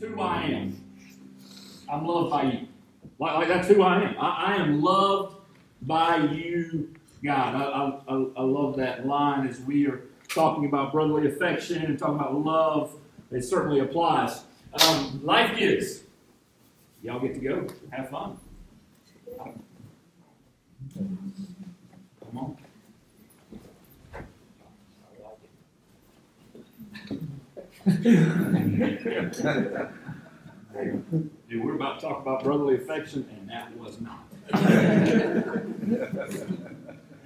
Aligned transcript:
who 0.00 0.20
I 0.20 0.42
am. 0.44 0.80
I'm 1.90 2.06
loved 2.06 2.30
by 2.30 2.42
you. 2.44 2.68
Like, 3.18 3.34
like 3.36 3.48
that's 3.48 3.68
who 3.68 3.82
I 3.82 4.02
am. 4.02 4.16
I, 4.18 4.28
I 4.28 4.56
am 4.56 4.82
loved 4.82 5.36
by 5.82 6.16
you, 6.18 6.94
God. 7.24 7.54
I, 7.54 8.12
I, 8.12 8.26
I 8.36 8.42
love 8.42 8.76
that 8.76 9.06
line 9.06 9.46
as 9.46 9.60
we 9.60 9.86
are 9.86 10.02
talking 10.28 10.66
about 10.66 10.92
brotherly 10.92 11.28
affection 11.28 11.84
and 11.84 11.98
talking 11.98 12.16
about 12.16 12.34
love. 12.34 12.94
It 13.30 13.42
certainly 13.42 13.80
applies. 13.80 14.44
Um, 14.86 15.20
life 15.24 15.58
gives. 15.58 16.02
Y'all 17.02 17.20
get 17.20 17.34
to 17.34 17.40
go. 17.40 17.66
Have 17.90 18.10
fun. 18.10 18.38
Come 19.36 19.62
on. 22.34 22.56
Dude, 27.88 28.04
we're 31.64 31.74
about 31.74 32.00
to 32.00 32.06
talk 32.06 32.20
about 32.20 32.44
brotherly 32.44 32.76
affection, 32.76 33.26
and 33.32 33.48
that 33.48 33.74
was 33.78 33.98
not. 33.98 34.28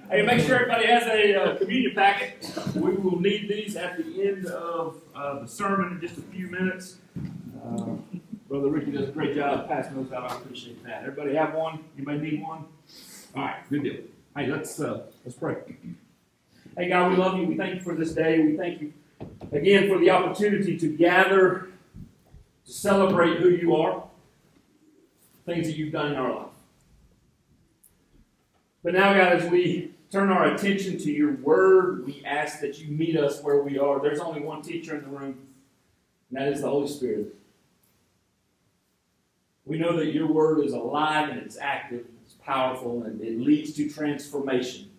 hey, 0.09 0.21
make 0.21 0.39
sure 0.39 0.55
everybody 0.55 0.87
has 0.87 1.03
a 1.07 1.35
uh, 1.35 1.57
communion 1.57 1.93
packet. 1.93 2.49
We 2.75 2.93
will 2.93 3.19
need 3.19 3.49
these 3.49 3.75
at 3.75 3.97
the 3.97 4.23
end 4.25 4.45
of 4.45 5.01
uh, 5.13 5.39
the 5.39 5.47
sermon 5.47 5.91
in 5.91 5.99
just 5.99 6.17
a 6.17 6.21
few 6.21 6.47
minutes. 6.47 6.99
Uh, 7.61 7.95
Brother 8.47 8.69
Ricky 8.69 8.91
does 8.91 9.09
a 9.09 9.11
great 9.11 9.35
job 9.35 9.67
passing 9.67 9.95
those 9.95 10.13
out. 10.13 10.31
I 10.31 10.35
appreciate 10.37 10.81
that. 10.85 11.03
Everybody 11.03 11.35
have 11.35 11.55
one? 11.55 11.83
May 11.97 12.19
need 12.19 12.41
one. 12.41 12.67
All 13.35 13.43
right, 13.43 13.69
good 13.69 13.83
deal. 13.83 13.97
Hey, 14.37 14.47
let's 14.47 14.79
uh, 14.79 15.07
let's 15.25 15.37
pray. 15.37 15.57
Hey, 16.77 16.87
God, 16.87 17.11
we 17.11 17.17
love 17.17 17.37
you. 17.37 17.47
We 17.47 17.57
thank 17.57 17.75
you 17.75 17.81
for 17.81 17.95
this 17.95 18.13
day. 18.13 18.39
We 18.39 18.55
thank 18.55 18.79
you 18.81 18.93
again 19.55 19.87
for 19.87 19.99
the 19.99 20.09
opportunity 20.09 20.77
to 20.77 20.87
gather 20.87 21.67
to 22.65 22.71
celebrate 22.71 23.39
who 23.39 23.49
you 23.49 23.75
are, 23.75 24.03
things 25.45 25.67
that 25.67 25.75
you've 25.75 25.91
done 25.91 26.11
in 26.11 26.17
our 26.17 26.33
life. 26.33 26.47
But 28.83 28.93
now, 28.93 29.13
God, 29.13 29.33
as 29.33 29.49
we 29.49 29.91
turn 30.11 30.29
our 30.29 30.45
attention 30.53 30.97
to 30.99 31.11
your 31.11 31.33
word, 31.35 32.05
we 32.05 32.23
ask 32.25 32.59
that 32.61 32.79
you 32.79 32.87
meet 32.87 33.17
us 33.17 33.41
where 33.41 33.61
we 33.61 33.79
are. 33.79 34.01
There's 34.01 34.19
only 34.19 34.41
one 34.41 34.61
teacher 34.61 34.95
in 34.95 35.03
the 35.03 35.09
room, 35.09 35.39
and 36.29 36.39
that 36.39 36.47
is 36.49 36.61
the 36.61 36.69
Holy 36.69 36.87
Spirit. 36.87 37.33
We 39.65 39.77
know 39.77 39.95
that 39.97 40.13
your 40.13 40.27
word 40.27 40.65
is 40.65 40.73
alive 40.73 41.29
and 41.29 41.39
it's 41.39 41.57
active, 41.57 42.05
it's 42.25 42.33
powerful, 42.35 43.03
and 43.03 43.21
it 43.21 43.39
leads 43.39 43.73
to 43.73 43.89
transformation. 43.89 44.89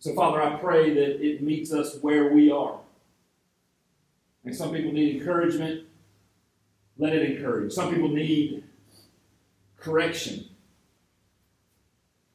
So, 0.00 0.14
Father, 0.14 0.42
I 0.42 0.56
pray 0.56 0.92
that 0.92 1.24
it 1.24 1.42
meets 1.42 1.72
us 1.72 1.98
where 2.00 2.32
we 2.32 2.50
are. 2.50 2.78
And 4.44 4.54
some 4.54 4.72
people 4.72 4.92
need 4.92 5.16
encouragement. 5.16 5.86
Let 6.98 7.14
it 7.14 7.30
encourage. 7.30 7.72
Some 7.72 7.92
people 7.92 8.08
need 8.08 8.64
correction. 9.76 10.46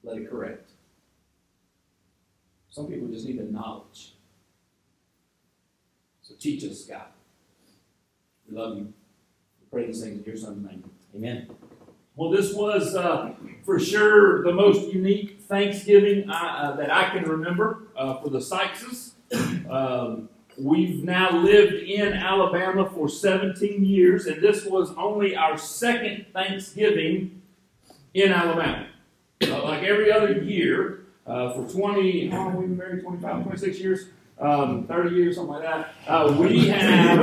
Let 0.03 0.17
it 0.17 0.29
correct. 0.29 0.71
Some 2.69 2.87
people 2.87 3.07
just 3.07 3.25
need 3.25 3.39
the 3.39 3.43
knowledge. 3.43 4.13
So 6.21 6.35
teach 6.39 6.63
us, 6.63 6.83
God. 6.83 7.05
We 8.49 8.57
love 8.57 8.77
you. 8.77 8.83
We 8.83 9.67
pray 9.71 9.87
these 9.87 10.01
things 10.01 10.19
in 10.19 10.23
your 10.25 10.35
son's 10.35 10.65
name. 10.65 10.83
Amen. 11.15 11.47
Well, 12.15 12.29
this 12.29 12.53
was 12.53 12.95
uh, 12.95 13.33
for 13.63 13.79
sure 13.79 14.43
the 14.43 14.53
most 14.53 14.91
unique 14.91 15.41
Thanksgiving 15.41 16.29
I, 16.29 16.63
uh, 16.63 16.75
that 16.77 16.91
I 16.91 17.09
can 17.09 17.23
remember 17.29 17.83
uh, 17.95 18.21
for 18.21 18.29
the 18.29 18.39
Sykeses. 18.39 19.11
Um, 19.69 20.29
we've 20.57 21.03
now 21.03 21.35
lived 21.37 21.73
in 21.73 22.13
Alabama 22.13 22.89
for 22.89 23.09
17 23.09 23.83
years, 23.83 24.25
and 24.25 24.41
this 24.41 24.65
was 24.65 24.93
only 24.97 25.35
our 25.35 25.57
second 25.57 26.25
Thanksgiving 26.33 27.41
in 28.13 28.31
Alabama. 28.31 28.87
Uh, 29.43 29.63
like 29.63 29.83
every 29.83 30.11
other 30.11 30.41
year, 30.41 31.05
uh, 31.27 31.53
for 31.53 31.67
20, 31.67 32.29
how 32.29 32.37
long 32.37 32.51
have 32.51 32.55
we 32.55 32.67
been 32.67 32.77
married? 32.77 33.03
25, 33.03 33.43
26 33.43 33.79
years? 33.79 34.07
Um, 34.39 34.85
30 34.87 35.15
years, 35.15 35.35
something 35.35 35.55
like 35.55 35.63
that. 35.63 35.93
Uh, 36.07 36.35
we 36.37 36.67
have, 36.67 37.19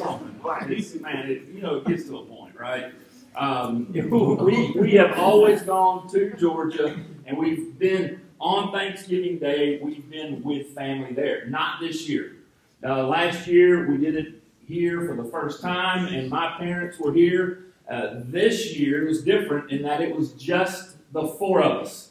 oh, 0.00 0.20
man, 0.42 1.30
it, 1.30 1.42
you 1.52 1.60
know, 1.60 1.76
it 1.76 1.86
gets 1.86 2.04
to 2.04 2.18
a 2.18 2.24
point, 2.24 2.58
right? 2.58 2.92
Um, 3.36 3.92
we, 3.92 4.70
we 4.72 4.92
have 4.92 5.18
always 5.18 5.62
gone 5.62 6.08
to 6.10 6.34
Georgia, 6.36 6.98
and 7.26 7.36
we've 7.36 7.78
been 7.78 8.20
on 8.40 8.72
Thanksgiving 8.72 9.38
Day, 9.38 9.78
we've 9.82 10.08
been 10.08 10.42
with 10.42 10.68
family 10.68 11.12
there. 11.12 11.46
Not 11.46 11.80
this 11.80 12.08
year. 12.08 12.37
Uh, 12.84 13.06
last 13.06 13.46
year, 13.46 13.90
we 13.90 13.96
did 13.96 14.14
it 14.14 14.42
here 14.66 15.06
for 15.06 15.20
the 15.20 15.28
first 15.30 15.60
time, 15.60 16.06
and 16.06 16.28
my 16.30 16.56
parents 16.58 16.98
were 16.98 17.12
here. 17.12 17.64
Uh, 17.90 18.20
this 18.24 18.76
year 18.76 19.04
it 19.04 19.08
was 19.08 19.22
different 19.22 19.70
in 19.70 19.82
that 19.82 20.00
it 20.00 20.14
was 20.14 20.32
just 20.32 20.96
the 21.12 21.26
four 21.26 21.62
of 21.62 21.82
us. 21.82 22.10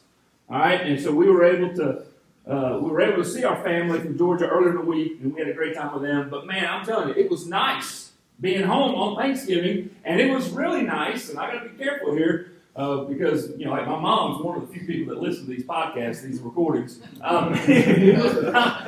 All 0.49 0.57
right, 0.57 0.81
and 0.81 0.99
so 0.99 1.13
we 1.13 1.29
were 1.29 1.45
able 1.45 1.73
to 1.75 2.03
uh, 2.51 2.79
we 2.81 2.89
were 2.89 3.01
able 3.01 3.21
to 3.21 3.29
see 3.29 3.43
our 3.43 3.61
family 3.61 3.99
from 3.99 4.17
Georgia 4.17 4.47
earlier 4.47 4.69
in 4.69 4.75
the 4.77 4.81
week, 4.81 5.19
and 5.21 5.33
we 5.33 5.39
had 5.39 5.49
a 5.49 5.53
great 5.53 5.75
time 5.75 5.93
with 5.93 6.03
them. 6.03 6.29
But 6.29 6.47
man, 6.47 6.65
I'm 6.65 6.85
telling 6.85 7.09
you, 7.09 7.15
it 7.15 7.29
was 7.29 7.45
nice 7.45 8.11
being 8.39 8.63
home 8.63 8.95
on 8.95 9.17
Thanksgiving, 9.17 9.95
and 10.05 10.19
it 10.19 10.31
was 10.31 10.49
really 10.49 10.81
nice. 10.81 11.29
And 11.29 11.37
I 11.37 11.53
got 11.53 11.63
to 11.63 11.69
be 11.69 11.77
careful 11.77 12.15
here 12.15 12.53
uh, 12.75 13.03
because 13.03 13.51
you 13.57 13.65
know, 13.65 13.71
like 13.71 13.85
my 13.85 13.99
mom's 13.99 14.41
one 14.41 14.57
of 14.57 14.67
the 14.67 14.73
few 14.73 14.87
people 14.87 15.13
that 15.13 15.21
listen 15.21 15.45
to 15.45 15.51
these 15.51 15.65
podcasts, 15.65 16.21
these 16.21 16.39
recordings. 16.39 17.01
Um, 17.21 17.53
it, 17.67 18.17
was, 18.17 18.35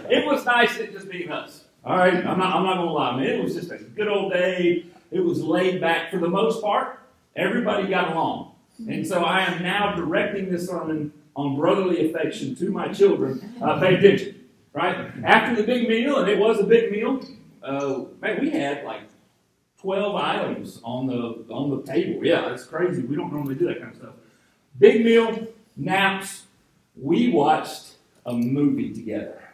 it 0.09 0.25
was 0.25 0.45
nice 0.45 0.77
it 0.77 0.93
just 0.93 1.09
being 1.09 1.29
us. 1.29 1.65
All 1.85 1.97
right, 1.97 2.13
I'm 2.13 2.37
not, 2.37 2.55
I'm 2.55 2.63
not 2.63 2.75
gonna 2.75 2.91
lie, 2.91 3.15
man. 3.15 3.25
It 3.25 3.43
was 3.43 3.55
just 3.55 3.71
a 3.71 3.77
good 3.77 4.07
old 4.09 4.33
day. 4.33 4.85
It 5.11 5.21
was 5.21 5.41
laid 5.41 5.79
back 5.79 6.11
for 6.11 6.17
the 6.17 6.27
most 6.27 6.61
part. 6.61 6.99
Everybody 7.35 7.87
got 7.87 8.11
along, 8.11 8.53
and 8.87 9.07
so 9.07 9.23
I 9.23 9.45
am 9.45 9.63
now 9.63 9.95
directing 9.95 10.51
this 10.51 10.67
sermon 10.67 11.13
on 11.35 11.55
brotherly 11.55 12.09
affection 12.09 12.53
to 12.55 12.69
my 12.69 12.91
children. 12.91 13.55
Uh, 13.61 13.79
pay 13.79 13.95
attention, 13.95 14.43
right? 14.73 15.11
After 15.23 15.55
the 15.55 15.63
big 15.63 15.87
meal, 15.87 16.17
and 16.17 16.29
it 16.29 16.37
was 16.37 16.59
a 16.59 16.65
big 16.65 16.91
meal. 16.91 17.21
Uh, 17.63 18.05
man, 18.21 18.41
we 18.41 18.49
had 18.49 18.83
like 18.83 19.03
12 19.81 20.15
items 20.15 20.81
on 20.83 21.07
the 21.07 21.45
on 21.53 21.69
the 21.69 21.81
table. 21.89 22.25
Yeah, 22.25 22.53
it's 22.53 22.65
crazy. 22.65 23.03
We 23.03 23.15
don't 23.15 23.31
normally 23.31 23.55
do 23.55 23.67
that 23.67 23.79
kind 23.79 23.91
of 23.91 23.97
stuff. 23.97 24.13
Big 24.77 25.05
meal, 25.05 25.47
naps. 25.77 26.43
We 26.95 27.31
watched 27.31 27.93
a 28.25 28.33
movie 28.33 28.93
together. 28.93 29.48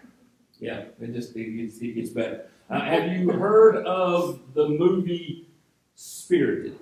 Yeah, 0.59 0.85
it 1.01 1.13
just 1.13 1.35
it 1.35 1.51
gets, 1.51 1.77
it 1.79 1.95
gets 1.95 2.09
better. 2.09 2.45
Uh, 2.69 2.79
have 2.81 3.11
you 3.11 3.29
heard 3.31 3.77
of 3.85 4.39
the 4.53 4.67
movie 4.67 5.47
Spirited? 5.95 6.77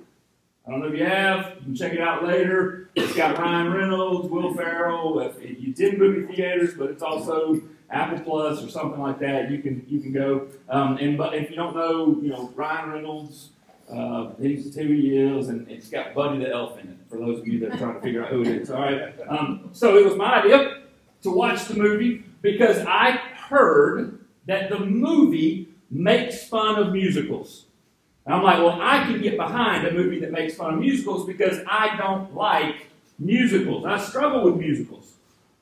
I 0.65 0.71
don't 0.71 0.79
know 0.79 0.87
if 0.87 0.97
you 0.97 1.05
have. 1.05 1.55
You 1.59 1.63
can 1.63 1.75
check 1.75 1.93
it 1.93 1.99
out 1.99 2.23
later. 2.23 2.89
It's 2.95 3.13
got 3.15 3.37
Ryan 3.37 3.73
Reynolds, 3.73 4.29
Will 4.29 4.53
Ferrell. 4.53 5.19
It's 5.19 5.79
in 5.81 5.97
movie 5.99 6.33
theaters, 6.33 6.73
but 6.75 6.89
it's 6.89 7.03
also 7.03 7.61
Apple 7.89 8.19
Plus 8.21 8.63
or 8.63 8.69
something 8.69 9.01
like 9.01 9.19
that. 9.19 9.51
You 9.51 9.59
can 9.59 9.85
you 9.89 9.99
can 9.99 10.13
go. 10.13 10.47
Um, 10.69 10.97
and 10.97 11.17
but 11.17 11.35
if 11.35 11.49
you 11.49 11.55
don't 11.57 11.75
know, 11.75 12.17
you 12.21 12.29
know 12.29 12.51
Ryan 12.55 12.91
Reynolds, 12.91 13.49
uh, 13.91 14.29
he's 14.41 14.73
who 14.73 14.87
he 14.87 15.17
is, 15.17 15.49
and 15.49 15.69
it's 15.69 15.89
got 15.89 16.13
Buddy 16.13 16.39
the 16.39 16.49
Elf 16.49 16.79
in 16.79 16.87
it. 16.87 16.97
For 17.09 17.17
those 17.17 17.39
of 17.39 17.47
you 17.47 17.59
that 17.59 17.73
are 17.73 17.77
trying 17.77 17.95
to 17.95 18.01
figure 18.01 18.23
out 18.23 18.31
who 18.31 18.41
it 18.41 18.47
is, 18.47 18.71
all 18.71 18.81
right. 18.81 19.13
Um, 19.27 19.69
so 19.73 19.97
it 19.97 20.05
was 20.05 20.15
my 20.15 20.41
idea 20.41 20.81
to 21.23 21.29
watch 21.29 21.65
the 21.65 21.75
movie 21.75 22.23
because 22.41 22.79
I 22.87 23.19
heard 23.53 24.19
that 24.47 24.69
the 24.69 24.79
movie 24.79 25.69
makes 25.89 26.43
fun 26.47 26.79
of 26.79 26.91
musicals. 26.91 27.65
And 28.25 28.33
I'm 28.33 28.43
like, 28.43 28.57
well, 28.57 28.79
I 28.81 29.03
can 29.03 29.21
get 29.21 29.37
behind 29.37 29.85
a 29.87 29.91
movie 29.91 30.19
that 30.19 30.31
makes 30.31 30.55
fun 30.55 30.73
of 30.73 30.79
musicals 30.79 31.27
because 31.27 31.59
I 31.67 31.95
don't 31.97 32.33
like 32.33 32.87
musicals. 33.19 33.85
I 33.85 33.99
struggle 33.99 34.43
with 34.43 34.57
musicals. 34.57 35.13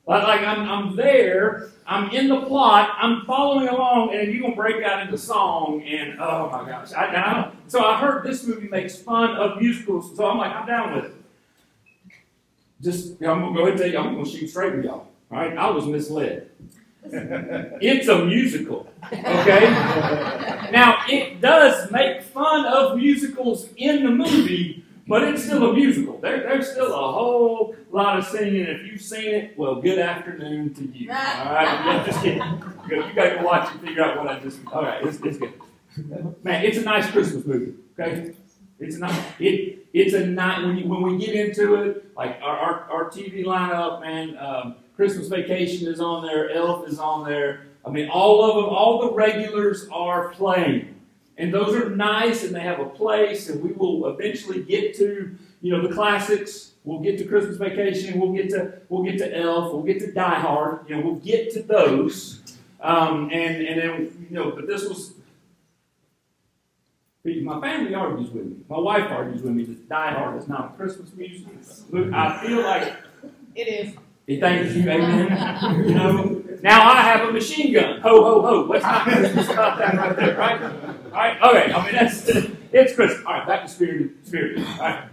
Like, 0.06 0.24
like 0.24 0.40
I'm, 0.40 0.68
I'm 0.68 0.96
there, 0.96 1.70
I'm 1.86 2.10
in 2.10 2.28
the 2.28 2.40
plot, 2.42 2.96
I'm 2.98 3.24
following 3.24 3.68
along, 3.68 4.14
and 4.14 4.32
you're 4.32 4.40
going 4.40 4.52
to 4.52 4.56
break 4.56 4.84
out 4.84 5.04
into 5.04 5.16
song, 5.18 5.82
and 5.82 6.18
oh 6.18 6.50
my 6.50 6.68
gosh. 6.68 6.92
I, 6.92 7.06
I 7.06 7.52
so 7.68 7.84
I 7.84 7.98
heard 7.98 8.24
this 8.24 8.44
movie 8.44 8.68
makes 8.68 8.96
fun 8.96 9.30
of 9.36 9.60
musicals, 9.60 10.16
so 10.16 10.28
I'm 10.28 10.38
like, 10.38 10.52
I'm 10.52 10.66
down 10.66 10.94
with 10.96 11.04
it. 11.04 11.14
Just, 12.80 13.22
I'm 13.22 13.40
going 13.40 13.54
to 13.54 13.58
go 13.58 13.66
ahead 13.66 13.72
and 13.72 13.78
tell 13.78 13.90
you, 13.90 13.98
I'm 13.98 14.14
going 14.14 14.24
to 14.24 14.30
shoot 14.30 14.48
straight 14.48 14.74
with 14.74 14.84
y'all. 14.84 15.06
All 15.30 15.38
right? 15.38 15.56
I 15.56 15.70
was 15.70 15.86
misled. 15.86 16.50
it's 17.80 18.08
a 18.08 18.24
musical. 18.24 18.88
Okay? 19.12 19.70
now, 20.70 21.02
it 21.08 21.40
does 21.40 21.90
make 21.90 22.22
fun 22.22 22.64
of 22.64 22.96
musicals 22.96 23.68
in 23.76 24.04
the 24.04 24.10
movie, 24.10 24.84
but 25.08 25.24
it's 25.24 25.44
still 25.44 25.70
a 25.70 25.74
musical. 25.74 26.18
There, 26.18 26.40
there's 26.40 26.70
still 26.70 26.94
a 26.94 27.12
whole 27.12 27.74
lot 27.90 28.18
of 28.18 28.24
singing. 28.26 28.66
If 28.66 28.86
you've 28.86 29.00
seen 29.00 29.34
it, 29.34 29.58
well, 29.58 29.76
good 29.76 29.98
afternoon 29.98 30.74
to 30.74 30.86
you. 30.96 31.10
All 31.10 31.16
right? 31.16 31.64
Yeah, 31.64 32.06
just 32.06 32.22
kidding. 32.22 32.62
You 32.88 33.14
got 33.14 33.38
to 33.38 33.42
watch 33.44 33.72
and 33.72 33.80
figure 33.80 34.04
out 34.04 34.18
what 34.18 34.28
I 34.28 34.38
just. 34.38 34.60
All 34.72 34.82
right, 34.82 35.04
it's, 35.04 35.18
it's 35.22 35.38
good. 35.38 35.54
Man, 36.44 36.64
it's 36.64 36.78
a 36.78 36.82
nice 36.82 37.10
Christmas 37.10 37.44
movie. 37.44 37.74
Okay? 37.98 38.32
It's 38.78 38.96
not. 38.96 39.12
It. 39.38 39.86
It's 39.92 40.14
a 40.14 40.26
night 40.26 40.64
when 40.64 40.78
you 40.78 40.88
when 40.88 41.02
we 41.02 41.18
get 41.18 41.34
into 41.34 41.74
it. 41.74 42.16
Like 42.16 42.38
our 42.42 42.58
our, 42.58 42.90
our 42.90 43.10
TV 43.10 43.44
lineup, 43.44 44.00
man. 44.00 44.36
Um, 44.38 44.76
Christmas 45.02 45.26
Vacation 45.26 45.88
is 45.88 45.98
on 45.98 46.24
there. 46.24 46.50
Elf 46.50 46.86
is 46.86 47.00
on 47.00 47.28
there. 47.28 47.66
I 47.84 47.90
mean, 47.90 48.08
all 48.08 48.48
of 48.48 48.54
them. 48.54 48.72
All 48.72 49.00
the 49.00 49.12
regulars 49.12 49.88
are 49.90 50.28
playing. 50.28 50.94
And 51.38 51.52
those 51.52 51.74
are 51.74 51.90
nice 51.90 52.44
and 52.44 52.54
they 52.54 52.60
have 52.60 52.78
a 52.78 52.84
place, 52.84 53.48
and 53.48 53.60
we 53.60 53.72
will 53.72 54.06
eventually 54.06 54.62
get 54.62 54.94
to, 54.98 55.34
you 55.60 55.72
know, 55.72 55.84
the 55.84 55.92
classics. 55.92 56.74
We'll 56.84 57.00
get 57.00 57.18
to 57.18 57.24
Christmas 57.24 57.56
Vacation. 57.56 58.20
We'll 58.20 58.32
get 58.32 58.50
to 58.50 58.74
we'll 58.88 59.02
get 59.02 59.18
to 59.18 59.36
Elf. 59.36 59.72
We'll 59.72 59.82
get 59.82 59.98
to 60.02 60.12
Die 60.12 60.38
Hard. 60.38 60.88
You 60.88 60.94
know, 60.94 61.02
we'll 61.02 61.16
get 61.16 61.52
to 61.54 61.64
those. 61.64 62.40
Um, 62.80 63.28
and 63.32 63.66
and 63.66 63.80
then 63.80 64.26
you 64.30 64.36
know, 64.36 64.52
but 64.52 64.68
this 64.68 64.88
was 64.88 65.14
my 67.24 67.60
family 67.60 67.92
argues 67.96 68.30
with 68.30 68.44
me. 68.44 68.56
My 68.68 68.78
wife 68.78 69.10
argues 69.10 69.42
with 69.42 69.52
me 69.52 69.64
that 69.64 69.88
Die 69.88 70.12
Hard 70.12 70.40
is 70.40 70.46
not 70.46 70.74
a 70.74 70.76
Christmas 70.76 71.12
music. 71.12 71.48
I 72.12 72.46
feel 72.46 72.62
like 72.62 72.98
it 73.56 73.66
is. 73.66 73.96
Thank 74.26 74.74
you, 74.74 74.88
amen. 74.88 75.88
you 75.88 75.94
know, 75.94 76.42
now 76.62 76.88
I 76.88 77.02
have 77.02 77.28
a 77.28 77.32
machine 77.32 77.72
gun. 77.72 78.00
Ho, 78.00 78.22
ho, 78.22 78.42
ho. 78.42 78.66
What's 78.66 78.84
not 78.84 79.02
Christmas 79.02 79.48
about 79.48 79.78
that 79.78 79.94
right 79.96 80.16
there, 80.16 80.36
right? 80.36 80.62
All 80.62 81.10
right, 81.10 81.42
okay. 81.42 81.72
I 81.72 81.84
mean, 81.84 81.94
that's 81.94 82.28
it's 82.72 82.94
Christmas. 82.94 83.24
All 83.26 83.34
right, 83.34 83.46
back 83.46 83.62
to 83.62 83.68
spirit, 83.68 84.10
spirit. 84.24 84.58
All 84.58 84.78
right. 84.78 85.08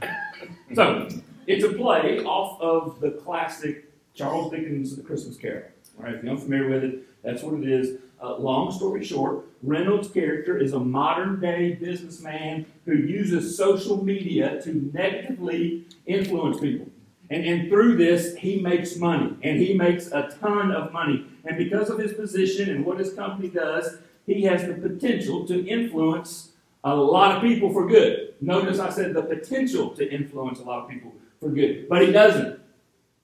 So 0.76 1.10
it's 1.48 1.64
a 1.64 1.70
play 1.70 2.20
off 2.24 2.62
of 2.62 3.02
the 3.02 3.12
classic 3.12 3.92
Charles 4.14 4.52
Dickens' 4.52 4.96
The 4.96 5.02
Christmas 5.02 5.38
Carol. 5.38 5.64
All 5.98 6.06
right, 6.06 6.16
if 6.16 6.24
you're 6.24 6.32
unfamiliar 6.32 6.70
with 6.70 6.84
it, 6.84 7.24
that's 7.24 7.42
what 7.42 7.56
it 7.56 7.68
is. 7.68 7.98
Uh, 8.22 8.38
long 8.38 8.72
story 8.72 9.04
short, 9.04 9.46
Reynolds' 9.64 10.10
character 10.10 10.58
is 10.58 10.74
a 10.74 10.80
modern 10.80 11.40
day 11.40 11.74
businessman 11.74 12.66
who 12.86 12.94
uses 12.94 13.58
social 13.58 14.04
media 14.04 14.62
to 14.62 14.92
negatively 14.94 15.86
influence 16.06 16.60
people. 16.60 16.90
And, 17.30 17.46
and 17.46 17.70
through 17.70 17.98
this, 17.98 18.36
he 18.36 18.60
makes 18.60 18.96
money, 18.96 19.36
and 19.44 19.60
he 19.60 19.74
makes 19.74 20.08
a 20.08 20.36
ton 20.42 20.72
of 20.72 20.92
money. 20.92 21.26
And 21.46 21.58
because 21.58 21.90
of 21.90 22.00
his 22.00 22.14
position 22.14 22.70
and 22.70 22.86
what 22.86 22.98
his 22.98 23.14
company 23.14 23.50
does, 23.50 23.98
he 24.26 24.44
has 24.44 24.66
the 24.66 24.74
potential 24.74 25.46
to 25.48 25.66
influence 25.68 26.52
a 26.84 26.96
lot 26.96 27.36
of 27.36 27.42
people 27.42 27.72
for 27.72 27.88
good. 27.88 28.34
Notice 28.42 28.80
I 28.80 28.90
said 28.90 29.14
the 29.14 29.24
potential 29.24 29.90
to 29.92 30.10
influence 30.10 30.60
a 30.60 30.64
lot 30.64 30.84
of 30.84 30.90
people 30.90 31.14
for 31.40 31.50
good, 31.50 31.88
but 31.90 32.02
he 32.02 32.12
doesn't. 32.12 32.60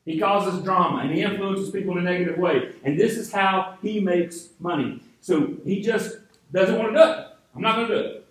He 0.06 0.20
causes 0.20 0.64
drama 0.64 1.00
and 1.00 1.12
he 1.12 1.22
influences 1.22 1.72
people 1.72 1.98
in 1.98 2.06
a 2.06 2.12
negative 2.12 2.38
way. 2.38 2.74
And 2.84 3.00
this 3.00 3.18
is 3.18 3.32
how 3.32 3.78
he 3.82 4.00
makes 4.00 4.50
money. 4.60 5.02
So 5.22 5.56
he 5.66 5.82
just 5.82 6.18
doesn't 6.52 6.78
want 6.78 6.94
to 6.94 7.04
do 7.04 7.12
it. 7.12 7.28
I'm 7.56 7.62
not 7.62 7.76
going 7.76 7.88
to 7.88 7.96
do 7.96 8.02
it. 8.02 8.28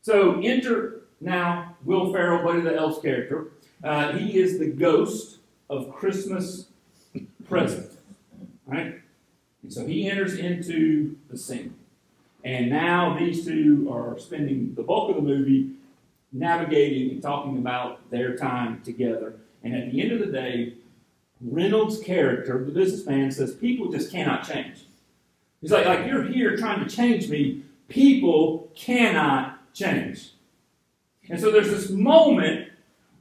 So 0.00 0.40
enter 0.40 1.02
now 1.20 1.76
Will 1.84 2.12
Ferrell, 2.12 2.44
Buddy 2.44 2.62
the 2.62 2.74
Elf's 2.74 3.00
character. 3.00 3.52
Uh, 3.82 4.12
he 4.12 4.38
is 4.38 4.58
the 4.58 4.68
ghost 4.68 5.38
of 5.68 5.92
Christmas 5.92 6.66
present. 7.48 7.90
Right? 8.66 9.00
And 9.62 9.72
so 9.72 9.86
he 9.86 10.08
enters 10.08 10.38
into 10.38 11.16
the 11.30 11.36
scene. 11.36 11.74
And 12.44 12.70
now 12.70 13.16
these 13.18 13.44
two 13.44 13.88
are 13.92 14.18
spending 14.18 14.74
the 14.74 14.82
bulk 14.82 15.10
of 15.10 15.16
the 15.16 15.22
movie 15.22 15.70
navigating 16.32 17.10
and 17.10 17.22
talking 17.22 17.58
about 17.58 18.10
their 18.10 18.36
time 18.36 18.80
together. 18.82 19.34
And 19.62 19.74
at 19.74 19.92
the 19.92 20.02
end 20.02 20.12
of 20.12 20.18
the 20.20 20.32
day, 20.32 20.74
Reynolds' 21.40 22.00
character, 22.00 22.64
the 22.64 22.72
businessman, 22.72 23.30
says 23.30 23.54
people 23.54 23.90
just 23.90 24.10
cannot 24.10 24.46
change. 24.46 24.84
He's 25.60 25.70
like, 25.70 25.86
like 25.86 26.06
you're 26.06 26.24
here 26.24 26.56
trying 26.56 26.86
to 26.86 26.94
change 26.94 27.28
me. 27.28 27.62
People 27.88 28.70
cannot 28.74 29.58
change. 29.74 30.30
And 31.28 31.40
so 31.40 31.50
there's 31.50 31.70
this 31.70 31.90
moment 31.90 32.61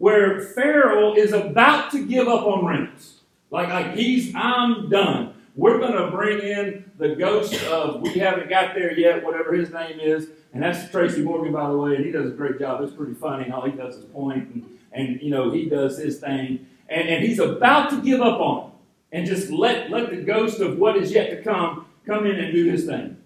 where 0.01 0.42
Ferrell 0.42 1.13
is 1.13 1.31
about 1.31 1.92
to 1.92 2.03
give 2.03 2.27
up 2.27 2.48
on 2.48 2.65
Reynolds. 2.65 3.19
Like, 3.51 3.69
like 3.69 3.95
he's, 3.95 4.33
I'm 4.33 4.89
done. 4.89 5.36
We're 5.56 5.77
going 5.77 5.94
to 5.94 6.09
bring 6.09 6.39
in 6.39 6.89
the 6.98 7.15
ghost 7.15 7.53
of, 7.65 8.01
we 8.01 8.13
haven't 8.13 8.50
got 8.50 8.74
there 8.74 8.98
yet, 8.98 9.24
whatever 9.24 9.53
his 9.53 9.71
name 9.71 10.00
is. 10.00 10.27
And 10.53 10.63
that's 10.63 10.89
Tracy 10.89 11.21
Morgan, 11.21 11.53
by 11.53 11.69
the 11.69 11.77
way, 11.77 11.95
and 11.95 12.03
he 12.03 12.12
does 12.12 12.31
a 12.31 12.33
great 12.33 12.57
job. 12.57 12.81
It's 12.81 12.95
pretty 12.95 13.13
funny. 13.13 13.48
how 13.48 13.62
he 13.62 13.74
does 13.74 13.98
his 13.98 14.06
point, 14.06 14.50
and, 14.50 14.80
and 14.92 15.21
you 15.21 15.30
know, 15.30 15.51
he 15.51 15.69
does 15.69 16.00
his 16.00 16.19
thing. 16.19 16.65
And, 16.89 17.07
and 17.07 17.24
he's 17.24 17.38
about 17.38 17.92
to 17.92 18.01
give 18.01 18.21
up 18.21 18.39
on 18.39 18.63
him 18.63 18.71
and 19.12 19.27
just 19.27 19.51
let, 19.51 19.92
let 19.92 20.09
the 20.09 20.18
ghost 20.18 20.62
of 20.62 20.80
what 20.80 20.98
is 20.98 21.12
yet 21.12 21.30
to 21.30 21.44
come 21.44 21.86
come 22.07 22.25
in 22.25 22.39
and 22.39 22.51
do 22.51 22.65
his 22.65 22.88
thing. 22.88 23.18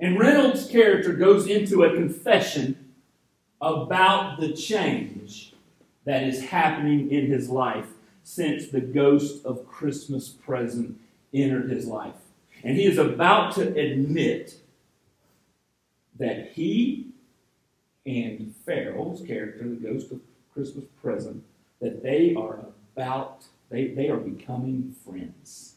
And 0.00 0.18
Reynolds' 0.18 0.66
character 0.66 1.12
goes 1.12 1.46
into 1.46 1.84
a 1.84 1.94
confession 1.94 2.83
about 3.64 4.38
the 4.38 4.52
change 4.52 5.54
that 6.04 6.22
is 6.22 6.44
happening 6.44 7.10
in 7.10 7.26
his 7.26 7.48
life 7.48 7.86
since 8.22 8.68
the 8.68 8.80
ghost 8.80 9.44
of 9.44 9.66
Christmas 9.66 10.28
present 10.28 10.98
entered 11.32 11.70
his 11.70 11.86
life. 11.86 12.14
And 12.62 12.76
he 12.76 12.84
is 12.84 12.98
about 12.98 13.54
to 13.54 13.68
admit 13.74 14.56
that 16.18 16.52
he 16.52 17.06
and 18.06 18.54
Ferrell's 18.64 19.26
character, 19.26 19.68
the 19.68 19.76
ghost 19.76 20.12
of 20.12 20.20
Christmas 20.52 20.84
present, 21.02 21.42
that 21.80 22.02
they 22.02 22.34
are 22.34 22.66
about, 22.94 23.44
they, 23.70 23.88
they 23.88 24.08
are 24.08 24.18
becoming 24.18 24.94
friends. 25.04 25.74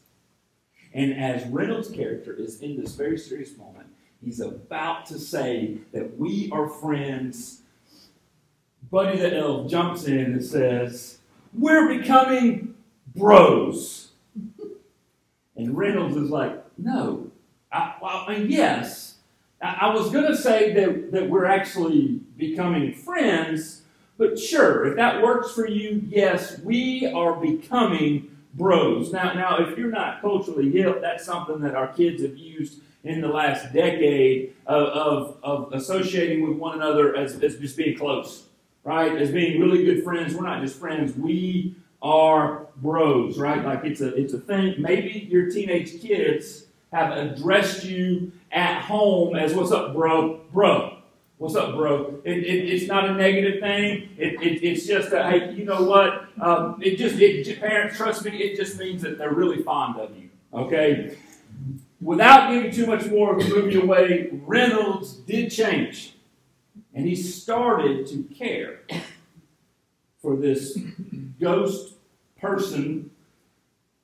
And 0.94 1.12
as 1.12 1.46
Reynolds' 1.48 1.90
character 1.90 2.32
is 2.34 2.60
in 2.60 2.80
this 2.80 2.94
very 2.94 3.18
serious 3.18 3.56
moment, 3.56 3.88
he's 4.22 4.40
about 4.40 5.06
to 5.06 5.18
say 5.18 5.78
that 5.92 6.18
we 6.18 6.50
are 6.52 6.68
friends 6.68 7.62
Buddy 8.90 9.18
the 9.18 9.36
Elf 9.36 9.70
jumps 9.70 10.06
in 10.06 10.18
and 10.18 10.44
says, 10.44 11.18
We're 11.52 11.88
becoming 11.88 12.74
bros. 13.14 14.12
And 15.56 15.76
Reynolds 15.76 16.16
is 16.16 16.30
like, 16.30 16.56
No. 16.78 17.30
I, 17.70 17.94
well, 18.00 18.24
I 18.26 18.38
mean, 18.38 18.50
yes. 18.50 19.16
I, 19.60 19.78
I 19.82 19.94
was 19.94 20.10
going 20.10 20.26
to 20.26 20.36
say 20.36 20.72
that, 20.72 21.12
that 21.12 21.28
we're 21.28 21.44
actually 21.44 22.20
becoming 22.38 22.94
friends, 22.94 23.82
but 24.16 24.38
sure, 24.38 24.86
if 24.86 24.96
that 24.96 25.22
works 25.22 25.52
for 25.52 25.68
you, 25.68 26.02
yes, 26.08 26.58
we 26.60 27.06
are 27.14 27.34
becoming 27.34 28.36
bros. 28.54 29.12
Now, 29.12 29.34
now, 29.34 29.58
if 29.58 29.76
you're 29.76 29.90
not 29.90 30.22
culturally 30.22 30.70
hip, 30.70 31.02
that's 31.02 31.26
something 31.26 31.60
that 31.60 31.74
our 31.74 31.88
kids 31.88 32.22
have 32.22 32.38
used 32.38 32.80
in 33.04 33.20
the 33.20 33.28
last 33.28 33.72
decade 33.72 34.54
of, 34.66 34.88
of, 34.88 35.36
of 35.42 35.72
associating 35.72 36.48
with 36.48 36.56
one 36.56 36.74
another 36.74 37.14
as, 37.14 37.40
as 37.42 37.56
just 37.58 37.76
being 37.76 37.96
close 37.96 38.47
right? 38.88 39.20
As 39.20 39.30
being 39.30 39.60
really 39.60 39.84
good 39.84 40.02
friends. 40.02 40.34
We're 40.34 40.44
not 40.44 40.62
just 40.62 40.78
friends, 40.78 41.14
we 41.14 41.76
are 42.00 42.66
bros, 42.76 43.38
right? 43.38 43.62
Like 43.62 43.84
it's 43.84 44.00
a 44.00 44.14
it's 44.14 44.32
a 44.32 44.38
thing. 44.38 44.76
Maybe 44.78 45.28
your 45.30 45.50
teenage 45.50 46.00
kids 46.00 46.64
have 46.90 47.12
addressed 47.12 47.84
you 47.84 48.32
at 48.50 48.80
home 48.80 49.36
as 49.36 49.54
what's 49.54 49.72
up, 49.72 49.92
bro, 49.92 50.40
bro. 50.52 50.94
What's 51.36 51.54
up, 51.54 51.74
bro? 51.74 52.18
It, 52.24 52.38
it, 52.38 52.72
it's 52.72 52.88
not 52.88 53.08
a 53.08 53.14
negative 53.14 53.60
thing. 53.60 54.08
It, 54.16 54.38
it's 54.40 54.86
just 54.86 55.12
a, 55.12 55.22
hey, 55.22 55.52
you 55.52 55.64
know 55.64 55.84
what? 55.84 56.24
Um, 56.40 56.80
it 56.82 56.96
just, 56.96 57.14
it, 57.20 57.60
parents, 57.60 57.96
trust 57.96 58.24
me, 58.24 58.32
it 58.38 58.56
just 58.56 58.76
means 58.76 59.02
that 59.02 59.18
they're 59.18 59.34
really 59.34 59.62
fond 59.62 60.00
of 60.00 60.16
you. 60.16 60.30
Okay? 60.52 61.16
Without 62.00 62.50
giving 62.50 62.72
too 62.72 62.86
much 62.86 63.06
more 63.06 63.36
of 63.36 63.46
the 63.46 63.54
movie 63.54 63.80
away, 63.80 64.30
Reynolds 64.32 65.12
did 65.12 65.52
change. 65.52 66.14
And 66.98 67.06
he 67.06 67.14
started 67.14 68.08
to 68.08 68.24
care 68.24 68.80
for 70.20 70.34
this 70.34 70.76
ghost 71.40 71.94
person 72.40 73.12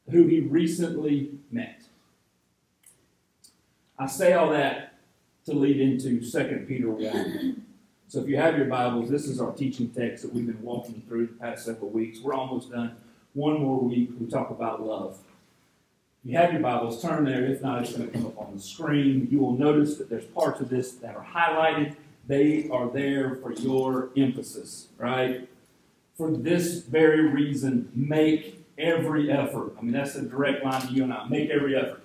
who 0.08 0.28
he 0.28 0.38
recently 0.38 1.32
met. 1.50 1.82
I 3.98 4.06
say 4.06 4.34
all 4.34 4.50
that 4.50 4.94
to 5.46 5.54
lead 5.54 5.80
into 5.80 6.20
2 6.20 6.66
Peter 6.68 6.88
1. 6.88 7.66
So 8.06 8.20
if 8.20 8.28
you 8.28 8.36
have 8.36 8.56
your 8.56 8.66
Bibles, 8.66 9.10
this 9.10 9.24
is 9.24 9.40
our 9.40 9.50
teaching 9.50 9.90
text 9.90 10.22
that 10.22 10.32
we've 10.32 10.46
been 10.46 10.62
walking 10.62 11.02
through 11.08 11.26
the 11.26 11.32
past 11.32 11.64
several 11.64 11.90
weeks. 11.90 12.20
We're 12.20 12.34
almost 12.34 12.70
done. 12.70 12.94
One 13.32 13.60
more 13.60 13.80
week, 13.80 14.10
we 14.20 14.28
talk 14.28 14.50
about 14.50 14.86
love. 14.86 15.18
You 16.22 16.38
have 16.38 16.52
your 16.52 16.62
Bibles, 16.62 17.02
turn 17.02 17.24
there. 17.24 17.44
If 17.44 17.60
not, 17.60 17.82
it's 17.82 17.92
going 17.92 18.08
to 18.08 18.12
come 18.16 18.26
up 18.26 18.38
on 18.38 18.54
the 18.54 18.62
screen. 18.62 19.26
You 19.32 19.40
will 19.40 19.58
notice 19.58 19.96
that 19.96 20.08
there's 20.08 20.26
parts 20.26 20.60
of 20.60 20.68
this 20.68 20.92
that 20.92 21.16
are 21.16 21.26
highlighted 21.26 21.96
they 22.26 22.68
are 22.70 22.88
there 22.88 23.36
for 23.36 23.52
your 23.52 24.10
emphasis, 24.16 24.88
right? 24.98 25.48
For 26.16 26.30
this 26.30 26.82
very 26.82 27.28
reason, 27.28 27.90
make 27.94 28.64
every 28.78 29.30
effort. 29.30 29.74
I 29.78 29.82
mean, 29.82 29.92
that's 29.92 30.14
a 30.14 30.22
direct 30.22 30.64
line 30.64 30.80
to 30.82 30.92
you 30.92 31.04
and 31.04 31.12
I. 31.12 31.26
Make 31.28 31.50
every 31.50 31.76
effort. 31.76 32.02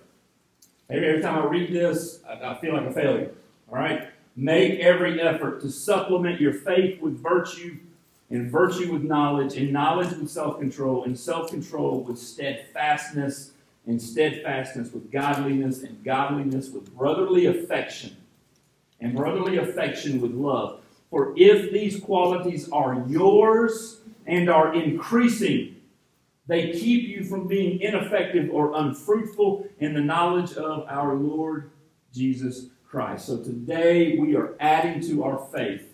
Every, 0.90 1.08
every 1.08 1.22
time 1.22 1.40
I 1.40 1.46
read 1.46 1.72
this, 1.72 2.22
I, 2.28 2.52
I 2.52 2.60
feel 2.60 2.74
like 2.74 2.88
a 2.88 2.92
failure. 2.92 3.32
All 3.70 3.76
right? 3.76 4.10
Make 4.36 4.80
every 4.80 5.22
effort 5.22 5.62
to 5.62 5.72
supplement 5.72 6.42
your 6.42 6.54
faith 6.54 7.02
with 7.02 7.22
virtue, 7.22 7.78
and 8.30 8.52
virtue 8.52 8.92
with 8.92 9.04
knowledge, 9.04 9.56
and 9.58 9.72
knowledge 9.72 10.16
with 10.18 10.30
self 10.30 10.60
control, 10.60 11.04
and 11.04 11.18
self 11.18 11.50
control 11.50 12.02
with 12.02 12.18
steadfastness, 12.18 13.52
and 13.86 14.02
steadfastness 14.02 14.92
with 14.92 15.12
godliness, 15.12 15.82
and 15.84 16.04
godliness 16.04 16.70
with 16.70 16.96
brotherly 16.96 17.48
affection 17.48 18.16
and 19.02 19.16
brotherly 19.16 19.58
affection 19.58 20.22
with 20.22 20.32
love. 20.32 20.82
For 21.10 21.34
if 21.38 21.72
these 21.72 22.00
qualities 22.00 22.70
are 22.72 23.04
yours 23.08 24.02
and 24.28 24.50
are 24.50 24.74
increasing, 24.74 25.78
they 26.48 26.72
keep 26.72 27.08
you 27.08 27.24
from 27.24 27.48
being 27.48 27.80
ineffective 27.80 28.50
or 28.52 28.76
unfruitful 28.76 29.68
in 29.80 29.94
the 29.94 30.02
knowledge 30.02 30.54
of 30.54 30.86
our 30.90 31.16
Lord 31.16 31.72
Jesus 32.14 32.68
Christ. 32.88 33.28
So 33.28 33.38
today 33.38 34.18
we 34.18 34.36
are 34.36 34.56
adding 34.60 35.00
to 35.08 35.24
our 35.24 35.38
faith, 35.54 35.94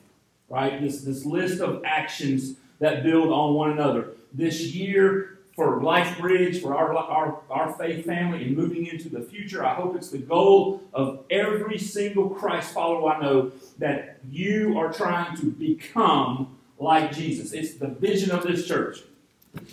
right? 0.50 0.82
This, 0.82 1.02
this 1.02 1.26
list 1.26 1.62
of 1.62 1.84
actions 1.86 2.56
that 2.80 3.04
build 3.04 3.30
on 3.30 3.54
one 3.54 3.72
another. 3.72 4.10
This 4.34 4.74
year 4.74 5.35
for 5.56 5.82
Life 5.82 6.20
Bridge, 6.20 6.62
for 6.62 6.76
our, 6.76 6.94
our, 6.96 7.40
our 7.50 7.74
faith 7.74 8.06
family, 8.06 8.44
and 8.44 8.58
moving 8.58 8.88
into 8.88 9.08
the 9.08 9.22
future, 9.22 9.66
I 9.66 9.74
hope 9.74 9.96
it's 9.96 10.10
the 10.10 10.18
goal 10.18 10.82
of 10.94 11.24
every 11.30 11.78
single 11.78 12.30
Christ 12.30 12.74
follower 12.74 13.14
I 13.14 13.22
know 13.22 13.52
that 13.78 14.20
you 14.30 14.78
are 14.78 14.92
trying 14.92 15.38
to 15.38 15.46
become 15.46 16.58
like 16.78 17.14
Jesus. 17.14 17.54
It's 17.54 17.76
the 17.76 17.88
vision 17.88 18.32
of 18.32 18.44
this 18.44 18.68
church. 18.68 19.00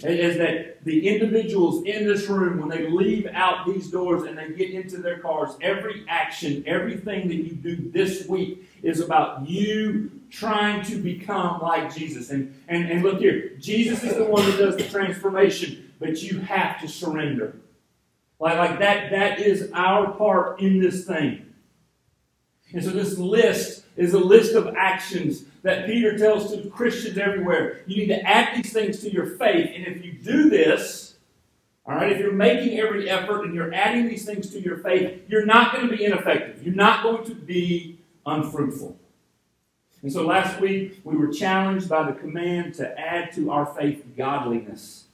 Is 0.03 0.39
that 0.39 0.85
the 0.85 1.09
individuals 1.09 1.85
in 1.85 2.07
this 2.07 2.29
room, 2.29 2.59
when 2.59 2.69
they 2.69 2.89
leave 2.89 3.27
out 3.33 3.67
these 3.67 3.91
doors 3.91 4.25
and 4.25 4.37
they 4.37 4.51
get 4.51 4.71
into 4.71 4.99
their 4.99 5.19
cars, 5.19 5.57
every 5.61 6.05
action, 6.09 6.65
everything 6.67 7.29
that 7.29 7.37
you 7.37 7.53
do 7.53 7.91
this 7.91 8.27
week 8.27 8.69
is 8.83 9.01
about 9.01 9.49
you 9.49 10.11
trying 10.31 10.85
to 10.85 10.97
become 10.97 11.61
like 11.61 11.95
Jesus. 11.95 12.31
And, 12.31 12.55
and, 12.69 12.91
and 12.91 13.03
look 13.03 13.21
here, 13.21 13.53
Jesus 13.59 14.03
is 14.03 14.17
the 14.17 14.25
one 14.25 14.45
that 14.51 14.57
does 14.57 14.77
the 14.77 14.89
transformation, 14.89 15.93
but 16.01 16.23
you 16.23 16.41
have 16.41 16.81
to 16.81 16.89
surrender. 16.89 17.57
Like, 18.41 18.59
like 18.59 18.79
that, 18.81 19.11
that 19.13 19.39
is 19.39 19.71
our 19.73 20.13
part 20.13 20.61
in 20.61 20.81
this 20.81 21.05
thing. 21.05 21.47
And 22.73 22.83
so 22.83 22.91
this 22.91 23.19
list 23.19 23.82
is 23.97 24.15
a 24.15 24.19
list 24.19 24.55
of 24.55 24.75
actions 24.77 25.45
that 25.63 25.87
Peter 25.87 26.17
tells 26.17 26.53
to 26.53 26.69
Christians 26.71 27.19
everywhere. 27.19 27.83
You 27.87 27.97
need 27.99 28.09
to 28.09 28.23
add 28.23 28.57
these 28.57 28.73
things 28.73 29.01
to 29.01 29.13
your 29.13 29.27
faith. 29.27 29.71
And 29.75 29.87
if 29.87 30.05
you 30.05 30.13
do 30.13 30.49
this, 30.49 31.15
all 31.85 31.97
right, 31.97 32.13
if 32.13 32.19
you're 32.19 32.33
making 32.33 32.79
every 32.79 33.11
effort 33.11 33.45
and 33.45 33.55
you're 33.55 33.75
adding 33.75 34.09
these 34.09 34.25
things 34.25 34.51
to 34.51 34.61
your 34.61 34.79
faith, 34.79 35.23
you're 35.29 35.47
not 35.47 35.73
going 35.73 35.89
to 35.89 35.97
be 35.97 36.05
ineffective. 36.05 36.65
You're 36.65 36.75
not 36.75 37.03
going 37.03 37.25
to 37.25 37.35
be 37.35 37.99
unfruitful. 38.25 38.97
And 40.03 40.13
so 40.13 40.27
last 40.27 40.61
week, 40.61 41.01
we 41.05 41.17
were 41.17 41.29
challenged 41.29 41.89
by 41.89 42.09
the 42.09 42.19
command 42.19 42.75
to 42.75 42.99
add 42.99 43.33
to 43.35 43.51
our 43.51 43.67
faith 43.67 44.05
godliness. 44.17 45.05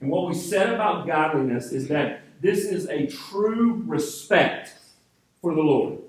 And 0.00 0.10
what 0.10 0.26
we 0.26 0.34
said 0.34 0.70
about 0.70 1.06
godliness 1.06 1.72
is 1.72 1.88
that 1.88 2.20
this 2.40 2.64
is 2.64 2.88
a 2.88 3.06
true 3.06 3.82
respect 3.86 4.74
for 5.40 5.54
the 5.54 5.60
Lord. 5.60 6.01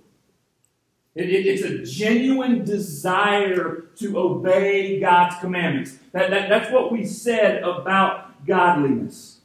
It, 1.16 1.30
it, 1.30 1.46
it's 1.46 1.64
a 1.64 1.84
genuine 1.84 2.66
desire 2.66 3.86
to 3.98 4.18
obey 4.18 5.00
God's 5.00 5.36
commandments. 5.40 5.98
That, 6.12 6.32
that, 6.32 6.50
that's 6.50 6.72
what 6.72 6.92
we 6.92 7.06
said 7.06 7.62
about 7.64 8.46
godliness. 8.46 9.42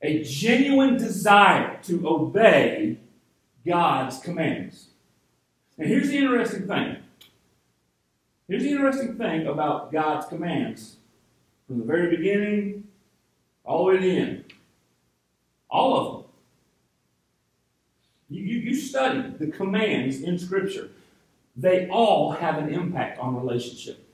A 0.00 0.24
genuine 0.24 0.96
desire 0.96 1.78
to 1.84 2.08
obey 2.08 2.98
God's 3.64 4.18
commandments. 4.18 4.88
And 5.78 5.88
here's 5.88 6.08
the 6.08 6.18
interesting 6.18 6.66
thing. 6.66 6.96
Here's 8.48 8.64
the 8.64 8.72
interesting 8.72 9.16
thing 9.16 9.46
about 9.46 9.92
God's 9.92 10.26
commands. 10.26 10.96
From 11.68 11.78
the 11.78 11.84
very 11.84 12.14
beginning 12.14 12.88
all 13.64 13.78
the 13.78 13.84
way 13.84 13.96
to 13.96 14.02
the 14.02 14.18
end. 14.18 14.44
All 15.70 15.96
of 15.96 16.12
them 16.12 16.21
you, 18.34 18.58
you, 18.58 18.74
study 18.74 19.32
the 19.38 19.48
commands 19.48 20.22
in 20.22 20.38
Scripture, 20.38 20.90
they 21.56 21.88
all 21.88 22.32
have 22.32 22.58
an 22.58 22.72
impact 22.72 23.18
on 23.18 23.36
relationship. 23.36 24.04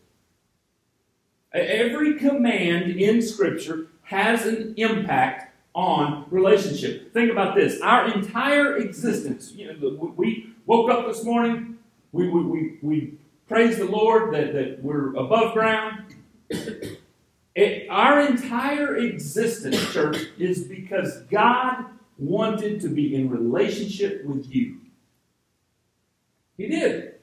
Every 1.52 2.18
command 2.18 2.92
in 2.92 3.22
Scripture 3.22 3.88
has 4.02 4.46
an 4.46 4.74
impact 4.76 5.54
on 5.74 6.26
relationship. 6.30 7.12
Think 7.12 7.30
about 7.30 7.54
this. 7.54 7.80
Our 7.80 8.12
entire 8.12 8.76
existence, 8.78 9.52
you 9.52 9.72
know, 9.72 10.12
we 10.16 10.52
woke 10.66 10.90
up 10.90 11.06
this 11.06 11.24
morning, 11.24 11.78
we, 12.12 12.28
we, 12.28 12.42
we, 12.42 12.78
we 12.82 13.14
praise 13.48 13.78
the 13.78 13.84
Lord 13.84 14.34
that, 14.34 14.52
that 14.52 14.82
we're 14.82 15.14
above 15.14 15.54
ground. 15.54 16.14
It, 17.54 17.88
our 17.90 18.20
entire 18.20 18.98
existence, 18.98 19.92
church, 19.92 20.28
is 20.38 20.62
because 20.62 21.22
God 21.22 21.86
wanted 22.18 22.80
to 22.80 22.88
be 22.88 23.14
in 23.14 23.30
relationship 23.30 24.24
with 24.24 24.52
you. 24.52 24.78
He 26.56 26.66
did. 26.66 27.14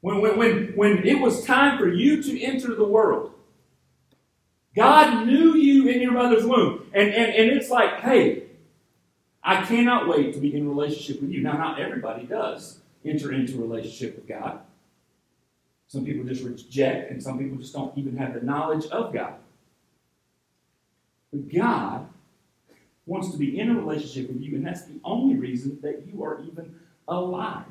When, 0.00 0.20
when, 0.20 0.38
when, 0.38 0.72
when 0.74 1.06
it 1.06 1.20
was 1.20 1.44
time 1.44 1.78
for 1.78 1.88
you 1.88 2.22
to 2.22 2.40
enter 2.40 2.74
the 2.74 2.84
world, 2.84 3.32
God 4.74 5.26
knew 5.26 5.54
you 5.54 5.88
in 5.88 6.00
your 6.00 6.12
mother's 6.12 6.46
womb. 6.46 6.86
And, 6.94 7.08
and, 7.08 7.34
and 7.34 7.50
it's 7.50 7.68
like, 7.68 8.00
hey, 8.00 8.44
I 9.42 9.64
cannot 9.64 10.08
wait 10.08 10.34
to 10.34 10.40
be 10.40 10.54
in 10.54 10.68
relationship 10.68 11.20
with 11.20 11.30
you. 11.30 11.42
Now, 11.42 11.54
not 11.54 11.80
everybody 11.80 12.24
does 12.24 12.80
enter 13.04 13.32
into 13.32 13.58
relationship 13.58 14.16
with 14.16 14.28
God. 14.28 14.60
Some 15.88 16.04
people 16.04 16.24
just 16.24 16.44
reject, 16.44 17.10
and 17.10 17.22
some 17.22 17.38
people 17.38 17.56
just 17.56 17.72
don't 17.72 17.96
even 17.96 18.16
have 18.18 18.34
the 18.34 18.42
knowledge 18.42 18.86
of 18.86 19.12
God. 19.12 19.34
But 21.32 21.52
God 21.52 22.08
wants 23.08 23.30
to 23.30 23.38
be 23.38 23.58
in 23.58 23.70
a 23.70 23.74
relationship 23.74 24.28
with 24.28 24.40
you, 24.40 24.54
and 24.54 24.64
that's 24.64 24.82
the 24.82 25.00
only 25.02 25.36
reason 25.36 25.78
that 25.82 26.06
you 26.06 26.22
are 26.22 26.42
even 26.42 26.74
alive. 27.08 27.64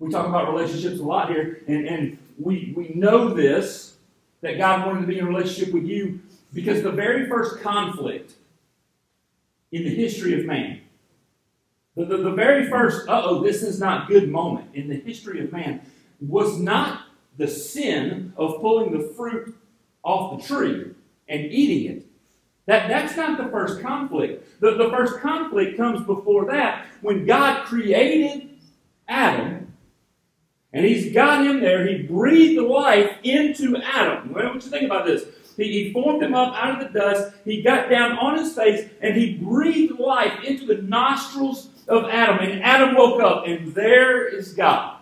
We 0.00 0.10
talk 0.10 0.26
about 0.26 0.52
relationships 0.52 1.00
a 1.00 1.04
lot 1.04 1.30
here, 1.30 1.62
and, 1.66 1.86
and 1.86 2.18
we, 2.38 2.72
we 2.76 2.90
know 2.94 3.32
this 3.34 3.96
that 4.40 4.58
God 4.58 4.86
wanted 4.86 5.02
to 5.02 5.06
be 5.06 5.18
in 5.18 5.24
a 5.24 5.28
relationship 5.28 5.72
with 5.72 5.84
you 5.84 6.20
because 6.52 6.82
the 6.82 6.92
very 6.92 7.28
first 7.28 7.60
conflict 7.60 8.34
in 9.72 9.84
the 9.84 9.94
history 9.94 10.38
of 10.38 10.46
man, 10.46 10.80
the, 11.96 12.04
the, 12.04 12.16
the 12.18 12.30
very 12.30 12.68
first, 12.68 13.08
uh 13.08 13.22
oh, 13.24 13.42
this 13.42 13.62
is 13.62 13.80
not 13.80 14.08
good 14.08 14.30
moment 14.30 14.68
in 14.74 14.88
the 14.88 14.96
history 14.96 15.42
of 15.42 15.52
man, 15.52 15.80
was 16.20 16.58
not 16.58 17.02
the 17.36 17.48
sin 17.48 18.32
of 18.36 18.60
pulling 18.60 18.92
the 18.96 19.12
fruit 19.14 19.56
off 20.02 20.40
the 20.40 20.46
tree 20.46 20.92
and 21.28 21.46
eating 21.46 21.96
it. 21.96 22.06
That, 22.68 22.86
that's 22.86 23.16
not 23.16 23.38
the 23.38 23.48
first 23.48 23.80
conflict. 23.80 24.60
The, 24.60 24.72
the 24.72 24.90
first 24.90 25.20
conflict 25.20 25.78
comes 25.78 26.04
before 26.04 26.44
that 26.52 26.86
when 27.00 27.24
God 27.24 27.64
created 27.64 28.50
Adam 29.08 29.72
and 30.74 30.84
he's 30.84 31.14
got 31.14 31.46
him 31.46 31.60
there. 31.60 31.86
He 31.88 32.02
breathed 32.02 32.60
life 32.60 33.10
into 33.22 33.74
Adam. 33.78 34.34
What 34.34 34.54
you 34.54 34.60
think 34.60 34.84
about 34.84 35.06
this? 35.06 35.24
He, 35.56 35.84
he 35.84 35.92
formed 35.94 36.22
him 36.22 36.34
up 36.34 36.54
out 36.56 36.82
of 36.82 36.92
the 36.92 36.98
dust. 36.98 37.34
He 37.46 37.62
got 37.62 37.88
down 37.88 38.18
on 38.18 38.36
his 38.36 38.54
face 38.54 38.86
and 39.00 39.16
he 39.16 39.38
breathed 39.38 39.98
life 39.98 40.44
into 40.44 40.66
the 40.66 40.82
nostrils 40.82 41.70
of 41.88 42.04
Adam. 42.10 42.46
And 42.46 42.62
Adam 42.62 42.94
woke 42.94 43.22
up, 43.22 43.46
and 43.46 43.74
there 43.74 44.28
is 44.28 44.52
God. 44.52 44.98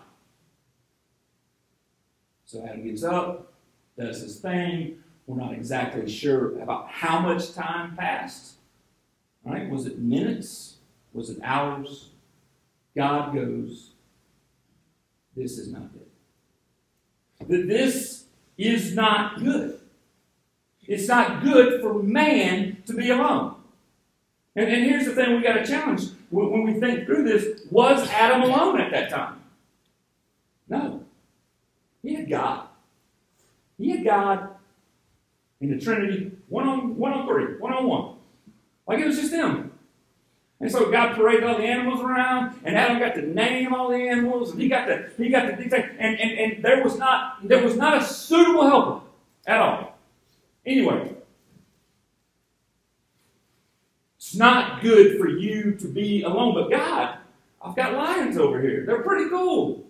So 2.44 2.64
Adam 2.64 2.84
gets 2.84 3.02
up, 3.02 3.52
does 3.98 4.20
his 4.20 4.38
thing, 4.38 4.98
we're 5.26 5.42
not 5.42 5.52
exactly 5.52 6.08
sure 6.08 6.60
about 6.60 6.88
how 6.88 7.20
much 7.20 7.52
time 7.52 7.96
passed. 7.96 8.54
Right? 9.44 9.68
Was 9.68 9.86
it 9.86 9.98
minutes? 9.98 10.76
Was 11.12 11.30
it 11.30 11.38
hours? 11.42 12.10
God 12.96 13.34
goes, 13.34 13.90
This 15.34 15.58
is 15.58 15.72
not 15.72 15.92
good. 15.92 17.48
That 17.48 17.68
this 17.68 18.24
is 18.56 18.94
not 18.94 19.38
good. 19.38 19.80
It's 20.86 21.08
not 21.08 21.42
good 21.42 21.80
for 21.80 22.02
man 22.02 22.82
to 22.86 22.94
be 22.94 23.10
alone. 23.10 23.56
And, 24.54 24.68
and 24.68 24.84
here's 24.84 25.04
the 25.04 25.14
thing 25.14 25.36
we 25.36 25.42
got 25.42 25.54
to 25.54 25.66
challenge 25.66 26.04
when, 26.30 26.50
when 26.50 26.62
we 26.64 26.80
think 26.80 27.06
through 27.06 27.24
this 27.24 27.62
was 27.70 28.08
Adam 28.08 28.42
alone 28.42 28.80
at 28.80 28.90
that 28.92 29.10
time? 29.10 29.40
No. 30.68 31.04
He 32.02 32.14
had 32.14 32.28
God. 32.28 32.68
He 33.78 33.90
had 33.90 34.04
God 34.04 34.55
in 35.60 35.70
the 35.70 35.82
Trinity, 35.82 36.32
one 36.48 36.68
on 36.68 36.96
one 36.96 37.12
on 37.12 37.26
three, 37.26 37.58
one 37.58 37.72
on 37.72 37.86
one. 37.86 38.16
Like 38.86 38.98
it 39.00 39.06
was 39.06 39.16
just 39.16 39.30
them. 39.30 39.72
And 40.58 40.70
so 40.70 40.90
God 40.90 41.14
paraded 41.14 41.44
all 41.44 41.58
the 41.58 41.64
animals 41.64 42.00
around, 42.00 42.58
and 42.64 42.76
Adam 42.76 42.98
got 42.98 43.14
to 43.16 43.22
name 43.22 43.74
all 43.74 43.90
the 43.90 43.96
animals, 43.96 44.52
and 44.52 44.60
he 44.60 44.68
got 44.68 44.86
to 44.86 45.10
he 45.18 45.28
got 45.28 45.42
to 45.42 45.52
and, 45.52 46.18
and, 46.18 46.38
and 46.38 46.64
there 46.64 46.82
was 46.82 46.98
not 46.98 47.46
there 47.46 47.62
was 47.62 47.76
not 47.76 48.00
a 48.00 48.04
suitable 48.04 48.66
helper 48.66 49.04
at 49.46 49.60
all. 49.60 49.98
Anyway, 50.64 51.14
it's 54.16 54.34
not 54.34 54.82
good 54.82 55.18
for 55.18 55.28
you 55.28 55.76
to 55.76 55.88
be 55.88 56.22
alone, 56.22 56.54
but 56.54 56.70
God, 56.70 57.18
I've 57.60 57.76
got 57.76 57.92
lions 57.92 58.38
over 58.38 58.60
here. 58.60 58.84
They're 58.86 59.02
pretty 59.02 59.28
cool. 59.28 59.84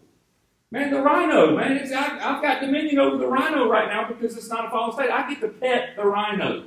Man, 0.77 0.91
the 0.91 1.01
rhino, 1.01 1.57
man, 1.57 1.91
I, 1.91 2.03
have 2.03 2.43
got 2.43 2.61
dominion 2.61 2.99
over 2.99 3.17
the 3.17 3.27
rhino 3.27 3.67
right 3.67 3.89
now 3.89 4.07
because 4.09 4.37
it's 4.37 4.51
not 4.51 4.67
a 4.67 4.71
fallen 4.71 4.93
state. 4.93 5.11
I 5.11 5.27
get 5.27 5.41
to 5.41 5.49
pet 5.49 5.97
the 5.97 6.05
rhino, 6.05 6.65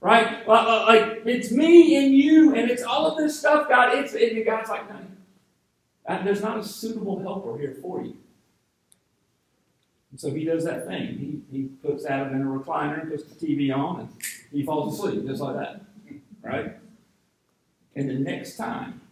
right? 0.00 0.48
Like, 0.48 0.88
like 0.88 1.22
it's 1.26 1.52
me 1.52 2.02
and 2.02 2.14
you, 2.14 2.54
and 2.54 2.70
it's 2.70 2.82
all 2.82 3.06
of 3.06 3.18
this 3.18 3.38
stuff, 3.38 3.68
God. 3.68 3.98
It's 3.98 4.14
and 4.14 4.46
God's 4.46 4.70
like, 4.70 4.88
no, 4.88 6.24
there's 6.24 6.40
not 6.40 6.58
a 6.58 6.64
suitable 6.64 7.20
helper 7.20 7.58
here 7.58 7.76
for 7.82 8.02
you. 8.02 8.16
And 10.10 10.18
so 10.18 10.30
he 10.30 10.46
does 10.46 10.64
that 10.64 10.86
thing. 10.86 11.44
He, 11.50 11.58
he 11.58 11.64
puts 11.64 12.06
Adam 12.06 12.34
in 12.34 12.40
a 12.40 12.46
recliner 12.46 13.02
and 13.02 13.10
puts 13.10 13.24
the 13.24 13.46
TV 13.46 13.76
on, 13.76 14.00
and 14.00 14.08
he 14.50 14.62
falls 14.62 14.98
asleep 14.98 15.26
just 15.26 15.42
like 15.42 15.56
that, 15.56 15.82
right? 16.42 16.78
And 17.94 18.08
the 18.08 18.14
next 18.14 18.56
time 18.56 19.02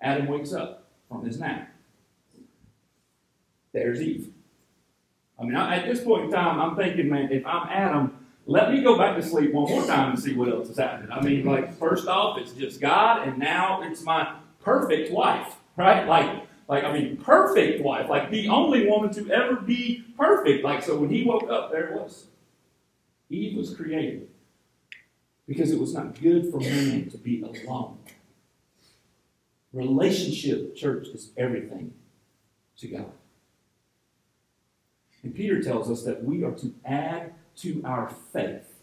Adam 0.00 0.28
wakes 0.28 0.52
up 0.52 0.86
from 1.08 1.24
his 1.24 1.40
nap. 1.40 1.73
There's 3.74 4.00
Eve. 4.00 4.32
I 5.38 5.42
mean, 5.42 5.56
at 5.56 5.84
this 5.84 6.02
point 6.02 6.26
in 6.26 6.30
time, 6.30 6.60
I'm 6.60 6.76
thinking, 6.76 7.10
man, 7.10 7.30
if 7.32 7.44
I'm 7.44 7.68
Adam, 7.68 8.26
let 8.46 8.70
me 8.72 8.82
go 8.82 8.96
back 8.96 9.16
to 9.16 9.22
sleep 9.22 9.52
one 9.52 9.68
more 9.68 9.84
time 9.84 10.10
and 10.10 10.18
see 10.18 10.34
what 10.34 10.48
else 10.48 10.70
is 10.70 10.78
happening. 10.78 11.10
I 11.10 11.20
mean, 11.20 11.44
like, 11.44 11.76
first 11.76 12.06
off, 12.06 12.38
it's 12.38 12.52
just 12.52 12.80
God, 12.80 13.26
and 13.26 13.36
now 13.36 13.82
it's 13.82 14.02
my 14.02 14.36
perfect 14.60 15.12
wife, 15.12 15.56
right? 15.76 16.06
Like, 16.06 16.46
like 16.68 16.84
I 16.84 16.92
mean, 16.92 17.16
perfect 17.16 17.82
wife, 17.82 18.08
like 18.08 18.30
the 18.30 18.48
only 18.48 18.88
woman 18.88 19.12
to 19.14 19.30
ever 19.30 19.56
be 19.56 20.04
perfect. 20.16 20.64
Like, 20.64 20.82
so 20.82 20.96
when 20.96 21.10
he 21.10 21.24
woke 21.24 21.50
up, 21.50 21.72
there 21.72 21.88
it 21.88 22.00
was. 22.00 22.28
Eve 23.28 23.56
was 23.56 23.74
created 23.74 24.28
because 25.48 25.72
it 25.72 25.80
was 25.80 25.92
not 25.92 26.20
good 26.20 26.50
for 26.50 26.60
man 26.60 27.10
to 27.10 27.18
be 27.18 27.42
alone. 27.42 27.98
Relationship, 29.72 30.76
church, 30.76 31.08
is 31.08 31.32
everything 31.36 31.92
to 32.78 32.86
God. 32.86 33.12
And 35.24 35.34
Peter 35.34 35.60
tells 35.62 35.90
us 35.90 36.02
that 36.04 36.22
we 36.22 36.44
are 36.44 36.52
to 36.52 36.72
add 36.84 37.32
to 37.56 37.82
our 37.84 38.14
faith 38.32 38.74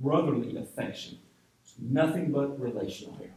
brotherly 0.00 0.56
affection. 0.56 1.18
It's 1.62 1.74
nothing 1.78 2.32
but 2.32 2.58
relational 2.60 3.16
here. 3.16 3.34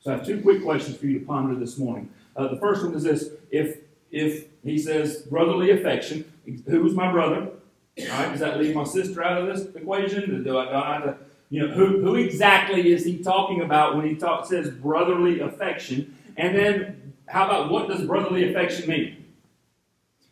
So 0.00 0.12
I 0.12 0.16
have 0.16 0.26
two 0.26 0.42
quick 0.42 0.62
questions 0.62 0.96
for 0.96 1.06
you 1.06 1.20
to 1.20 1.24
ponder 1.24 1.54
this 1.54 1.78
morning. 1.78 2.10
Uh, 2.36 2.48
the 2.48 2.58
first 2.58 2.84
one 2.84 2.94
is 2.94 3.04
this: 3.04 3.30
If 3.50 3.78
if 4.10 4.46
he 4.64 4.76
says 4.78 5.22
brotherly 5.22 5.70
affection, 5.70 6.30
who's 6.66 6.94
my 6.94 7.10
brother? 7.12 7.50
Does 7.96 8.40
that 8.40 8.58
leave 8.58 8.74
my 8.74 8.84
sister 8.84 9.22
out 9.22 9.42
of 9.42 9.46
this 9.46 9.74
equation? 9.74 10.42
Do 10.42 10.58
I, 10.58 10.64
do 10.66 10.74
I 10.74 10.94
have 10.94 11.04
to, 11.04 11.16
you 11.50 11.66
know, 11.66 11.74
who, 11.74 12.00
who 12.00 12.14
exactly 12.14 12.92
is 12.92 13.04
he 13.04 13.18
talking 13.18 13.60
about 13.60 13.96
when 13.96 14.08
he 14.08 14.14
talk, 14.14 14.46
says 14.46 14.70
brotherly 14.70 15.40
affection? 15.40 16.16
And 16.36 16.56
then, 16.56 17.12
how 17.26 17.44
about 17.46 17.70
what 17.70 17.88
does 17.88 18.06
brotherly 18.06 18.48
affection 18.48 18.88
mean? 18.88 19.19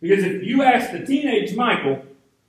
Because 0.00 0.24
if 0.24 0.42
you 0.44 0.62
ask 0.62 0.92
the 0.92 1.04
teenage 1.04 1.54
Michael 1.54 2.04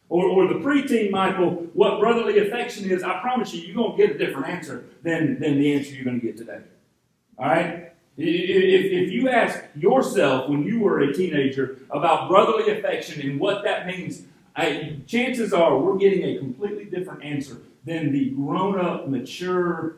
or, 0.09 0.25
or 0.25 0.47
the 0.47 0.55
preteen 0.55 1.11
Michael 1.11 1.67
what 1.73 1.99
brotherly 1.99 2.39
affection 2.39 2.89
is, 2.89 3.03
I 3.03 3.19
promise 3.19 3.53
you, 3.53 3.61
you're 3.61 3.75
going 3.75 3.97
to 3.97 4.07
get 4.07 4.15
a 4.15 4.17
different 4.17 4.47
answer 4.47 4.85
than, 5.03 5.39
than 5.39 5.59
the 5.59 5.73
answer 5.73 5.93
you're 5.93 6.05
going 6.05 6.19
to 6.19 6.25
get 6.25 6.37
today. 6.37 6.59
All 7.37 7.47
right? 7.47 7.91
If, 8.17 8.91
if 8.91 9.11
you 9.11 9.29
ask 9.29 9.63
yourself 9.75 10.49
when 10.49 10.63
you 10.63 10.81
were 10.81 10.99
a 10.99 11.13
teenager 11.13 11.77
about 11.89 12.27
brotherly 12.27 12.77
affection 12.77 13.21
and 13.21 13.39
what 13.39 13.63
that 13.63 13.87
means, 13.87 14.23
I, 14.55 14.97
chances 15.07 15.53
are 15.53 15.77
we're 15.77 15.97
getting 15.97 16.23
a 16.23 16.37
completely 16.37 16.85
different 16.85 17.23
answer 17.23 17.61
than 17.85 18.11
the 18.11 18.31
grown 18.31 18.77
up, 18.77 19.07
mature 19.07 19.95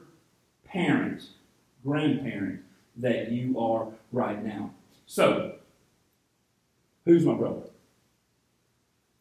parent, 0.66 1.24
grandparent 1.84 2.62
that 2.98 3.32
you 3.32 3.60
are 3.60 3.88
right 4.12 4.44
now. 4.44 4.72
So, 5.08 5.56
who's 7.06 7.26
my 7.26 7.34
brother? 7.34 7.62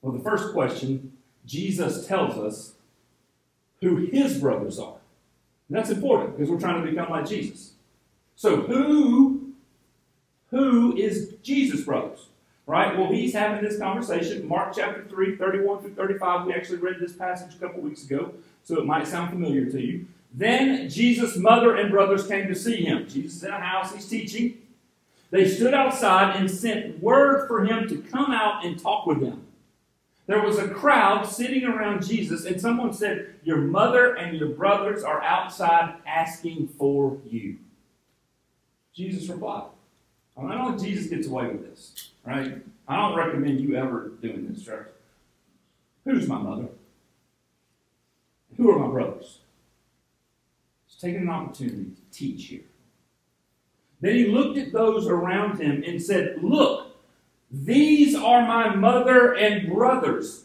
Well, 0.02 0.12
the 0.12 0.22
first 0.22 0.52
question 0.52 1.12
Jesus 1.46 2.06
tells 2.06 2.38
us 2.38 2.74
who 3.80 3.96
his 3.96 4.38
brothers 4.38 4.78
are. 4.78 4.96
And 5.68 5.78
that's 5.78 5.90
important 5.90 6.36
because 6.36 6.50
we're 6.50 6.60
trying 6.60 6.84
to 6.84 6.90
become 6.90 7.10
like 7.10 7.28
Jesus. 7.28 7.72
So, 8.36 8.62
who, 8.62 9.52
who 10.50 10.96
is 10.96 11.34
Jesus' 11.42 11.82
brothers? 11.82 12.26
Right? 12.66 12.96
Well, 12.96 13.10
he's 13.10 13.32
having 13.32 13.64
this 13.64 13.78
conversation. 13.78 14.46
Mark 14.46 14.74
chapter 14.76 15.04
3, 15.08 15.36
31 15.36 15.82
through 15.82 15.94
35. 15.94 16.46
We 16.46 16.54
actually 16.54 16.78
read 16.78 16.96
this 17.00 17.12
passage 17.12 17.54
a 17.54 17.58
couple 17.58 17.80
weeks 17.80 18.04
ago, 18.04 18.32
so 18.62 18.78
it 18.78 18.86
might 18.86 19.06
sound 19.06 19.30
familiar 19.30 19.66
to 19.70 19.80
you. 19.80 20.06
Then 20.32 20.88
Jesus' 20.88 21.36
mother 21.36 21.74
and 21.74 21.90
brothers 21.90 22.26
came 22.28 22.46
to 22.46 22.54
see 22.54 22.84
him. 22.84 23.08
Jesus 23.08 23.36
is 23.36 23.44
in 23.44 23.50
a 23.50 23.58
house, 23.58 23.92
he's 23.92 24.08
teaching. 24.08 24.58
They 25.30 25.48
stood 25.48 25.74
outside 25.74 26.36
and 26.36 26.50
sent 26.50 27.00
word 27.00 27.46
for 27.46 27.64
him 27.64 27.88
to 27.88 27.98
come 27.98 28.32
out 28.32 28.64
and 28.64 28.78
talk 28.78 29.06
with 29.06 29.20
them. 29.20 29.46
There 30.26 30.42
was 30.42 30.58
a 30.58 30.68
crowd 30.68 31.24
sitting 31.26 31.64
around 31.64 32.06
Jesus, 32.06 32.44
and 32.44 32.60
someone 32.60 32.92
said, 32.92 33.34
Your 33.42 33.58
mother 33.58 34.14
and 34.14 34.36
your 34.38 34.50
brothers 34.50 35.02
are 35.02 35.22
outside 35.22 35.96
asking 36.06 36.68
for 36.68 37.18
you. 37.28 37.58
Jesus 38.94 39.28
replied, 39.28 39.64
I 40.36 40.54
don't 40.54 40.78
think 40.78 40.88
Jesus 40.88 41.10
gets 41.10 41.26
away 41.26 41.48
with 41.48 41.68
this, 41.68 42.10
right? 42.24 42.58
I 42.88 42.96
don't 42.96 43.16
recommend 43.16 43.60
you 43.60 43.76
ever 43.76 44.12
doing 44.22 44.48
this, 44.48 44.64
church. 44.64 44.88
Who's 46.04 46.26
my 46.26 46.38
mother? 46.38 46.68
Who 48.56 48.70
are 48.70 48.78
my 48.78 48.88
brothers? 48.88 49.38
He's 50.86 51.00
taking 51.00 51.22
an 51.22 51.28
opportunity 51.28 51.90
to 51.90 52.18
teach 52.18 52.46
here. 52.46 52.60
Then 54.00 54.14
he 54.14 54.26
looked 54.26 54.58
at 54.58 54.72
those 54.72 55.06
around 55.06 55.60
him 55.60 55.82
and 55.86 56.02
said, 56.02 56.42
Look, 56.42 56.96
these 57.50 58.14
are 58.14 58.46
my 58.46 58.74
mother 58.74 59.34
and 59.34 59.68
brothers. 59.68 60.44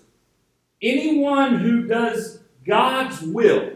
Anyone 0.81 1.55
who 1.55 1.87
does 1.87 2.39
God's 2.65 3.21
will 3.21 3.73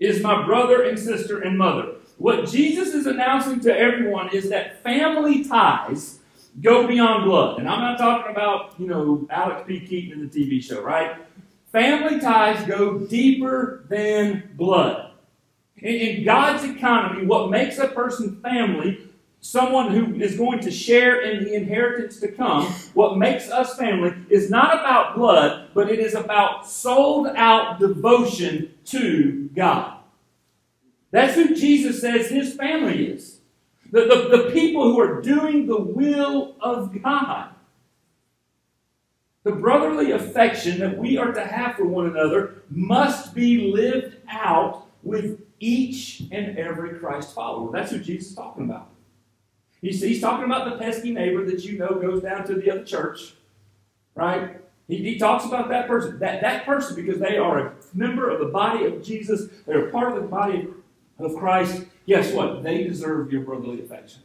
is 0.00 0.22
my 0.22 0.44
brother 0.44 0.82
and 0.82 0.98
sister 0.98 1.40
and 1.40 1.58
mother. 1.58 1.94
What 2.18 2.48
Jesus 2.48 2.94
is 2.94 3.06
announcing 3.06 3.60
to 3.60 3.76
everyone 3.76 4.30
is 4.30 4.48
that 4.50 4.82
family 4.82 5.44
ties 5.44 6.18
go 6.60 6.86
beyond 6.86 7.24
blood. 7.24 7.58
And 7.58 7.68
I'm 7.68 7.80
not 7.80 7.98
talking 7.98 8.32
about, 8.32 8.74
you 8.78 8.88
know, 8.88 9.26
Alex 9.30 9.62
P. 9.66 9.80
Keaton 9.80 10.12
in 10.20 10.28
the 10.28 10.28
TV 10.28 10.62
show, 10.62 10.82
right? 10.82 11.16
Family 11.70 12.18
ties 12.18 12.66
go 12.66 12.98
deeper 12.98 13.84
than 13.88 14.50
blood. 14.56 15.07
In, 15.80 16.24
God's 16.24 16.64
economy, 16.64 17.26
what 17.26 17.50
makes 17.50 17.78
a 17.78 17.88
person 17.88 18.40
family, 18.40 19.08
someone 19.40 19.92
who 19.92 20.20
is 20.20 20.36
going 20.36 20.60
to 20.60 20.70
share 20.70 21.20
in 21.20 21.44
the 21.44 21.54
inheritance 21.54 22.18
to 22.20 22.28
come, 22.28 22.66
what 22.94 23.18
makes 23.18 23.50
us 23.50 23.76
family 23.76 24.14
is 24.28 24.50
not 24.50 24.74
about 24.74 25.14
blood, 25.14 25.70
but 25.74 25.90
it 25.90 26.00
is 26.00 26.14
about 26.14 26.66
sold 26.66 27.28
out 27.28 27.78
devotion 27.78 28.74
to 28.86 29.48
God. 29.54 29.98
That's 31.10 31.34
who 31.34 31.54
Jesus 31.54 32.00
says 32.00 32.28
his 32.28 32.54
family 32.54 33.06
is. 33.06 33.38
The, 33.90 34.02
the, 34.02 34.36
the 34.36 34.50
people 34.50 34.92
who 34.92 35.00
are 35.00 35.22
doing 35.22 35.66
the 35.66 35.80
will 35.80 36.56
of 36.60 37.02
God. 37.02 37.50
The 39.44 39.52
brotherly 39.52 40.10
affection 40.10 40.78
that 40.80 40.98
we 40.98 41.16
are 41.16 41.32
to 41.32 41.46
have 41.46 41.76
for 41.76 41.86
one 41.86 42.06
another 42.06 42.62
must 42.68 43.34
be 43.34 43.72
lived 43.72 44.16
out 44.28 44.86
with 45.02 45.40
each 45.60 46.22
and 46.30 46.58
every 46.58 46.98
Christ 46.98 47.34
follower. 47.34 47.70
That's 47.72 47.90
who 47.90 47.98
Jesus 47.98 48.30
is 48.30 48.34
talking 48.34 48.64
about. 48.64 48.88
He's, 49.80 50.00
he's 50.00 50.20
talking 50.20 50.44
about 50.44 50.70
the 50.70 50.76
pesky 50.76 51.12
neighbor 51.12 51.44
that 51.44 51.64
you 51.64 51.78
know 51.78 51.98
goes 52.00 52.22
down 52.22 52.46
to 52.46 52.54
the 52.54 52.70
other 52.70 52.84
church, 52.84 53.34
right? 54.14 54.56
He, 54.88 54.96
he 54.96 55.18
talks 55.18 55.44
about 55.44 55.68
that 55.68 55.86
person. 55.86 56.18
That, 56.18 56.40
that 56.40 56.64
person, 56.64 56.96
because 56.96 57.20
they 57.20 57.36
are 57.36 57.58
a 57.58 57.72
member 57.94 58.28
of 58.28 58.40
the 58.40 58.46
body 58.46 58.86
of 58.86 59.02
Jesus, 59.02 59.48
they're 59.66 59.90
part 59.90 60.16
of 60.16 60.22
the 60.22 60.28
body 60.28 60.68
of 61.18 61.36
Christ, 61.36 61.84
guess 62.06 62.32
what? 62.32 62.62
They 62.62 62.84
deserve 62.84 63.32
your 63.32 63.42
brotherly 63.42 63.82
affection. 63.82 64.22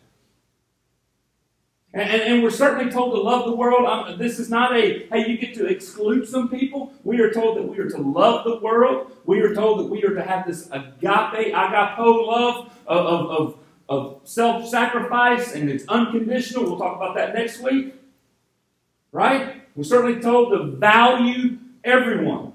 And, 1.94 2.10
and, 2.10 2.22
and, 2.22 2.44
we're 2.44 2.50
certainly 2.50 2.92
told 2.92 3.14
to 3.14 3.22
love 3.22 3.46
the 3.46 3.56
world. 3.56 4.18
This 4.18 4.40
is 4.40 4.50
not 4.50 4.76
a, 4.76 5.06
hey, 5.12 5.30
you 5.30 5.38
get 5.38 5.54
to 5.56 5.68
exclude 5.68 6.28
some 6.28 6.50
people. 6.50 6.92
We 7.04 7.20
are 7.20 7.32
told 7.32 7.58
that 7.58 7.64
we 7.64 7.78
are 7.78 7.90
to 7.90 7.98
love 8.00 8.46
the 8.46 8.58
world. 8.58 9.13
We 9.26 9.42
are 9.42 9.54
told 9.54 9.80
that 9.80 9.86
we 9.86 10.04
are 10.04 10.14
to 10.14 10.24
have 10.24 10.46
this 10.46 10.68
agape, 10.72 11.54
agapo 11.54 12.28
love 12.28 12.72
of, 12.86 13.06
of, 13.06 13.30
of, 13.30 13.58
of 13.90 14.22
self 14.24 14.68
sacrifice, 14.68 15.54
and 15.54 15.70
it's 15.70 15.86
unconditional. 15.88 16.64
We'll 16.64 16.78
talk 16.78 16.98
about 16.98 17.16
that 17.16 17.34
next 17.34 17.62
week. 17.62 17.96
Right? 19.12 19.62
We're 19.76 19.84
certainly 19.84 20.22
told 20.22 20.52
to 20.52 20.78
value 20.78 21.58
everyone. 21.84 22.54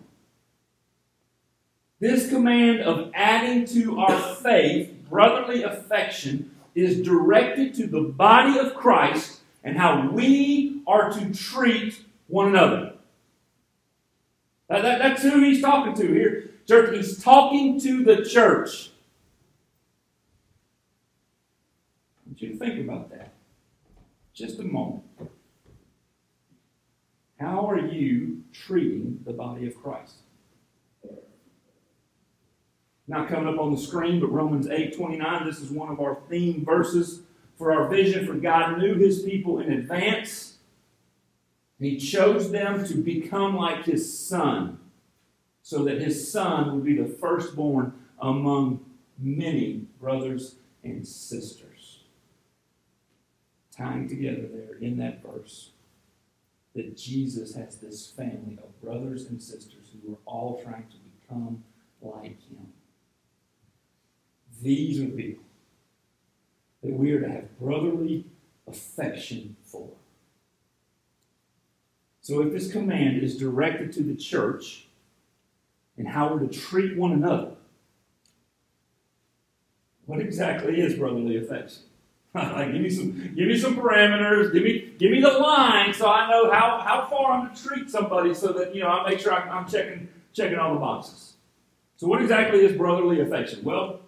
This 2.00 2.28
command 2.28 2.80
of 2.80 3.10
adding 3.14 3.66
to 3.66 3.98
our 3.98 4.34
faith 4.36 4.94
brotherly 5.08 5.62
affection 5.62 6.54
is 6.74 7.02
directed 7.02 7.74
to 7.74 7.86
the 7.86 8.00
body 8.02 8.58
of 8.58 8.74
Christ 8.74 9.40
and 9.64 9.76
how 9.76 10.08
we 10.10 10.82
are 10.86 11.10
to 11.12 11.34
treat 11.34 12.04
one 12.28 12.48
another. 12.48 12.94
That, 14.68 14.82
that, 14.82 14.98
that's 14.98 15.22
who 15.22 15.42
he's 15.42 15.60
talking 15.60 15.94
to 15.94 16.06
here. 16.06 16.47
Church, 16.68 16.94
he's 16.94 17.22
talking 17.22 17.80
to 17.80 18.04
the 18.04 18.24
church. 18.24 18.90
I 22.16 22.28
want 22.28 22.42
you 22.42 22.48
to 22.50 22.56
think 22.58 22.80
about 22.80 23.10
that. 23.10 23.32
Just 24.34 24.58
a 24.58 24.64
moment. 24.64 25.04
How 27.40 27.68
are 27.70 27.78
you 27.78 28.42
treating 28.52 29.20
the 29.24 29.32
body 29.32 29.66
of 29.66 29.80
Christ? 29.80 30.16
not 33.08 33.28
coming 33.28 33.52
up 33.52 33.58
on 33.58 33.74
the 33.74 33.80
screen, 33.80 34.20
but 34.20 34.30
Romans 34.30 34.68
8 34.68 34.94
29. 34.94 35.46
This 35.46 35.60
is 35.60 35.70
one 35.70 35.88
of 35.88 35.98
our 35.98 36.18
theme 36.28 36.64
verses 36.64 37.22
for 37.56 37.72
our 37.72 37.88
vision. 37.88 38.26
For 38.26 38.34
God 38.34 38.78
knew 38.78 38.94
his 38.94 39.22
people 39.22 39.58
in 39.60 39.72
advance, 39.72 40.58
he 41.80 41.96
chose 41.96 42.50
them 42.50 42.86
to 42.86 42.94
become 42.94 43.56
like 43.56 43.84
his 43.84 44.18
son, 44.18 44.77
so 45.68 45.84
that 45.84 46.00
his 46.00 46.32
son 46.32 46.74
would 46.74 46.82
be 46.82 46.96
the 46.96 47.04
firstborn 47.04 47.92
among 48.22 48.80
many 49.18 49.86
brothers 50.00 50.54
and 50.82 51.06
sisters. 51.06 52.04
tying 53.70 54.08
together 54.08 54.48
there 54.50 54.78
in 54.80 54.96
that 54.96 55.22
verse 55.22 55.72
that 56.74 56.96
Jesus 56.96 57.54
has 57.54 57.76
this 57.76 58.10
family 58.10 58.58
of 58.64 58.80
brothers 58.80 59.26
and 59.26 59.40
sisters 59.42 59.90
who 59.92 60.14
are 60.14 60.18
all 60.24 60.58
trying 60.64 60.86
to 60.86 60.96
become 60.96 61.62
like 62.00 62.40
him. 62.48 62.72
These 64.62 65.00
are 65.00 65.04
the 65.04 65.22
people 65.22 65.44
that 66.82 66.94
we 66.94 67.12
are 67.12 67.20
to 67.20 67.30
have 67.30 67.58
brotherly 67.60 68.24
affection 68.66 69.54
for. 69.62 69.90
So 72.22 72.40
if 72.40 72.52
this 72.54 72.72
command 72.72 73.22
is 73.22 73.36
directed 73.36 73.92
to 73.92 74.02
the 74.02 74.16
church 74.16 74.87
and 75.98 76.08
how 76.08 76.32
we're 76.32 76.40
to 76.40 76.48
treat 76.48 76.96
one 76.96 77.12
another, 77.12 77.50
what 80.06 80.20
exactly 80.20 80.80
is 80.80 80.94
brotherly 80.94 81.36
affection? 81.36 81.82
give 82.34 82.80
me 82.80 82.90
some, 82.90 83.34
give 83.34 83.48
me 83.48 83.58
some 83.58 83.76
parameters. 83.76 84.52
Give 84.52 84.62
me, 84.62 84.92
give 84.98 85.10
me 85.10 85.20
the 85.20 85.30
line 85.30 85.92
so 85.92 86.08
I 86.08 86.30
know 86.30 86.50
how, 86.50 86.80
how 86.80 87.06
far 87.06 87.32
I'm 87.32 87.54
to 87.54 87.62
treat 87.62 87.90
somebody, 87.90 88.34
so 88.34 88.52
that 88.52 88.74
you 88.74 88.82
know 88.82 88.88
I 88.88 89.08
make 89.08 89.18
sure 89.18 89.32
I'm, 89.32 89.50
I'm 89.50 89.68
checking 89.68 90.08
checking 90.32 90.58
all 90.58 90.74
the 90.74 90.80
boxes. 90.80 91.34
So, 91.96 92.06
what 92.06 92.22
exactly 92.22 92.64
is 92.64 92.76
brotherly 92.76 93.20
affection? 93.20 93.64
Well, 93.64 94.00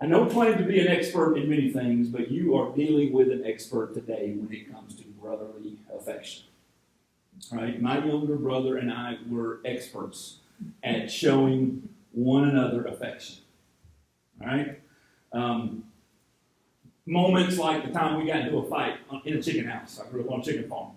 I 0.00 0.06
don't 0.06 0.30
claim 0.30 0.56
to 0.56 0.64
be 0.64 0.80
an 0.80 0.88
expert 0.88 1.36
in 1.36 1.50
many 1.50 1.70
things, 1.70 2.08
but 2.08 2.30
you 2.30 2.56
are 2.56 2.74
dealing 2.74 3.12
with 3.12 3.30
an 3.30 3.44
expert 3.44 3.92
today 3.92 4.34
when 4.34 4.52
it 4.52 4.72
comes 4.72 4.94
to 4.96 5.04
brotherly 5.20 5.76
affection. 5.94 6.44
Right? 7.52 7.80
My 7.80 8.04
younger 8.04 8.36
brother 8.36 8.78
and 8.78 8.90
I 8.90 9.18
were 9.28 9.60
experts 9.64 10.39
at 10.82 11.10
showing 11.10 11.88
one 12.12 12.48
another 12.48 12.84
affection. 12.84 13.36
All 14.40 14.48
right? 14.48 14.80
Um, 15.32 15.84
moments 17.06 17.58
like 17.58 17.84
the 17.84 17.92
time 17.92 18.18
we 18.18 18.26
got 18.26 18.40
into 18.40 18.58
a 18.58 18.68
fight 18.68 18.98
in 19.24 19.36
a 19.36 19.42
chicken 19.42 19.66
house. 19.66 20.00
I 20.00 20.08
grew 20.10 20.24
up 20.24 20.30
on 20.30 20.40
a 20.40 20.42
chicken 20.42 20.68
farm. 20.68 20.92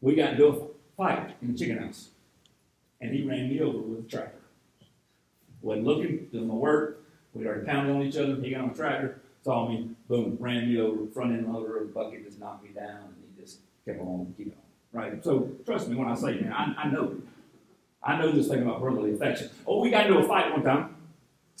We 0.00 0.14
got 0.14 0.32
into 0.32 0.48
a 0.48 0.66
fight 0.96 1.36
in 1.42 1.52
the 1.52 1.58
chicken 1.58 1.78
house, 1.78 2.08
and 3.00 3.12
he 3.12 3.22
ran 3.22 3.48
me 3.48 3.60
over 3.60 3.78
with 3.78 4.06
a 4.06 4.08
tractor. 4.08 4.38
Wasn't 5.60 5.86
looking, 5.86 6.28
doing 6.32 6.46
my 6.46 6.54
work. 6.54 7.02
We'd 7.34 7.46
already 7.46 7.66
pounded 7.66 7.94
on 7.94 8.02
each 8.02 8.16
other. 8.16 8.36
He 8.36 8.50
got 8.50 8.62
on 8.62 8.68
the 8.70 8.74
tractor, 8.74 9.20
saw 9.42 9.68
me, 9.68 9.90
boom, 10.08 10.36
ran 10.40 10.68
me 10.68 10.80
over, 10.80 11.06
front 11.10 11.32
end 11.32 11.52
loader 11.52 11.78
of 11.78 11.88
the 11.88 11.92
bucket 11.92 12.24
just 12.24 12.38
knocked 12.38 12.64
me 12.64 12.70
down, 12.70 12.96
and 13.04 13.14
he 13.34 13.42
just 13.42 13.58
kept 13.84 14.00
on 14.00 14.32
keeping 14.36 14.52
on. 14.52 15.00
Right? 15.00 15.22
So 15.22 15.50
trust 15.66 15.88
me 15.88 15.96
when 15.96 16.08
I 16.08 16.14
say, 16.14 16.40
man, 16.40 16.52
I, 16.52 16.74
I 16.84 16.90
know. 16.90 17.16
I 18.02 18.16
know 18.18 18.30
this 18.32 18.48
thing 18.48 18.62
about 18.62 18.80
brotherly 18.80 19.14
affection. 19.14 19.50
Oh, 19.66 19.80
we 19.80 19.90
got 19.90 20.06
into 20.06 20.18
a 20.18 20.26
fight 20.26 20.52
one 20.52 20.62
time 20.62 20.96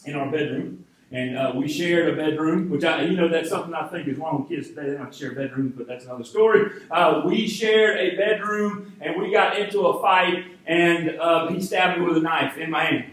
in 0.04 0.14
our 0.14 0.30
bedroom 0.30 0.84
and 1.10 1.38
uh, 1.38 1.52
we 1.54 1.68
shared 1.68 2.12
a 2.12 2.16
bedroom, 2.16 2.68
which 2.68 2.84
I, 2.84 3.02
you 3.02 3.16
know, 3.16 3.28
that's 3.28 3.48
something 3.48 3.72
I 3.72 3.86
think 3.88 4.08
is 4.08 4.18
wrong 4.18 4.40
with 4.40 4.50
kids 4.50 4.68
today. 4.68 4.90
They 4.90 4.96
don't 4.96 5.14
share 5.14 5.32
bedrooms, 5.32 5.72
but 5.74 5.86
that's 5.86 6.04
another 6.04 6.24
story. 6.24 6.70
Uh, 6.90 7.22
we 7.24 7.48
shared 7.48 7.98
a 7.98 8.16
bedroom, 8.16 8.92
and 9.00 9.20
we 9.20 9.32
got 9.32 9.58
into 9.58 9.86
a 9.86 10.02
fight, 10.02 10.44
and 10.66 11.18
uh, 11.18 11.48
he 11.48 11.62
stabbed 11.62 11.98
me 11.98 12.06
with 12.06 12.18
a 12.18 12.20
knife 12.20 12.58
in 12.58 12.70
my 12.70 12.84
hand. 12.84 13.04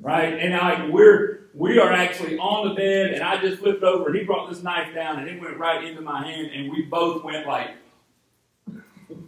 Right, 0.00 0.34
and 0.34 0.54
I 0.54 0.88
we're 0.88 1.42
we 1.54 1.78
are 1.78 1.92
actually 1.92 2.38
on 2.38 2.68
the 2.68 2.74
bed, 2.74 3.12
and 3.12 3.22
I 3.22 3.40
just 3.40 3.60
flipped 3.60 3.82
over, 3.82 4.08
and 4.08 4.16
he 4.16 4.24
brought 4.24 4.48
this 4.48 4.62
knife 4.62 4.94
down, 4.94 5.18
and 5.18 5.28
it 5.28 5.40
went 5.40 5.58
right 5.58 5.84
into 5.84 6.00
my 6.00 6.26
hand, 6.26 6.50
and 6.52 6.70
we 6.70 6.82
both 6.82 7.22
went 7.22 7.46
like. 7.46 7.70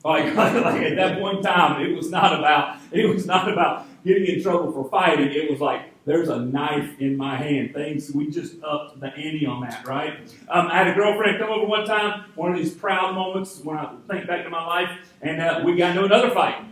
Like, 0.05 0.35
like 0.37 0.55
at 0.55 0.97
that 0.97 1.19
point 1.19 1.39
in 1.39 1.43
time, 1.43 1.83
it 1.83 1.97
was 1.97 2.11
not 2.11 2.39
about 2.39 2.79
it 2.93 3.07
was 3.07 3.27
not 3.27 3.51
about 3.51 3.87
getting 4.05 4.27
in 4.27 4.43
trouble 4.43 4.71
for 4.71 4.89
fighting. 4.89 5.33
It 5.33 5.51
was 5.51 5.61
like 5.61 5.83
there's 6.05 6.29
a 6.29 6.39
knife 6.39 7.01
in 7.01 7.17
my 7.17 7.37
hand. 7.37 7.73
Things, 7.73 8.13
we 8.13 8.31
just 8.31 8.63
upped 8.63 9.01
the 9.01 9.07
ante 9.07 9.47
on 9.47 9.63
that, 9.63 9.87
right? 9.87 10.19
Um, 10.49 10.69
I 10.69 10.79
had 10.79 10.89
a 10.89 10.95
girlfriend 10.95 11.39
come 11.39 11.49
over 11.49 11.67
one 11.67 11.87
time, 11.87 12.25
one 12.35 12.53
of 12.53 12.59
these 12.59 12.75
proud 12.75 13.15
moments 13.15 13.61
when 13.65 13.79
I 13.79 13.95
think 14.09 14.27
back 14.27 14.45
to 14.45 14.51
my 14.51 14.65
life, 14.65 14.91
and 15.23 15.41
uh, 15.41 15.63
we 15.65 15.77
got 15.77 15.93
into 15.93 16.05
another 16.05 16.31
fight, 16.31 16.63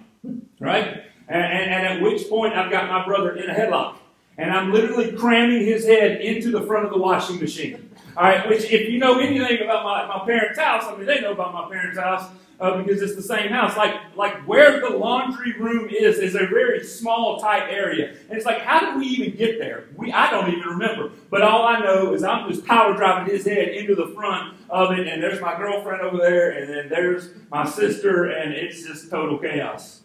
right? 0.60 1.04
And, 1.28 1.42
and, 1.42 1.70
and 1.70 1.86
at 1.86 2.02
which 2.02 2.28
point 2.28 2.52
I've 2.52 2.70
got 2.70 2.90
my 2.90 3.04
brother 3.06 3.34
in 3.36 3.48
a 3.48 3.54
headlock, 3.54 3.96
and 4.36 4.50
I'm 4.50 4.70
literally 4.70 5.12
cramming 5.12 5.64
his 5.64 5.86
head 5.86 6.20
into 6.20 6.50
the 6.50 6.62
front 6.66 6.84
of 6.84 6.92
the 6.92 6.98
washing 6.98 7.40
machine. 7.40 7.88
All 8.14 8.24
right, 8.24 8.46
which 8.46 8.70
if 8.70 8.90
you 8.90 8.98
know 8.98 9.18
anything 9.18 9.62
about 9.62 9.84
my, 9.84 10.06
my 10.06 10.26
parents' 10.26 10.58
house, 10.58 10.84
I 10.84 10.94
mean, 10.96 11.06
they 11.06 11.22
know 11.22 11.32
about 11.32 11.54
my 11.54 11.66
parents' 11.70 11.98
house 11.98 12.30
uh, 12.62 12.80
because 12.80 13.02
it's 13.02 13.16
the 13.16 13.22
same 13.22 13.50
house. 13.50 13.76
Like, 13.76 13.94
like 14.16 14.46
where 14.46 14.80
the 14.80 14.96
laundry 14.96 15.52
room 15.58 15.88
is 15.90 16.18
is 16.18 16.36
a 16.36 16.46
very 16.46 16.84
small, 16.84 17.40
tight 17.40 17.68
area. 17.68 18.14
And 18.28 18.38
it's 18.38 18.46
like, 18.46 18.60
how 18.60 18.78
did 18.78 18.96
we 19.00 19.06
even 19.06 19.36
get 19.36 19.58
there? 19.58 19.88
We, 19.96 20.12
I 20.12 20.30
don't 20.30 20.48
even 20.48 20.68
remember. 20.68 21.10
But 21.28 21.42
all 21.42 21.66
I 21.66 21.80
know 21.80 22.14
is 22.14 22.22
I'm 22.22 22.48
just 22.48 22.64
power 22.64 22.94
driving 22.94 23.34
his 23.34 23.44
head 23.44 23.68
into 23.68 23.96
the 23.96 24.06
front 24.14 24.56
of 24.70 24.92
it, 24.92 25.08
and 25.08 25.20
there's 25.20 25.40
my 25.40 25.56
girlfriend 25.56 26.02
over 26.02 26.18
there, 26.18 26.52
and 26.52 26.70
then 26.72 26.88
there's 26.88 27.30
my 27.50 27.68
sister, 27.68 28.30
and 28.30 28.52
it's 28.52 28.86
just 28.86 29.10
total 29.10 29.38
chaos. 29.38 30.02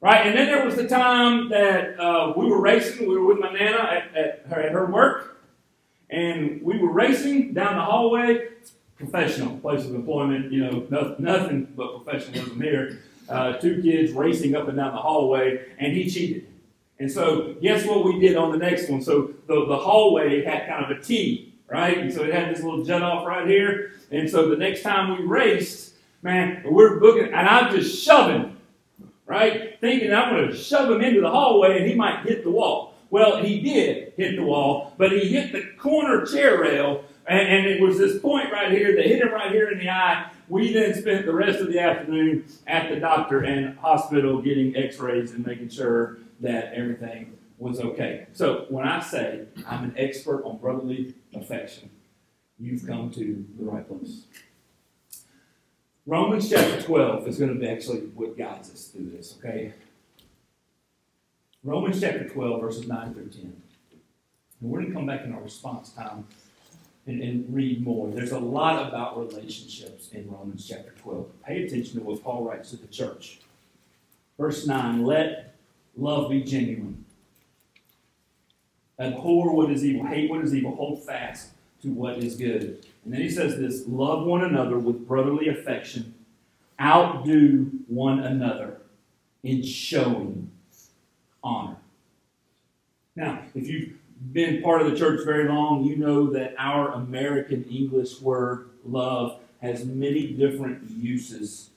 Right? 0.00 0.26
And 0.26 0.36
then 0.36 0.46
there 0.46 0.66
was 0.66 0.74
the 0.74 0.88
time 0.88 1.50
that 1.50 2.00
uh, 2.00 2.32
we 2.36 2.46
were 2.46 2.60
racing. 2.60 3.08
We 3.08 3.16
were 3.16 3.26
with 3.26 3.38
my 3.38 3.52
Nana 3.52 3.78
at, 3.78 4.16
at, 4.16 4.46
her, 4.48 4.60
at 4.60 4.72
her 4.72 4.86
work, 4.86 5.40
and 6.10 6.60
we 6.62 6.78
were 6.78 6.92
racing 6.92 7.54
down 7.54 7.76
the 7.76 7.84
hallway 7.84 8.48
professional 9.02 9.58
place 9.58 9.84
of 9.84 9.94
employment, 9.94 10.52
you 10.52 10.64
know, 10.64 10.86
no, 10.90 11.16
nothing 11.18 11.72
but 11.76 12.04
professionalism 12.04 12.60
here. 12.60 13.00
Uh, 13.28 13.54
two 13.54 13.82
kids 13.82 14.12
racing 14.12 14.54
up 14.54 14.68
and 14.68 14.76
down 14.76 14.92
the 14.92 15.00
hallway, 15.00 15.66
and 15.78 15.92
he 15.92 16.08
cheated. 16.08 16.46
And 16.98 17.10
so, 17.10 17.54
guess 17.60 17.84
what 17.84 18.04
we 18.04 18.20
did 18.20 18.36
on 18.36 18.52
the 18.52 18.58
next 18.58 18.88
one? 18.88 19.02
So, 19.02 19.34
the, 19.46 19.66
the 19.66 19.76
hallway 19.76 20.44
had 20.44 20.68
kind 20.68 20.84
of 20.84 20.96
a 20.96 21.00
T, 21.00 21.54
right? 21.66 21.98
And 21.98 22.12
so, 22.12 22.24
it 22.24 22.32
had 22.32 22.54
this 22.54 22.62
little 22.62 22.84
jut 22.84 23.02
off 23.02 23.26
right 23.26 23.46
here. 23.46 23.92
And 24.10 24.28
so, 24.28 24.48
the 24.48 24.56
next 24.56 24.82
time 24.82 25.18
we 25.18 25.24
raced, 25.24 25.94
man, 26.22 26.62
we're 26.64 27.00
booking, 27.00 27.32
and 27.32 27.48
I'm 27.48 27.74
just 27.74 28.04
shoving, 28.04 28.56
right? 29.26 29.80
Thinking 29.80 30.12
I'm 30.12 30.34
going 30.34 30.50
to 30.50 30.56
shove 30.56 30.90
him 30.90 31.00
into 31.00 31.20
the 31.20 31.30
hallway 31.30 31.78
and 31.78 31.88
he 31.88 31.94
might 31.94 32.24
hit 32.26 32.44
the 32.44 32.50
wall. 32.50 32.94
Well, 33.10 33.42
he 33.42 33.60
did 33.60 34.14
hit 34.16 34.36
the 34.36 34.42
wall, 34.42 34.94
but 34.96 35.12
he 35.12 35.28
hit 35.28 35.52
the 35.52 35.64
corner 35.78 36.24
chair 36.24 36.60
rail 36.60 37.04
and, 37.26 37.48
and, 37.48 37.66
it 37.66 37.80
was 37.80 37.98
this 37.98 38.20
point 38.20 38.52
right 38.52 38.72
here 38.72 38.96
that 38.96 39.06
hit 39.06 39.22
him 39.22 39.32
right 39.32 39.52
here 39.52 39.70
in 39.70 39.78
the 39.78 39.88
eye. 39.88 40.30
We 40.48 40.72
then 40.72 40.94
spent 40.94 41.24
the 41.24 41.32
rest 41.32 41.60
of 41.60 41.68
the 41.68 41.78
afternoon 41.78 42.44
at 42.66 42.90
the 42.90 42.98
doctor 42.98 43.42
and 43.42 43.78
hospital 43.78 44.42
getting 44.42 44.76
x 44.76 44.98
rays 44.98 45.32
and 45.32 45.46
making 45.46 45.68
sure 45.68 46.18
that 46.40 46.72
everything 46.74 47.36
was 47.58 47.80
okay. 47.80 48.26
So 48.32 48.66
when 48.68 48.86
I 48.86 49.00
say 49.00 49.44
I'm 49.66 49.84
an 49.84 49.94
expert 49.96 50.44
on 50.44 50.58
brotherly 50.58 51.14
affection, 51.34 51.90
you've 52.58 52.86
come 52.86 53.10
to 53.12 53.44
the 53.58 53.64
right 53.64 53.86
place. 53.86 54.22
Romans 56.04 56.50
chapter 56.50 56.82
12 56.82 57.28
is 57.28 57.38
going 57.38 57.54
to 57.54 57.60
be 57.60 57.68
actually 57.68 58.00
what 58.00 58.36
guides 58.36 58.72
us 58.72 58.88
through 58.88 59.10
this, 59.10 59.36
okay? 59.38 59.72
Romans 61.62 62.00
chapter 62.00 62.28
12, 62.28 62.60
verses 62.60 62.88
9 62.88 63.14
through 63.14 63.28
10. 63.28 63.42
And 63.42 64.70
we're 64.70 64.80
going 64.80 64.90
to 64.90 64.96
come 64.96 65.06
back 65.06 65.24
in 65.24 65.32
our 65.32 65.40
response 65.40 65.90
time 65.90 66.26
and, 67.06 67.22
and 67.22 67.54
read 67.54 67.84
more. 67.84 68.08
There's 68.10 68.32
a 68.32 68.38
lot 68.38 68.88
about 68.88 69.18
relationships 69.18 70.08
in 70.12 70.30
Romans 70.30 70.66
chapter 70.68 70.92
12. 71.02 71.42
Pay 71.44 71.64
attention 71.64 71.98
to 71.98 72.04
what 72.04 72.22
Paul 72.22 72.44
writes 72.44 72.70
to 72.70 72.76
the 72.76 72.86
church. 72.86 73.40
Verse 74.38 74.66
9 74.66 75.04
Let 75.04 75.54
love 75.96 76.30
be 76.30 76.42
genuine. 76.42 77.04
Abhor 78.98 79.54
what 79.54 79.70
is 79.70 79.84
evil, 79.84 80.06
hate 80.06 80.30
what 80.30 80.42
is 80.42 80.54
evil, 80.54 80.76
hold 80.76 81.04
fast 81.04 81.50
to 81.82 81.88
what 81.88 82.18
is 82.18 82.36
good. 82.36 82.86
And 83.04 83.12
then 83.12 83.20
he 83.20 83.30
says 83.30 83.58
this 83.58 83.86
love 83.88 84.26
one 84.26 84.44
another 84.44 84.78
with 84.78 85.06
brotherly 85.08 85.48
affection, 85.48 86.14
outdo 86.80 87.70
one 87.88 88.20
another 88.20 88.78
in 89.42 89.62
showing 89.62 90.50
honor. 91.42 91.76
Now, 93.16 93.42
if 93.54 93.66
you 93.66 93.94
been 94.32 94.62
part 94.62 94.82
of 94.82 94.90
the 94.90 94.96
church 94.96 95.24
very 95.24 95.48
long, 95.48 95.84
you 95.84 95.96
know 95.96 96.30
that 96.32 96.54
our 96.58 96.92
American 96.92 97.64
English 97.64 98.20
word 98.20 98.70
love 98.84 99.38
has 99.60 99.84
many 99.84 100.32
different 100.32 100.90
uses, 100.90 101.70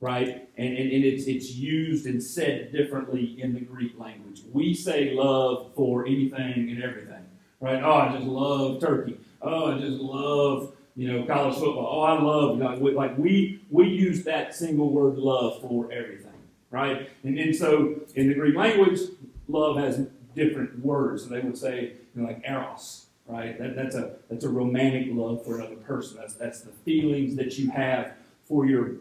right? 0.00 0.48
And, 0.56 0.76
and, 0.76 0.92
and 0.92 1.04
it's, 1.04 1.26
it's 1.26 1.52
used 1.52 2.06
and 2.06 2.22
said 2.22 2.72
differently 2.72 3.40
in 3.40 3.54
the 3.54 3.60
Greek 3.60 3.98
language. 3.98 4.42
We 4.52 4.74
say 4.74 5.12
love 5.12 5.72
for 5.74 6.06
anything 6.06 6.70
and 6.70 6.82
everything, 6.82 7.24
right? 7.60 7.82
Oh, 7.82 7.92
I 7.92 8.12
just 8.12 8.26
love 8.26 8.80
turkey. 8.80 9.18
Oh, 9.42 9.72
I 9.72 9.78
just 9.78 10.00
love 10.00 10.72
you 10.96 11.12
know 11.12 11.26
college 11.26 11.54
football. 11.54 11.88
Oh, 11.90 12.02
I 12.02 12.20
love 12.20 12.58
like 12.58 12.80
we, 12.80 12.92
like 12.92 13.18
we 13.18 13.60
we 13.70 13.88
use 13.88 14.24
that 14.24 14.54
single 14.54 14.90
word 14.90 15.18
love 15.18 15.60
for 15.60 15.90
everything, 15.90 16.32
right? 16.70 17.10
And 17.24 17.38
and 17.38 17.54
so 17.54 18.00
in 18.14 18.28
the 18.28 18.34
Greek 18.34 18.54
language, 18.54 19.00
love 19.48 19.76
has 19.76 20.06
different 20.34 20.84
words. 20.84 21.24
So 21.24 21.28
they 21.30 21.40
would 21.40 21.56
say, 21.58 21.92
you 22.14 22.22
know, 22.22 22.28
like 22.28 22.42
eros, 22.44 23.06
right? 23.26 23.58
That, 23.58 23.76
that's 23.76 23.94
a 23.94 24.16
that's 24.28 24.44
a 24.44 24.48
romantic 24.48 25.08
love 25.10 25.44
for 25.44 25.56
another 25.58 25.76
person. 25.76 26.18
That's 26.18 26.34
that's 26.34 26.60
the 26.62 26.72
feelings 26.72 27.36
that 27.36 27.58
you 27.58 27.70
have 27.70 28.12
for 28.48 28.66
your 28.66 28.92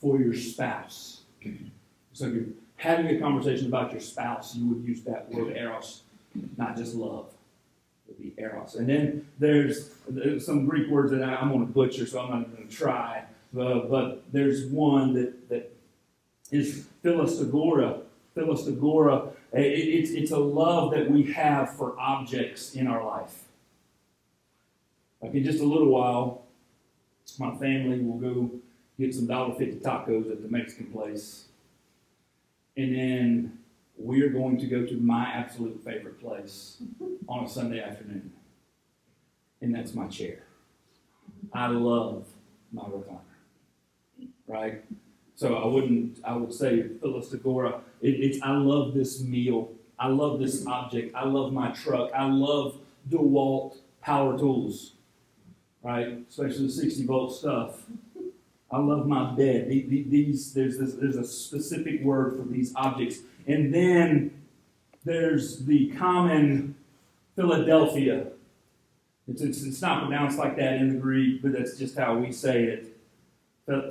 for 0.00 0.18
your 0.18 0.34
spouse. 0.34 1.22
So 2.12 2.26
if 2.26 2.34
you're 2.34 2.44
having 2.76 3.06
a 3.08 3.20
conversation 3.20 3.66
about 3.66 3.92
your 3.92 4.00
spouse, 4.00 4.54
you 4.54 4.66
would 4.68 4.84
use 4.84 5.02
that 5.02 5.30
word 5.30 5.56
eros, 5.56 6.02
not 6.56 6.76
just 6.76 6.94
love. 6.94 7.26
would 8.06 8.18
be 8.18 8.32
eros. 8.40 8.76
And 8.76 8.88
then 8.88 9.26
there's, 9.38 9.90
some 10.44 10.66
Greek 10.66 10.88
words 10.88 11.10
that 11.10 11.22
I, 11.22 11.40
am 11.40 11.50
going 11.50 11.66
to 11.66 11.72
butcher, 11.72 12.06
so 12.06 12.20
I'm 12.20 12.30
not 12.30 12.56
going 12.56 12.66
to 12.68 12.74
try. 12.74 13.24
Uh, 13.58 13.80
but 13.80 14.24
there's 14.32 14.66
one 14.66 15.14
that, 15.14 15.48
that 15.48 15.72
is 16.50 16.86
philostagora. 17.04 18.00
Philostagora. 18.36 19.27
It, 19.52 19.60
it's, 19.60 20.10
it's 20.10 20.30
a 20.30 20.38
love 20.38 20.92
that 20.92 21.10
we 21.10 21.32
have 21.32 21.76
for 21.76 21.98
objects 21.98 22.74
in 22.74 22.86
our 22.86 23.04
life. 23.04 23.44
Like 25.22 25.34
in 25.34 25.44
just 25.44 25.60
a 25.60 25.64
little 25.64 25.88
while, 25.88 26.42
my 27.38 27.54
family 27.56 28.00
will 28.00 28.18
go 28.18 28.50
get 28.98 29.14
some 29.14 29.26
$1.50 29.26 29.80
tacos 29.80 30.30
at 30.30 30.42
the 30.42 30.48
Mexican 30.48 30.86
place. 30.86 31.46
And 32.76 32.94
then 32.94 33.58
we're 33.96 34.28
going 34.28 34.58
to 34.58 34.66
go 34.66 34.86
to 34.86 34.94
my 34.94 35.24
absolute 35.24 35.82
favorite 35.84 36.20
place 36.20 36.78
on 37.28 37.44
a 37.44 37.48
Sunday 37.48 37.80
afternoon. 37.80 38.32
And 39.60 39.74
that's 39.74 39.94
my 39.94 40.06
chair. 40.06 40.44
I 41.52 41.68
love 41.68 42.26
my 42.72 42.84
recliner. 42.84 43.18
Right? 44.46 44.84
So 45.34 45.56
I 45.56 45.66
wouldn't, 45.66 46.18
I 46.24 46.36
would 46.36 46.52
say 46.52 46.82
philostagora, 46.82 47.80
it, 48.00 48.08
it's, 48.08 48.42
I 48.42 48.52
love 48.52 48.94
this 48.94 49.20
meal. 49.20 49.72
I 49.98 50.08
love 50.08 50.38
this 50.38 50.66
object. 50.66 51.14
I 51.14 51.24
love 51.24 51.52
my 51.52 51.70
truck. 51.72 52.10
I 52.14 52.24
love 52.24 52.78
DeWalt 53.08 53.76
power 54.00 54.38
tools. 54.38 54.92
Right? 55.82 56.24
Especially 56.28 56.66
the 56.66 56.72
60 56.72 57.06
volt 57.06 57.34
stuff. 57.34 57.82
I 58.70 58.78
love 58.78 59.06
my 59.06 59.30
bed. 59.30 59.68
These, 59.68 60.52
there's, 60.52 60.78
this, 60.78 60.94
there's 60.94 61.16
a 61.16 61.24
specific 61.24 62.02
word 62.02 62.36
for 62.36 62.46
these 62.46 62.72
objects. 62.76 63.18
And 63.46 63.72
then 63.72 64.42
there's 65.04 65.64
the 65.64 65.88
common 65.96 66.76
Philadelphia. 67.34 68.26
It's, 69.26 69.40
it's, 69.40 69.62
it's 69.62 69.80
not 69.80 70.02
pronounced 70.02 70.38
like 70.38 70.56
that 70.56 70.74
in 70.74 70.90
the 70.90 70.96
Greek, 70.96 71.42
but 71.42 71.52
that's 71.52 71.78
just 71.78 71.96
how 71.96 72.18
we 72.18 72.30
say 72.30 72.64
it. 72.64 72.94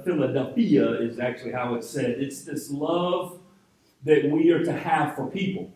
Philadelphia 0.03 0.89
is 0.93 1.19
actually 1.19 1.51
how 1.51 1.75
it's 1.75 1.89
said. 1.89 2.11
It's 2.19 2.43
this 2.43 2.71
love 2.71 3.39
that 4.07 4.29
we 4.29 4.51
are 4.51 4.63
to 4.63 4.73
have 4.73 5.15
for 5.15 5.27
people. 5.27 5.71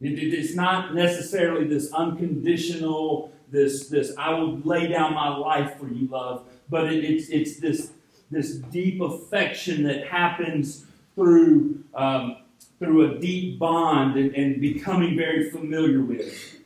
It, 0.00 0.12
it, 0.12 0.34
it's 0.34 0.54
not 0.54 0.94
necessarily 0.94 1.66
this 1.66 1.92
unconditional, 1.92 3.32
this, 3.50 3.88
this 3.88 4.12
I 4.16 4.32
will 4.34 4.58
lay 4.60 4.86
down 4.88 5.14
my 5.14 5.36
life 5.36 5.78
for 5.78 5.88
you 5.88 6.06
love, 6.08 6.44
but 6.70 6.92
it, 6.92 7.04
it's, 7.04 7.28
it's 7.30 7.58
this, 7.58 7.90
this 8.30 8.56
deep 8.56 9.00
affection 9.00 9.82
that 9.84 10.06
happens 10.06 10.86
through 11.14 11.82
um, 11.94 12.36
through 12.78 13.10
a 13.10 13.18
deep 13.18 13.58
bond 13.58 14.16
and, 14.16 14.34
and 14.34 14.60
becoming 14.60 15.16
very 15.16 15.50
familiar 15.50 16.00
with. 16.00 16.56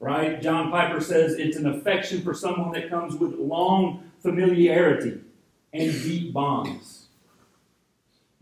Right? 0.00 0.42
John 0.42 0.70
Piper 0.70 1.00
says 1.00 1.34
it's 1.34 1.56
an 1.56 1.66
affection 1.66 2.22
for 2.22 2.34
someone 2.34 2.72
that 2.72 2.90
comes 2.90 3.14
with 3.14 3.34
long 3.34 4.10
familiarity 4.20 5.20
and 5.72 5.92
deep 5.92 6.32
bonds. 6.32 7.01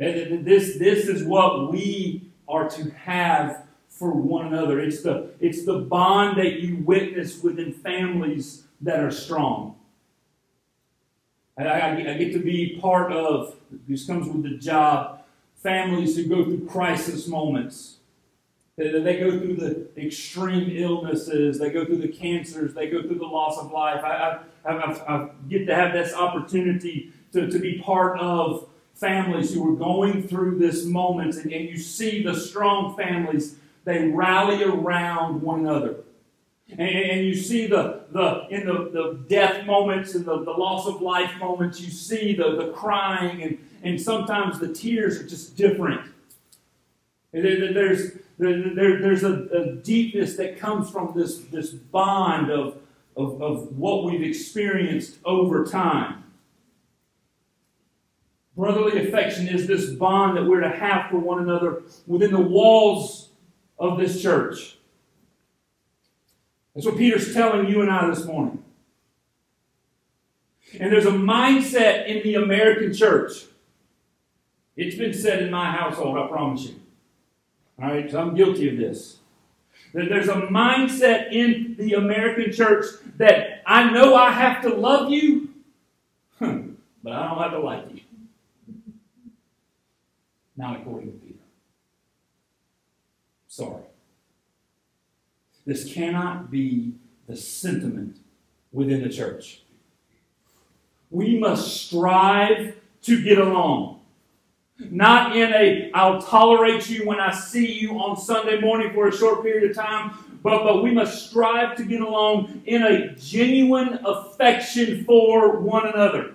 This, 0.01 0.79
this 0.79 1.09
is 1.09 1.23
what 1.25 1.71
we 1.71 2.23
are 2.49 2.69
to 2.71 2.91
have 2.91 3.67
for 3.91 4.11
one 4.11 4.47
another. 4.47 4.81
It's 4.81 5.03
the, 5.03 5.31
it's 5.41 5.67
the 5.67 5.79
bond 5.79 6.39
that 6.39 6.61
you 6.61 6.79
witness 6.79 7.43
within 7.43 7.75
families 7.75 8.65
that 8.81 9.01
are 9.01 9.11
strong. 9.11 9.77
I, 11.59 11.65
I, 11.65 11.91
I 11.91 12.15
get 12.15 12.33
to 12.33 12.39
be 12.39 12.79
part 12.81 13.13
of, 13.13 13.57
this 13.87 14.07
comes 14.07 14.27
with 14.27 14.43
the 14.43 14.57
job, 14.57 15.21
families 15.57 16.17
who 16.17 16.27
go 16.27 16.45
through 16.45 16.67
crisis 16.67 17.29
moments. 17.29 17.97
They, 18.79 19.21
go 19.21 19.39
through 19.39 19.57
the 19.57 19.87
extreme 20.03 20.71
illnesses, 20.75 21.59
they 21.59 21.69
go 21.69 21.85
through 21.85 21.99
the 21.99 22.09
cancers, 22.09 22.73
they 22.73 22.89
go 22.89 23.03
through 23.03 23.19
the 23.19 23.27
loss 23.27 23.59
of 23.59 23.71
life. 23.71 24.03
I, 24.03 24.41
I, 24.65 24.73
I, 24.73 25.15
I 25.15 25.29
get 25.51 25.67
to 25.67 25.75
have 25.75 25.93
this 25.93 26.15
opportunity 26.15 27.13
to, 27.35 27.51
to 27.51 27.59
be 27.59 27.83
part 27.83 28.19
of 28.19 28.70
families 29.01 29.55
who 29.55 29.73
are 29.73 29.77
going 29.77 30.29
through 30.29 30.59
this 30.59 30.85
moment, 30.85 31.35
and, 31.37 31.51
you 31.51 31.79
see 31.79 32.23
the 32.23 32.39
strong 32.39 32.95
families, 32.97 33.57
they 33.85 34.09
rally 34.09 34.63
around 34.63 35.41
one 35.41 35.61
another. 35.61 35.97
And, 36.69 36.81
and, 36.81 37.27
you 37.27 37.35
see 37.35 37.67
the, 37.67 38.03
the 38.11 38.47
in 38.51 38.67
the, 38.67 38.91
the 38.93 39.25
death 39.29 39.65
moments 39.67 40.15
and 40.15 40.25
the, 40.25 40.45
the 40.45 40.51
loss 40.51 40.87
of 40.87 41.01
life 41.01 41.35
moments, 41.39 41.81
you 41.81 41.91
see 41.91 42.35
the, 42.35 42.57
the 42.57 42.73
crying 42.73 43.43
and, 43.43 43.59
and 43.83 44.01
sometimes 44.01 44.61
the 44.61 44.73
tears 44.73 45.19
are 45.19 45.27
just 45.27 45.57
different. 45.57 46.03
There's, 47.33 48.13
there's 48.39 49.25
a, 49.25 49.33
a 49.33 49.73
deepness 49.77 50.37
that 50.37 50.59
comes 50.59 50.91
from 50.91 51.13
this, 51.17 51.39
this 51.39 51.71
bond 51.71 52.51
of, 52.51 52.79
of, 53.17 53.41
of 53.43 53.77
what 53.77 54.05
we've 54.05 54.23
experienced 54.23 55.17
over 55.25 55.65
time. 55.65 56.25
Brotherly 58.57 59.07
affection 59.07 59.49
is 59.49 59.67
this 59.67 59.91
bond 59.91 60.37
that 60.37 60.45
we're 60.45 60.61
to 60.61 60.69
have 60.69 61.11
for 61.11 61.19
one 61.19 61.41
another 61.41 61.83
within 62.07 62.33
the 62.33 62.41
walls 62.41 63.31
of 63.79 63.99
this 63.99 64.21
church. 64.21 64.77
That's 66.75 66.87
what 66.87 66.99
Peter's 66.99 67.33
telling 67.33 67.69
you 67.69 67.83
and 67.83 67.91
I 67.91 68.09
this 68.09 68.25
morning. 68.25 68.63
And 70.79 70.93
there's 70.93 71.07
a 71.07 71.11
mindset 71.11 72.07
in 72.07 72.23
the 72.23 72.35
American 72.37 72.93
church 72.93 73.45
it's 74.81 74.97
been 74.97 75.13
said 75.13 75.43
in 75.43 75.51
my 75.51 75.71
household, 75.71 76.17
I 76.17 76.27
promise 76.27 76.65
you. 76.65 76.81
All 77.83 77.91
right, 77.91 78.11
so 78.11 78.19
I'm 78.19 78.35
guilty 78.35 78.71
of 78.71 78.79
this. 78.79 79.19
That 79.93 80.09
there's 80.09 80.29
a 80.29 80.37
mindset 80.37 81.33
in 81.33 81.77
the 81.79 81.95
American 81.95 82.51
church 82.51 82.87
that 83.19 83.63
I 83.67 83.91
know 83.91 84.15
I 84.15 84.31
have 84.31 84.63
to 84.63 84.71
love 84.71 85.11
you, 85.11 85.51
but 86.41 87.13
I 87.13 87.29
don't 87.29 87.43
have 87.43 87.51
to 87.53 87.61
like 87.61 87.85
you. 87.93 88.00
Not 90.57 90.81
according 90.81 91.13
to 91.13 91.19
Peter. 91.19 91.39
Sorry. 93.49 93.83
This 95.67 95.93
cannot 95.93 96.51
be 96.51 96.95
the 97.27 97.37
sentiment 97.37 98.19
within 98.73 99.03
the 99.03 99.09
church. 99.09 99.63
We 101.11 101.39
must 101.39 101.87
strive 101.87 102.77
to 103.03 103.23
get 103.23 103.39
along. 103.39 104.01
Not 104.79 105.37
in 105.37 105.53
a, 105.53 105.91
I'll 105.93 106.23
tolerate 106.23 106.89
you 106.89 107.07
when 107.07 107.21
I 107.21 107.33
see 107.33 107.71
you 107.73 107.99
on 107.99 108.17
Sunday 108.17 108.61
morning 108.61 108.93
for 108.95 109.09
a 109.09 109.13
short 109.13 109.43
period 109.43 109.71
of 109.71 109.77
time, 109.77 110.13
but, 110.43 110.65
but 110.65 110.83
we 110.83 110.91
must 110.91 111.29
strive 111.29 111.77
to 111.77 111.85
get 111.85 112.01
along 112.01 112.63
in 112.65 112.83
a 112.83 113.15
genuine 113.15 113.99
affection 114.05 115.05
for 115.05 115.61
one 115.61 115.87
another. 115.87 116.35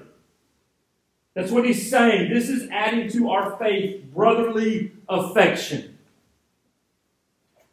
That's 1.36 1.52
what 1.52 1.66
he's 1.66 1.90
saying. 1.90 2.34
This 2.34 2.50
is 2.50 2.70
adding 2.72 3.10
to 3.12 3.30
our 3.30 3.58
faith 3.58 4.06
brotherly 4.14 4.94
affection. 5.08 5.98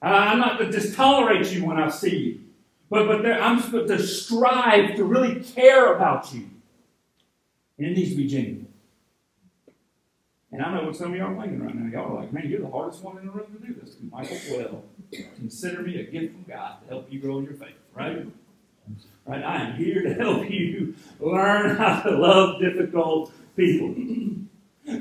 I'm 0.03 0.41
not 0.41 0.59
to 0.59 0.71
just 0.71 0.97
tolerate 0.97 1.53
you 1.53 1.65
when 1.65 1.79
I 1.79 1.89
see 1.89 2.17
you, 2.17 2.41
but, 2.91 3.07
but 3.07 3.25
I'm 3.25 3.61
supposed 3.61 3.89
to 3.89 4.05
strive 4.05 4.97
to 4.97 5.05
really 5.05 5.41
care 5.41 5.95
about 5.95 6.35
you. 6.35 6.51
And 7.79 7.87
it 7.87 7.97
needs 7.97 8.11
to 8.11 8.17
be 8.17 8.27
genuine. 8.27 8.67
And 10.51 10.61
I 10.61 10.75
know 10.75 10.87
what 10.87 10.97
some 10.97 11.13
of 11.13 11.19
y'all 11.19 11.39
are 11.39 11.41
thinking 11.41 11.65
right 11.65 11.75
now. 11.75 11.91
Y'all 11.91 12.13
are 12.13 12.21
like, 12.21 12.33
man, 12.33 12.49
you're 12.49 12.61
the 12.61 12.71
hardest 12.71 13.03
one 13.03 13.17
in 13.19 13.27
the 13.27 13.33
room 13.33 13.47
to 13.59 13.67
do 13.67 13.81
this. 13.81 13.97
Michael, 14.11 14.39
well, 14.51 14.85
consider 15.37 15.83
me 15.83 16.01
a 16.01 16.05
gift 16.05 16.35
from 16.35 16.45
God 16.47 16.83
to 16.83 16.89
help 16.89 17.11
you 17.11 17.21
grow 17.21 17.39
in 17.39 17.45
your 17.45 17.55
faith, 17.55 17.77
right? 17.95 18.27
Right? 19.25 19.43
I 19.43 19.63
am 19.63 19.77
here 19.77 20.03
to 20.03 20.15
help 20.19 20.51
you 20.51 20.95
learn 21.21 21.77
how 21.77 22.01
to 22.01 22.11
love 22.11 22.61
difficult 22.61 23.33
people. 23.57 23.95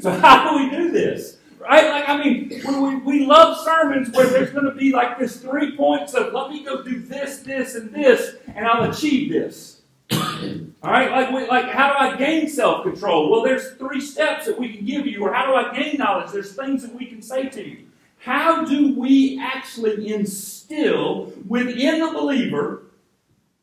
so 0.02 0.12
how 0.12 0.50
do 0.50 0.64
we 0.64 0.70
do 0.70 0.92
this? 0.92 1.38
Right? 1.60 1.90
Like, 1.90 2.10
I 2.10 2.24
mean, 2.24 2.50
we, 2.66 2.96
we 3.20 3.26
love 3.26 3.58
sermons 3.64 4.10
where 4.16 4.26
there's 4.26 4.50
going 4.50 4.66
to 4.66 4.74
be 4.74 4.92
like 4.92 5.20
this 5.20 5.38
three 5.38 5.76
points 5.78 6.16
of 6.16 6.34
let 6.34 6.50
me 6.50 6.64
go 6.64 6.84
do 6.84 7.00
this, 7.00 7.40
this, 7.40 7.76
and 7.76 7.94
this, 7.94 8.36
and 8.56 8.66
I'll 8.66 8.90
achieve 8.90 9.32
this. 9.32 9.82
All 10.12 10.90
right, 10.90 11.12
like, 11.12 11.32
we, 11.32 11.48
like 11.48 11.70
how 11.70 11.94
do 11.94 12.00
I 12.00 12.18
gain 12.18 12.50
self 12.50 12.84
control? 12.84 13.30
Well, 13.30 13.44
there's 13.44 13.74
three 13.74 14.02
steps 14.02 14.48
that 14.48 14.60
we 14.60 14.76
can 14.76 14.86
give 14.86 15.06
you, 15.06 15.24
or 15.24 15.32
how 15.32 15.46
do 15.46 15.54
I 15.54 15.76
gain 15.76 15.98
knowledge? 15.98 16.32
There's 16.32 16.56
things 16.56 16.82
that 16.82 16.96
we 16.96 17.06
can 17.06 17.22
say 17.22 17.48
to 17.50 17.64
you. 17.64 17.86
How 18.18 18.66
do 18.66 18.96
we 18.96 19.40
actually 19.40 20.14
instill 20.14 21.34
within 21.48 22.00
the 22.00 22.12
believer 22.12 22.84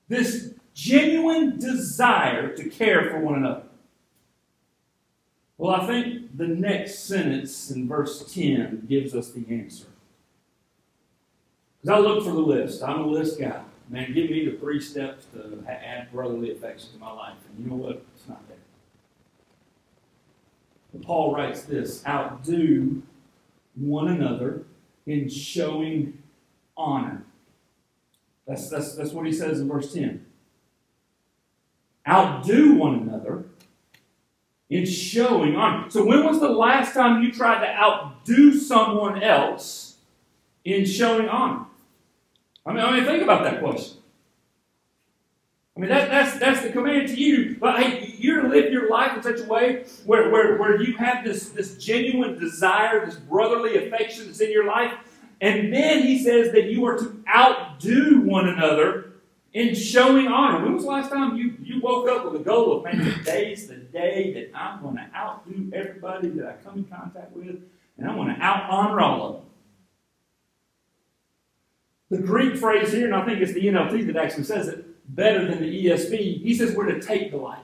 this 0.08 0.54
genuine 0.74 1.58
desire 1.58 2.56
to 2.56 2.68
care 2.68 3.10
for 3.10 3.18
one 3.20 3.36
another? 3.36 3.62
Well, 5.58 5.74
I 5.74 5.86
think 5.86 6.36
the 6.36 6.46
next 6.46 7.00
sentence 7.00 7.72
in 7.72 7.88
verse 7.88 8.32
10 8.32 8.86
gives 8.88 9.14
us 9.14 9.32
the 9.32 9.44
answer. 9.50 9.86
Because 11.82 11.96
I 11.96 11.98
look 11.98 12.24
for 12.24 12.30
the 12.30 12.38
list, 12.38 12.82
I'm 12.82 13.00
a 13.00 13.06
list 13.06 13.40
guy. 13.40 13.62
Man, 13.88 14.14
give 14.14 14.30
me 14.30 14.44
the 14.44 14.56
three 14.56 14.80
steps 14.80 15.26
to 15.34 15.64
add 15.68 16.12
brotherly 16.12 16.52
affection 16.52 16.92
to 16.92 16.98
my 16.98 17.10
life. 17.10 17.36
And 17.48 17.64
you 17.64 17.70
know 17.70 17.76
what? 17.76 18.02
It's 18.14 18.28
not 18.28 18.46
there. 18.48 18.56
But 20.92 21.02
Paul 21.02 21.34
writes 21.34 21.62
this 21.62 22.06
outdo 22.06 23.02
one 23.74 24.08
another 24.08 24.64
in 25.06 25.28
showing 25.28 26.22
honor. 26.76 27.24
That's, 28.46 28.68
that's, 28.70 28.94
that's 28.94 29.10
what 29.10 29.26
he 29.26 29.32
says 29.32 29.60
in 29.60 29.68
verse 29.68 29.92
10. 29.92 30.24
Outdo 32.06 32.74
one 32.74 32.94
another 33.00 33.27
in 34.70 34.84
showing 34.86 35.56
honor. 35.56 35.90
So, 35.90 36.04
when 36.04 36.24
was 36.24 36.40
the 36.40 36.48
last 36.48 36.94
time 36.94 37.22
you 37.22 37.32
tried 37.32 37.60
to 37.60 37.68
outdo 37.68 38.58
someone 38.58 39.22
else 39.22 39.96
in 40.64 40.84
showing 40.84 41.28
honor? 41.28 41.64
I 42.66 42.72
mean, 42.72 42.84
I 42.84 42.92
mean 42.92 43.04
think 43.04 43.22
about 43.22 43.44
that 43.44 43.60
question. 43.60 43.98
I 45.78 45.80
mean, 45.80 45.90
that, 45.90 46.10
that's, 46.10 46.38
that's 46.40 46.62
the 46.62 46.70
command 46.70 47.06
to 47.08 47.14
you. 47.14 47.56
But 47.60 47.80
hey, 47.80 48.12
you're 48.18 48.42
to 48.42 48.48
live 48.48 48.72
your 48.72 48.90
life 48.90 49.16
in 49.16 49.22
such 49.22 49.38
a 49.38 49.44
way 49.44 49.84
where, 50.04 50.28
where, 50.28 50.56
where 50.56 50.82
you 50.82 50.96
have 50.96 51.22
this, 51.24 51.50
this 51.50 51.78
genuine 51.78 52.36
desire, 52.36 53.06
this 53.06 53.14
brotherly 53.14 53.86
affection 53.86 54.26
that's 54.26 54.40
in 54.40 54.50
your 54.50 54.66
life. 54.66 54.92
And 55.40 55.72
then 55.72 56.02
he 56.02 56.20
says 56.20 56.50
that 56.50 56.64
you 56.64 56.84
are 56.84 56.98
to 56.98 57.22
outdo 57.32 58.22
one 58.22 58.48
another 58.48 59.07
in 59.52 59.74
showing 59.74 60.28
honor. 60.28 60.62
When 60.62 60.74
was 60.74 60.84
the 60.84 60.90
last 60.90 61.10
time 61.10 61.36
you, 61.36 61.54
you 61.62 61.80
woke 61.80 62.08
up 62.08 62.24
with 62.24 62.40
a 62.40 62.44
goal 62.44 62.76
of, 62.76 62.84
man, 62.84 62.98
today's 62.98 63.66
the 63.66 63.76
day 63.76 64.32
that 64.34 64.58
I'm 64.58 64.82
going 64.82 64.96
to 64.96 65.08
outdo 65.14 65.70
everybody 65.72 66.28
that 66.30 66.46
I 66.46 66.52
come 66.62 66.78
in 66.78 66.84
contact 66.84 67.32
with, 67.32 67.60
and 67.96 68.08
I'm 68.08 68.16
going 68.16 68.34
to 68.34 68.40
out 68.40 68.70
honor 68.70 69.00
all 69.00 69.26
of 69.26 69.34
them? 69.34 69.44
The 72.10 72.26
Greek 72.26 72.56
phrase 72.56 72.92
here, 72.92 73.06
and 73.06 73.14
I 73.14 73.24
think 73.24 73.40
it's 73.40 73.52
the 73.52 73.64
NLT 73.66 74.06
that 74.06 74.16
actually 74.16 74.44
says 74.44 74.68
it, 74.68 74.84
better 75.14 75.46
than 75.46 75.60
the 75.60 75.86
ESV. 75.86 76.42
He 76.42 76.54
says 76.54 76.74
we're 76.74 76.86
to 76.86 77.00
take 77.00 77.30
delight 77.30 77.60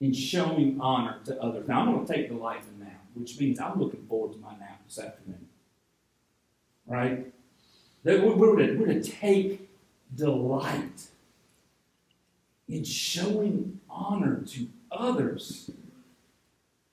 in 0.00 0.12
showing 0.12 0.78
honor 0.80 1.18
to 1.24 1.40
others. 1.42 1.66
Now, 1.66 1.80
I'm 1.80 1.92
going 1.92 2.06
to 2.06 2.12
take 2.12 2.28
delight 2.28 2.62
in 2.72 2.84
that, 2.84 3.00
which 3.14 3.38
means 3.38 3.58
I'm 3.58 3.78
looking 3.78 4.06
forward 4.06 4.32
to 4.32 4.38
my 4.38 4.52
nap 4.58 4.82
this 4.86 4.98
afternoon. 4.98 5.48
Right? 6.86 7.32
We're, 8.04 8.34
we're, 8.34 8.56
to, 8.56 8.76
we're 8.76 8.86
to 8.86 9.02
take 9.02 9.67
delight 10.14 11.08
in 12.68 12.84
showing 12.84 13.80
honor 13.88 14.42
to 14.48 14.68
others. 14.90 15.70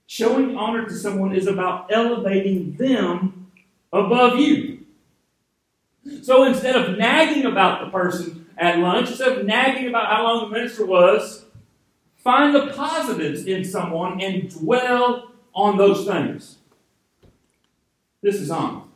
Showing 0.07 0.55
honor 0.55 0.85
to 0.85 0.93
someone 0.93 1.35
is 1.35 1.47
about 1.47 1.91
elevating 1.91 2.75
them 2.75 3.51
above 3.91 4.39
you. 4.39 4.85
So 6.21 6.43
instead 6.43 6.75
of 6.75 6.97
nagging 6.97 7.45
about 7.45 7.83
the 7.83 7.91
person 7.91 8.45
at 8.57 8.79
lunch, 8.79 9.09
instead 9.09 9.39
of 9.39 9.45
nagging 9.45 9.87
about 9.87 10.07
how 10.07 10.23
long 10.23 10.49
the 10.49 10.57
minister 10.57 10.85
was, 10.85 11.45
find 12.17 12.53
the 12.53 12.67
positives 12.73 13.45
in 13.45 13.63
someone 13.63 14.21
and 14.21 14.49
dwell 14.49 15.31
on 15.53 15.77
those 15.77 16.05
things. 16.05 16.57
This 18.21 18.35
is 18.35 18.51
on. 18.51 18.89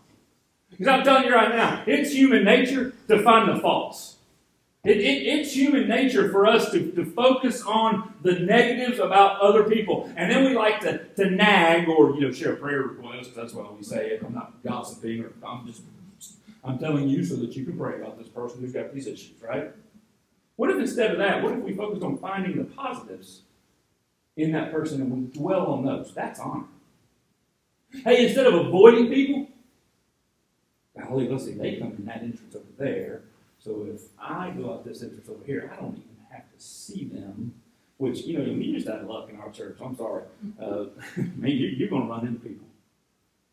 Because 0.79 0.93
I'm 0.93 1.03
telling 1.03 1.25
you 1.25 1.35
right 1.35 1.53
now, 1.53 1.83
it's 1.85 2.13
human 2.13 2.45
nature 2.45 2.93
to 3.09 3.21
find 3.21 3.53
the 3.53 3.59
faults. 3.59 4.15
It, 4.85 4.97
it, 4.97 5.27
it's 5.27 5.53
human 5.53 5.89
nature 5.89 6.31
for 6.31 6.47
us 6.47 6.71
to, 6.71 6.91
to 6.93 7.03
focus 7.03 7.61
on 7.63 8.13
the 8.23 8.39
negatives 8.39 8.97
about 8.97 9.41
other 9.41 9.63
people. 9.63 10.09
And 10.15 10.31
then 10.31 10.45
we 10.45 10.55
like 10.55 10.79
to, 10.81 11.03
to 11.15 11.29
nag 11.29 11.89
or, 11.89 12.15
you 12.15 12.21
know, 12.21 12.31
share 12.31 12.55
prayer 12.55 12.83
requests. 12.83 13.35
That's 13.35 13.53
why 13.53 13.67
we 13.77 13.83
say 13.83 14.11
it. 14.11 14.23
I'm 14.25 14.33
not 14.33 14.63
gossiping 14.63 15.25
or 15.25 15.33
I'm 15.45 15.67
just 15.67 15.81
I'm 16.63 16.77
telling 16.77 17.07
you 17.07 17.23
so 17.23 17.35
that 17.37 17.55
you 17.55 17.65
can 17.65 17.77
pray 17.77 17.95
about 17.95 18.17
this 18.17 18.27
person 18.27 18.61
who's 18.61 18.73
got 18.73 18.93
these 18.93 19.07
issues, 19.07 19.41
right? 19.41 19.71
What 20.55 20.69
if 20.69 20.77
instead 20.77 21.11
of 21.11 21.17
that, 21.19 21.41
what 21.41 21.53
if 21.53 21.59
we 21.59 21.73
focused 21.73 22.03
on 22.03 22.17
finding 22.17 22.57
the 22.57 22.65
positives 22.65 23.41
in 24.35 24.51
that 24.51 24.71
person 24.71 25.01
and 25.01 25.11
we 25.11 25.39
dwell 25.39 25.67
on 25.67 25.85
those? 25.85 26.13
That's 26.13 26.39
honor. 26.39 26.65
Hey, 28.03 28.27
instead 28.27 28.45
of 28.45 28.53
avoiding 28.53 29.07
people, 29.07 29.47
golly, 31.10 31.28
let's 31.28 31.45
see, 31.45 31.54
they 31.54 31.78
come 31.78 31.93
in 31.98 32.06
that 32.06 32.22
entrance 32.22 32.56
over 32.56 32.65
there. 32.78 33.22
So 33.60 33.88
if 33.93 34.02
I 34.19 34.52
go 34.52 34.74
out 34.74 34.86
this 34.86 35.02
entrance 35.02 35.28
over 35.30 35.43
here, 35.45 35.72
I 35.74 35.82
don't 35.82 35.95
even 35.95 36.17
have 36.32 36.43
to 36.52 36.63
see 36.63 37.06
them. 37.06 37.56
Which, 37.98 38.19
you 38.19 38.38
know, 38.38 38.45
we 38.45 38.74
just 38.74 38.88
had 38.88 39.06
luck 39.06 39.30
in 39.30 39.38
our 39.38 39.52
church. 39.52 39.78
I'm 39.84 39.98
sorry. 39.98 40.24
Uh, 40.62 40.86
man, 41.17 41.52
you're 41.52 41.89
going 41.89 42.04
to 42.04 42.08
run 42.08 42.26
into 42.26 42.39
people. 42.39 42.65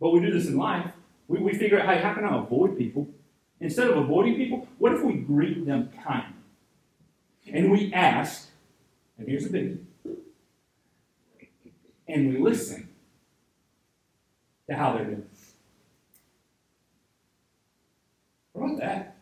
But 0.00 0.10
we 0.10 0.20
do 0.20 0.32
this 0.32 0.46
in 0.46 0.56
life. 0.56 0.92
We, 1.26 1.40
we 1.40 1.52
figure 1.54 1.80
out, 1.80 1.86
hey, 1.86 2.00
how 2.00 2.14
can 2.14 2.24
I 2.24 2.38
avoid 2.38 2.78
people? 2.78 3.08
Instead 3.58 3.88
of 3.88 3.96
avoiding 3.96 4.36
people, 4.36 4.68
what 4.78 4.92
if 4.92 5.02
we 5.02 5.14
greet 5.14 5.66
them 5.66 5.90
kindly? 6.04 6.34
And 7.52 7.72
we 7.72 7.92
ask, 7.92 8.48
and 9.18 9.26
here's 9.28 9.46
a 9.46 9.50
big 9.50 9.78
and 12.08 12.32
we 12.32 12.40
listen 12.40 12.88
to 14.68 14.76
how 14.76 14.92
they're 14.92 15.04
doing. 15.04 15.26
What 18.56 18.66
about 18.66 18.80
that? 18.80 19.16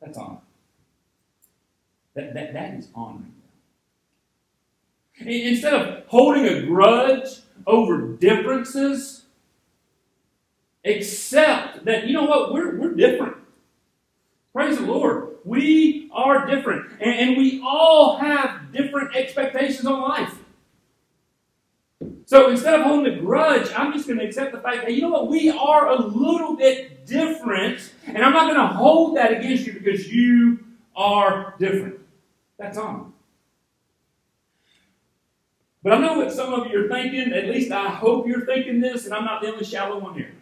That's 0.00 0.18
honor. 0.18 0.38
That, 2.14 2.34
that, 2.34 2.52
that 2.52 2.74
is 2.74 2.88
honoring 2.94 3.32
them. 5.20 5.28
Instead 5.28 5.74
of 5.74 6.06
holding 6.06 6.46
a 6.46 6.62
grudge 6.62 7.40
over 7.66 8.08
differences, 8.16 9.24
Accept 10.84 11.86
that, 11.86 12.06
you 12.06 12.12
know 12.12 12.24
what, 12.24 12.52
we're, 12.52 12.78
we're 12.78 12.94
different. 12.94 13.36
Praise 14.52 14.76
the 14.76 14.84
Lord. 14.84 15.36
We 15.44 16.10
are 16.12 16.46
different. 16.46 16.92
And, 17.00 17.30
and 17.30 17.36
we 17.38 17.62
all 17.66 18.18
have 18.18 18.70
different 18.70 19.16
expectations 19.16 19.86
on 19.86 20.02
life. 20.02 20.34
So 22.26 22.50
instead 22.50 22.80
of 22.80 22.86
holding 22.86 23.14
a 23.14 23.20
grudge, 23.20 23.70
I'm 23.76 23.92
just 23.92 24.06
going 24.06 24.18
to 24.18 24.24
accept 24.24 24.52
the 24.52 24.60
fact 24.60 24.82
that, 24.82 24.92
you 24.94 25.02
know 25.02 25.10
what, 25.10 25.28
we 25.28 25.50
are 25.50 25.88
a 25.88 26.00
little 26.00 26.56
bit 26.56 27.06
different, 27.06 27.92
and 28.06 28.18
I'm 28.18 28.32
not 28.32 28.50
going 28.50 28.60
to 28.66 28.74
hold 28.74 29.16
that 29.16 29.32
against 29.32 29.66
you 29.66 29.74
because 29.74 30.10
you 30.10 30.64
are 30.96 31.54
different. 31.58 32.00
That's 32.58 32.78
on. 32.78 33.12
But 35.82 35.92
I 35.92 35.98
know 35.98 36.16
what 36.16 36.32
some 36.32 36.54
of 36.54 36.70
you 36.70 36.86
are 36.86 36.88
thinking, 36.88 37.34
at 37.34 37.46
least 37.46 37.70
I 37.70 37.88
hope 37.90 38.26
you're 38.26 38.46
thinking 38.46 38.80
this, 38.80 39.04
and 39.04 39.12
I'm 39.12 39.26
not 39.26 39.42
the 39.42 39.48
only 39.52 39.64
shallow 39.64 39.98
one 39.98 40.14
here. 40.14 40.32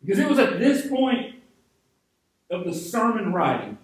Because 0.00 0.18
it 0.18 0.28
was 0.28 0.40
at 0.40 0.58
this 0.58 0.88
point 0.88 1.36
of 2.50 2.64
the 2.64 2.74
sermon 2.74 3.32
writing 3.32 3.78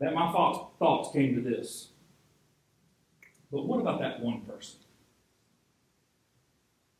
that 0.00 0.12
my 0.12 0.32
thoughts 0.32 1.12
came 1.12 1.36
to 1.36 1.40
this. 1.40 1.89
But 3.50 3.66
what 3.66 3.80
about 3.80 4.00
that 4.00 4.20
one 4.20 4.42
person? 4.42 4.78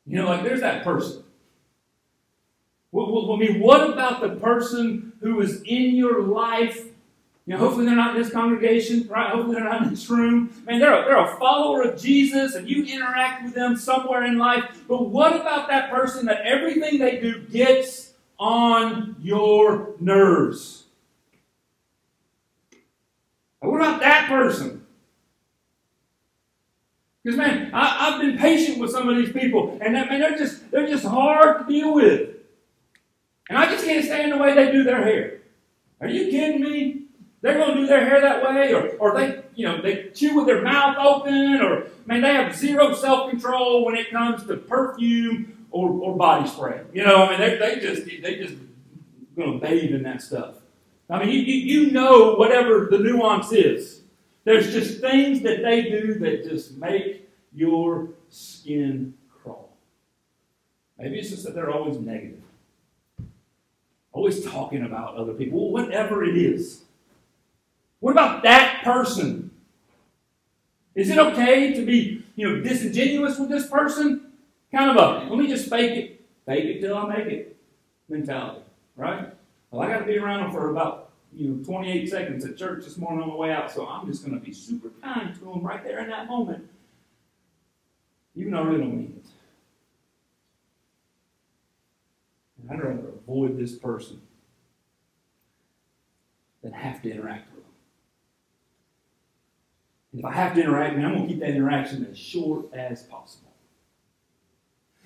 You 0.07 0.17
know, 0.17 0.27
like 0.27 0.43
there's 0.43 0.61
that 0.61 0.83
person. 0.85 1.23
Well, 2.93 3.33
I 3.33 3.37
mean, 3.37 3.61
what 3.61 3.89
about 3.89 4.21
the 4.21 4.31
person 4.31 5.13
who 5.21 5.41
is 5.41 5.63
in 5.63 5.95
your 5.95 6.23
life 6.23 6.91
you 7.51 7.57
know, 7.57 7.65
hopefully 7.65 7.87
they're 7.87 7.97
not 7.97 8.15
in 8.15 8.23
this 8.23 8.33
congregation, 8.33 9.09
right? 9.09 9.31
Hopefully 9.31 9.57
they're 9.57 9.65
not 9.65 9.83
in 9.83 9.91
this 9.91 10.09
room. 10.09 10.55
Man, 10.67 10.79
they're 10.79 11.03
a, 11.03 11.05
they're 11.05 11.25
a 11.25 11.37
follower 11.37 11.83
of 11.83 12.01
Jesus 12.01 12.55
and 12.55 12.69
you 12.69 12.85
interact 12.85 13.43
with 13.43 13.55
them 13.55 13.77
somewhere 13.77 14.25
in 14.25 14.39
life. 14.39 14.85
But 14.87 15.09
what 15.09 15.35
about 15.35 15.69
that 15.69 15.91
person 15.91 16.27
that 16.27 16.43
everything 16.43 17.01
they 17.01 17.19
do 17.19 17.41
gets 17.41 18.13
on 18.39 19.17
your 19.21 19.95
nerves? 19.99 20.85
What 23.59 23.81
about 23.81 24.01
that 24.01 24.29
person? 24.29 24.80
Because 27.23 27.37
man, 27.37 27.71
I, 27.75 28.11
have 28.11 28.21
been 28.21 28.39
patient 28.39 28.79
with 28.79 28.91
some 28.91 29.09
of 29.09 29.17
these 29.17 29.33
people, 29.33 29.79
and 29.81 29.95
that, 29.95 30.09
man, 30.09 30.21
they're 30.21 30.39
just 30.39 30.71
they're 30.71 30.87
just 30.87 31.05
hard 31.05 31.67
to 31.67 31.73
deal 31.73 31.95
with. 31.95 32.31
And 33.49 33.59
I 33.59 33.67
just 33.67 33.85
can't 33.85 34.05
stand 34.05 34.33
the 34.33 34.39
way 34.39 34.55
they 34.55 34.73
do 34.73 34.85
their 34.85 35.03
hair. 35.03 35.41
Are 36.01 36.09
you 36.09 36.31
kidding 36.31 36.63
me? 36.63 37.03
They're 37.43 37.59
going 37.59 37.75
to 37.75 37.81
do 37.81 37.87
their 37.87 38.05
hair 38.05 38.21
that 38.21 38.43
way, 38.43 38.75
or, 38.75 38.91
or 38.99 39.15
they, 39.19 39.43
you 39.55 39.67
know, 39.67 39.81
they 39.81 40.09
chew 40.15 40.37
with 40.37 40.47
their 40.47 40.63
mouth 40.63 40.97
open, 40.99 41.61
or 41.63 41.87
man, 42.05 42.21
they 42.21 42.35
have 42.35 42.55
zero 42.55 42.95
self-control 42.95 43.87
when 43.87 43.97
it 43.97 44.11
comes 44.11 44.45
to 44.47 44.57
perfume 44.57 45.67
or, 45.71 45.89
or 45.89 46.17
body 46.17 46.49
spray. 46.49 46.83
You 46.93 47.05
know, 47.05 47.25
I 47.25 47.31
mean, 47.31 47.41
they, 47.41 47.57
they 47.57 47.81
just 47.81 48.05
they 48.05 48.37
just 48.37 48.55
going 49.37 49.59
to 49.59 49.67
bathe 49.67 49.93
in 49.93 50.03
that 50.03 50.23
stuff. 50.23 50.57
I 51.09 51.25
mean, 51.25 51.31
you, 51.31 51.41
you 51.41 51.91
know 51.91 52.35
whatever 52.35 52.89
the 52.91 52.99
nuance 52.99 53.53
is. 53.53 54.03
There's 54.45 54.73
just 54.73 55.01
things 55.01 55.43
that 55.43 55.63
they 55.63 55.83
do 55.83 56.15
that 56.21 56.49
just 56.49 56.77
make 56.77 57.29
your 57.53 58.11
skin 58.29 59.15
crawl. 59.31 59.71
Maybe 60.99 61.19
it's 61.19 61.31
just 61.31 61.45
that 61.45 61.55
they're 61.55 61.71
always 61.71 61.99
negative, 61.99 62.43
always 64.13 64.45
talking 64.45 64.85
about 64.85 65.17
other 65.17 65.35
people, 65.35 65.71
whatever 65.71 66.25
it 66.25 66.37
is. 66.37 66.83
What 68.01 68.13
about 68.13 68.43
that 68.45 68.83
person? 68.83 69.51
Is 70.95 71.11
it 71.11 71.19
okay 71.19 71.75
to 71.75 71.85
be, 71.85 72.25
you 72.35 72.49
know, 72.49 72.61
disingenuous 72.63 73.39
with 73.39 73.51
this 73.51 73.67
person? 73.67 74.33
Kind 74.73 74.91
of 74.91 74.97
a, 74.97 75.29
let 75.29 75.39
me 75.39 75.47
just 75.47 75.69
fake 75.69 75.97
it, 75.97 76.25
fake 76.47 76.65
it 76.65 76.81
till 76.81 76.97
I 76.97 77.17
make 77.17 77.27
it 77.27 77.57
mentality, 78.09 78.63
right? 78.97 79.33
Well, 79.71 79.83
I 79.83 79.89
got 79.93 80.01
to 80.01 80.05
be 80.05 80.19
around 80.19 80.45
them 80.45 80.53
for 80.53 80.71
about, 80.71 81.10
you 81.33 81.49
know, 81.49 81.65
28 81.65 82.09
seconds 82.09 82.45
at 82.45 82.57
church 82.57 82.85
this 82.85 82.97
morning 82.97 83.23
on 83.23 83.31
the 83.31 83.37
way 83.37 83.53
out, 83.53 83.71
so 83.71 83.87
I'm 83.87 84.07
just 84.07 84.25
going 84.25 84.39
to 84.39 84.45
be 84.45 84.53
super 84.53 84.91
kind 85.03 85.35
to 85.35 85.41
them 85.41 85.63
right 85.63 85.83
there 85.83 86.01
in 86.01 86.11
that 86.11 86.27
moment, 86.27 86.69
even 88.35 88.53
though 88.53 88.61
I 88.61 88.63
really 88.63 88.79
don't 88.79 88.97
mean 88.97 89.23
it. 89.25 89.31
I'd 92.71 92.83
rather 92.83 93.09
avoid 93.09 93.59
this 93.59 93.75
person 93.75 94.21
than 96.63 96.73
have 96.73 97.03
to 97.03 97.11
interact 97.11 97.53
with 97.55 97.65
them. 97.65 97.73
And 100.13 100.21
if 100.21 100.27
I 100.27 100.33
have 100.33 100.55
to 100.55 100.63
interact, 100.63 100.97
man, 100.97 101.07
I'm 101.07 101.15
going 101.15 101.27
to 101.27 101.29
keep 101.29 101.41
that 101.41 101.51
interaction 101.51 102.07
as 102.11 102.19
short 102.19 102.73
as 102.73 103.03
possible. 103.05 103.51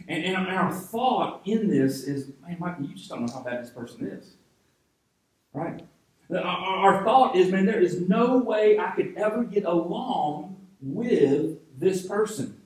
And, 0.09 0.25
and, 0.25 0.37
our 0.49 0.73
thought 0.73 1.41
in 1.47 1.69
this 1.69 2.05
is, 2.05 2.33
man, 2.43 2.57
Michael, 2.59 2.85
you 2.85 2.95
just 2.95 3.09
don't 3.09 3.25
know 3.25 3.33
how 3.33 3.43
bad 3.43 3.63
this 3.63 3.71
person 3.71 4.07
is. 4.07 4.35
Right? 5.55 5.83
Our, 6.33 7.05
thought 7.05 7.37
is, 7.37 7.51
man, 7.51 7.67
there 7.67 7.81
is 7.81 8.01
no 8.01 8.39
way 8.39 8.79
I 8.79 8.93
could 8.93 9.15
ever 9.17 9.45
get 9.45 9.65
along 9.65 10.57
with 10.81 11.59
this 11.79 12.07
person. 12.07 12.61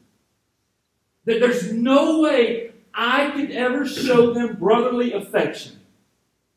That 1.24 1.40
there's 1.40 1.72
no 1.72 2.20
way 2.20 2.72
I 2.94 3.30
could 3.30 3.50
ever 3.50 3.86
show 3.86 4.32
them 4.32 4.56
brotherly 4.56 5.12
affection. 5.12 5.80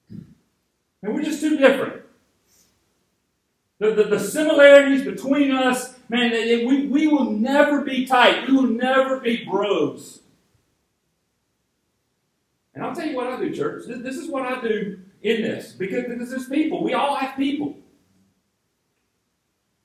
And 0.10 1.16
we're 1.16 1.24
just 1.24 1.42
too 1.42 1.58
different. 1.58 2.04
The, 3.80 3.96
the, 3.96 4.04
the 4.04 4.20
similarities 4.20 5.04
between 5.04 5.52
us, 5.52 5.96
man, 6.08 6.32
we, 6.68 6.86
we 6.86 7.08
will 7.08 7.32
never 7.32 7.82
be 7.82 8.06
tight. 8.06 8.48
We 8.48 8.54
will 8.54 8.68
never 8.68 9.20
be 9.20 9.44
bros. 9.44 10.20
And 12.76 12.86
I'll 12.86 12.96
tell 12.96 13.08
you 13.08 13.16
what 13.16 13.28
I 13.28 13.40
do, 13.40 13.52
church. 13.54 13.88
This, 13.88 14.02
this 14.02 14.18
is 14.18 14.30
what 14.30 14.44
I 14.44 14.62
do 14.62 15.00
in 15.22 15.42
this 15.42 15.72
because, 15.74 16.06
because 16.06 16.30
there's 16.30 16.48
people. 16.48 16.84
We 16.84 16.94
all 16.94 17.16
have 17.16 17.36
people. 17.36 17.78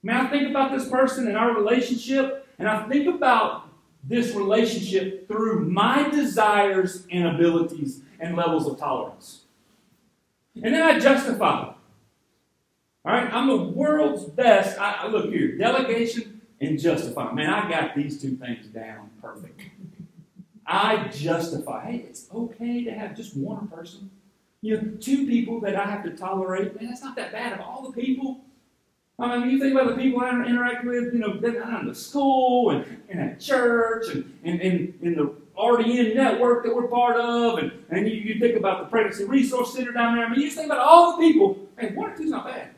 I 0.03 0.07
mean, 0.07 0.17
I 0.17 0.29
think 0.29 0.49
about 0.49 0.73
this 0.73 0.89
person 0.89 1.27
and 1.27 1.37
our 1.37 1.55
relationship, 1.55 2.47
and 2.59 2.69
I 2.69 2.89
think 2.89 3.07
about 3.13 3.69
this 4.05 4.35
relationship 4.35 5.27
through 5.27 5.69
my 5.69 6.09
desires 6.11 7.07
and 7.11 7.27
abilities 7.27 8.03
and 8.21 8.37
levels 8.37 8.67
of 8.67 8.79
tolerance. 8.79 9.43
And 10.55 10.73
then 10.73 10.83
I 10.83 10.99
justify. 10.99 11.73
All 13.05 13.13
right, 13.13 13.33
I'm 13.33 13.49
the 13.49 13.57
world's 13.57 14.25
best. 14.25 14.79
I, 14.81 14.93
I 15.03 15.07
look 15.09 15.27
here, 15.27 15.57
delegation 15.57 16.41
and 16.61 16.79
justify. 16.79 17.33
Man, 17.33 17.51
I 17.51 17.69
got 17.69 17.95
these 17.95 18.21
two 18.21 18.37
things 18.37 18.67
down 18.67 19.11
perfect. 19.21 19.61
I 20.67 21.09
justify. 21.09 21.91
Hey, 21.91 21.97
it's 22.09 22.27
okay 22.35 22.85
to 22.85 22.93
have 22.93 23.15
just 23.17 23.37
one 23.37 23.69
person. 23.69 24.11
You 24.63 24.77
know, 24.77 24.97
two 25.01 25.27
people 25.27 25.61
that 25.61 25.77
I 25.77 25.85
have 25.85 26.03
to 26.05 26.11
tolerate. 26.11 26.81
Man, 26.81 26.89
that's 26.89 27.03
not 27.03 27.17
that 27.17 27.33
bad. 27.33 27.53
Of 27.53 27.61
all 27.61 27.83
the 27.83 27.93
people, 27.93 28.41
I 29.19 29.39
mean, 29.39 29.51
you 29.51 29.59
think 29.59 29.73
about 29.73 29.97
the 29.97 30.03
people 30.03 30.21
I 30.21 30.31
interact 30.45 30.85
with, 30.85 31.15
you 31.15 31.21
know, 31.21 31.39
that 31.39 31.57
are 31.57 31.81
in 31.81 31.87
the 31.87 31.95
school 31.95 32.71
and, 32.71 33.03
and 33.09 33.21
at 33.21 33.41
church 33.41 34.09
and, 34.15 34.31
and, 34.45 34.61
and 34.61 34.95
in 35.01 35.15
the 35.15 35.35
RDN 35.59 36.15
network 36.15 36.65
that 36.65 36.75
we're 36.75 36.87
part 36.87 37.17
of, 37.17 37.59
and, 37.59 37.73
and 37.89 38.07
you, 38.07 38.15
you 38.15 38.39
think 38.39 38.57
about 38.57 38.81
the 38.81 38.87
Pregnancy 38.91 39.25
Resource 39.25 39.73
Center 39.73 39.93
down 39.93 40.17
there. 40.17 40.27
I 40.27 40.29
mean, 40.29 40.41
you 40.41 40.51
think 40.51 40.67
about 40.67 40.81
all 40.81 41.17
the 41.17 41.19
people. 41.19 41.59
Hey, 41.79 41.93
one 41.95 42.11
or 42.11 42.17
two's 42.17 42.31
not 42.31 42.45
bad. 42.45 42.71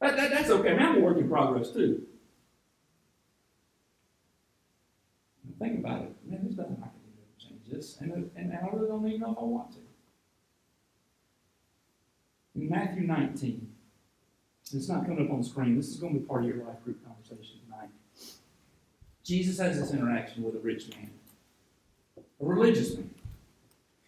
That, 0.00 0.16
that, 0.16 0.30
that's 0.30 0.50
okay. 0.50 0.70
I 0.70 0.72
mean, 0.72 0.82
I'm 0.82 0.96
a 0.96 1.00
work 1.00 1.18
in 1.18 1.28
progress 1.28 1.70
too. 1.70 2.06
Think 5.58 5.80
about 5.80 6.02
it. 6.02 6.14
Man, 6.26 6.40
there's 6.42 6.56
nothing 6.56 6.78
I 6.82 6.88
can 6.88 7.00
do 7.04 7.22
to 7.38 7.46
change 7.46 7.70
this. 7.70 7.98
And, 8.00 8.30
and 8.36 8.52
I 8.52 8.68
really 8.74 8.88
don't 8.88 9.06
even 9.06 9.20
know 9.20 9.32
if 9.32 9.38
I 9.38 9.42
want 9.42 9.72
to. 9.72 9.78
In 12.54 12.68
Matthew 12.68 13.02
19, 13.02 13.68
it's 14.72 14.88
not 14.88 15.04
coming 15.04 15.26
up 15.26 15.32
on 15.32 15.42
screen. 15.42 15.76
This 15.76 15.88
is 15.88 15.96
going 15.96 16.14
to 16.14 16.20
be 16.20 16.26
part 16.26 16.44
of 16.44 16.48
your 16.48 16.64
life 16.64 16.82
group 16.84 17.04
conversation 17.04 17.58
tonight. 17.64 17.90
Jesus 19.22 19.58
has 19.58 19.80
this 19.80 19.92
interaction 19.92 20.42
with 20.42 20.54
a 20.54 20.58
rich 20.58 20.88
man, 20.90 21.10
a 22.18 22.44
religious 22.44 22.94
man. 22.94 23.10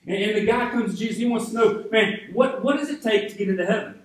And, 0.07 0.17
and 0.17 0.37
the 0.37 0.47
guy 0.47 0.71
comes 0.71 0.93
to 0.93 0.99
Jesus, 0.99 1.17
he 1.17 1.27
wants 1.27 1.49
to 1.49 1.55
know, 1.55 1.85
man, 1.91 2.21
what, 2.33 2.63
what 2.63 2.77
does 2.77 2.91
it 2.91 3.03
take 3.03 3.29
to 3.31 3.37
get 3.37 3.49
into 3.49 3.67
heaven? 3.67 4.01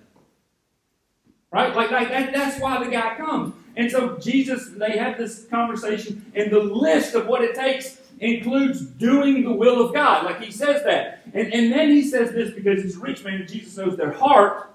Right? 1.50 1.74
Like, 1.74 1.90
like 1.90 2.08
that, 2.08 2.32
that's 2.32 2.60
why 2.60 2.82
the 2.82 2.90
guy 2.90 3.16
comes. 3.16 3.54
And 3.76 3.90
so 3.90 4.18
Jesus, 4.18 4.70
they 4.70 4.96
have 4.98 5.18
this 5.18 5.44
conversation, 5.44 6.30
and 6.34 6.50
the 6.50 6.60
list 6.60 7.14
of 7.14 7.26
what 7.26 7.42
it 7.42 7.54
takes 7.54 7.98
includes 8.20 8.80
doing 8.80 9.44
the 9.44 9.52
will 9.52 9.84
of 9.84 9.94
God. 9.94 10.24
Like 10.24 10.40
he 10.40 10.50
says 10.50 10.82
that. 10.84 11.22
And, 11.34 11.52
and 11.52 11.72
then 11.72 11.90
he 11.90 12.02
says 12.02 12.32
this 12.32 12.52
because 12.54 12.82
he's 12.82 12.96
a 12.96 13.00
rich 13.00 13.24
man 13.24 13.46
Jesus 13.46 13.76
knows 13.76 13.96
their 13.96 14.12
heart, 14.12 14.74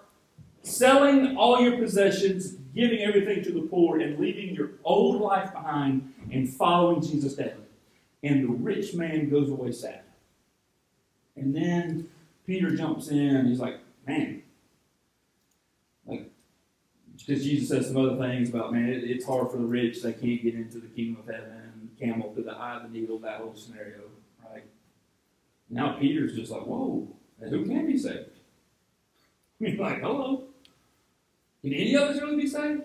selling 0.63 1.38
all 1.38 1.61
your 1.61 1.77
possessions, 1.77 2.53
giving 2.75 2.99
everything 2.99 3.43
to 3.43 3.51
the 3.51 3.61
poor, 3.61 3.99
and 3.99 4.19
leaving 4.19 4.53
your 4.53 4.71
old 4.83 5.21
life 5.21 5.51
behind 5.53 6.13
and 6.31 6.49
following 6.49 7.01
Jesus 7.01 7.33
daily. 7.35 7.53
And 8.23 8.43
the 8.43 8.51
rich 8.51 8.93
man 8.93 9.29
goes 9.29 9.49
away 9.49 9.71
sad. 9.71 10.01
And 11.35 11.55
then 11.55 12.09
Peter 12.45 12.75
jumps 12.75 13.09
in. 13.09 13.45
He's 13.45 13.59
like, 13.59 13.79
man, 14.07 14.41
like 16.05 16.31
because 17.17 17.43
Jesus 17.43 17.69
says 17.69 17.88
some 17.88 17.97
other 17.97 18.17
things 18.17 18.49
about, 18.49 18.73
man, 18.73 18.89
it, 18.89 19.03
it's 19.03 19.25
hard 19.25 19.51
for 19.51 19.57
the 19.57 19.65
rich. 19.65 20.01
They 20.01 20.13
can't 20.13 20.41
get 20.41 20.55
into 20.55 20.79
the 20.79 20.88
kingdom 20.88 21.23
of 21.27 21.33
heaven. 21.33 21.57
Camel 22.00 22.34
to 22.36 22.43
the 22.43 22.52
eye 22.52 22.78
of 22.78 22.84
the 22.84 22.89
needle, 22.89 23.18
that 23.20 23.39
whole 23.39 23.56
scenario, 23.56 24.02
right? 24.52 24.64
Now 25.70 25.98
Peter's 26.00 26.36
just 26.36 26.52
like, 26.52 26.64
whoa, 26.64 27.08
who 27.39 27.66
can 27.66 27.86
be 27.86 27.98
saved? 27.98 28.30
He's 29.60 29.80
like, 29.80 30.02
hello. 30.02 30.43
Can 31.62 31.74
any 31.74 31.95
of 31.95 32.04
us 32.04 32.22
really 32.22 32.36
be 32.36 32.48
saved? 32.48 32.84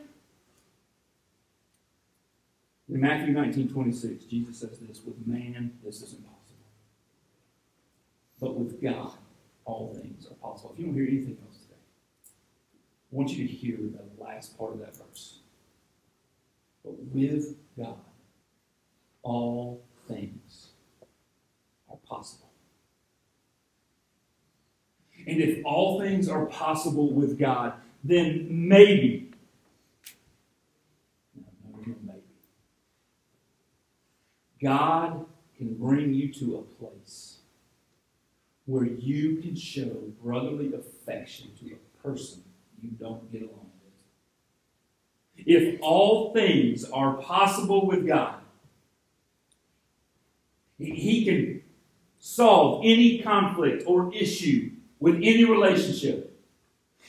In 2.88 3.00
Matthew 3.00 3.32
19, 3.32 3.68
26, 3.68 4.24
Jesus 4.24 4.58
says 4.58 4.78
this, 4.78 5.00
with 5.04 5.26
man, 5.26 5.78
this 5.84 6.02
is 6.02 6.12
impossible. 6.12 6.32
But 8.40 8.58
with 8.58 8.82
God, 8.82 9.12
all 9.64 9.94
things 9.94 10.26
are 10.26 10.34
possible. 10.34 10.72
If 10.74 10.80
you 10.80 10.86
don't 10.86 10.94
hear 10.94 11.06
anything 11.06 11.38
else, 11.46 11.58
today, 11.58 11.74
I 13.12 13.16
want 13.16 13.30
you 13.30 13.46
to 13.46 13.52
hear 13.52 13.76
the 13.76 14.22
last 14.22 14.58
part 14.58 14.72
of 14.72 14.80
that 14.80 14.96
verse. 14.96 15.38
But 16.84 16.94
with 17.14 17.54
God, 17.78 17.96
all 19.22 19.82
things 20.08 20.68
are 21.90 21.96
possible. 22.06 22.50
And 25.26 25.40
if 25.40 25.64
all 25.64 26.00
things 26.00 26.28
are 26.28 26.46
possible 26.46 27.12
with 27.12 27.38
God, 27.38 27.74
then 28.02 28.46
maybe, 28.50 29.30
maybe, 31.84 32.20
God 34.60 35.24
can 35.56 35.74
bring 35.74 36.12
you 36.12 36.32
to 36.34 36.56
a 36.56 36.62
place 36.62 37.38
where 38.66 38.84
you 38.84 39.36
can 39.36 39.54
show 39.54 39.90
brotherly 40.22 40.72
affection 40.74 41.50
to 41.60 41.74
a 41.74 42.02
person 42.02 42.42
you 42.80 42.90
don't 42.90 43.30
get 43.30 43.42
along 43.42 43.70
with. 45.36 45.46
If 45.46 45.80
all 45.82 46.32
things 46.32 46.84
are 46.90 47.14
possible 47.14 47.86
with 47.86 48.06
God, 48.06 48.41
He 50.84 51.24
can 51.24 51.62
solve 52.18 52.82
any 52.84 53.18
conflict 53.18 53.84
or 53.86 54.14
issue 54.14 54.70
with 55.00 55.16
any 55.16 55.44
relationship. 55.44 56.28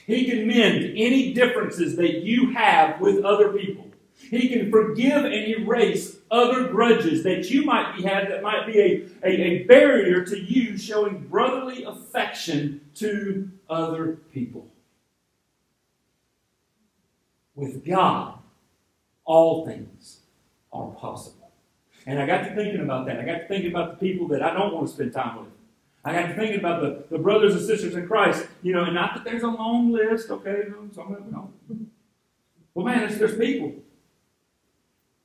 He 0.08 0.26
can 0.26 0.48
mend 0.48 0.84
any 0.98 1.34
differences 1.34 1.96
that 1.96 2.24
you 2.24 2.52
have 2.54 3.00
with 3.00 3.24
other 3.24 3.54
people. 3.54 3.86
He 4.18 4.50
can 4.50 4.72
forgive 4.72 5.26
and 5.26 5.34
erase 5.34 6.18
other 6.32 6.68
grudges 6.68 7.24
that 7.24 7.50
you 7.50 7.64
might 7.64 7.96
be 7.96 8.04
had 8.04 8.30
that 8.32 8.42
might 8.42 8.66
be 8.66 8.80
a, 8.80 9.06
a, 9.24 9.30
a 9.30 9.64
barrier 9.64 10.26
to 10.26 10.40
you 10.40 10.78
showing 10.78 11.20
brotherly 11.28 11.84
affection 11.84 12.82
to 12.96 13.52
other 13.70 14.18
people. 14.34 14.68
With 17.56 17.86
God, 17.86 18.40
all 19.26 19.66
things 19.66 20.22
are 20.72 20.90
possible. 20.90 21.43
And 22.06 22.20
I 22.20 22.26
got 22.26 22.44
to 22.44 22.56
thinking 22.56 22.82
about 22.82 23.06
that. 23.06 23.20
I 23.20 23.26
got 23.26 23.40
to 23.40 23.48
thinking 23.48 23.72
about 23.72 24.00
the 24.00 24.08
people 24.08 24.28
that 24.30 24.42
I 24.42 24.54
don't 24.54 24.74
want 24.74 24.88
to 24.88 24.94
spend 24.94 25.14
time 25.14 25.38
with. 25.38 25.48
I 26.06 26.12
got 26.14 26.28
to 26.28 26.34
thinking 26.36 26.60
about 26.60 26.82
the, 26.82 27.06
the 27.10 27.18
brothers 27.18 27.56
and 27.56 27.66
sisters 27.66 27.96
in 27.96 28.08
Christ, 28.08 28.46
you 28.62 28.74
know, 28.74 28.84
and 28.84 28.94
not 28.94 29.16
that 29.16 29.24
there's 29.24 29.44
a 29.44 29.48
long 29.48 29.92
list, 29.92 30.30
okay, 30.30 30.64
some 30.94 31.14
of 31.14 31.32
them. 31.32 31.90
Well, 32.74 32.86
man, 32.86 33.00
there's, 33.00 33.18
there's 33.18 33.38
people. 33.38 33.74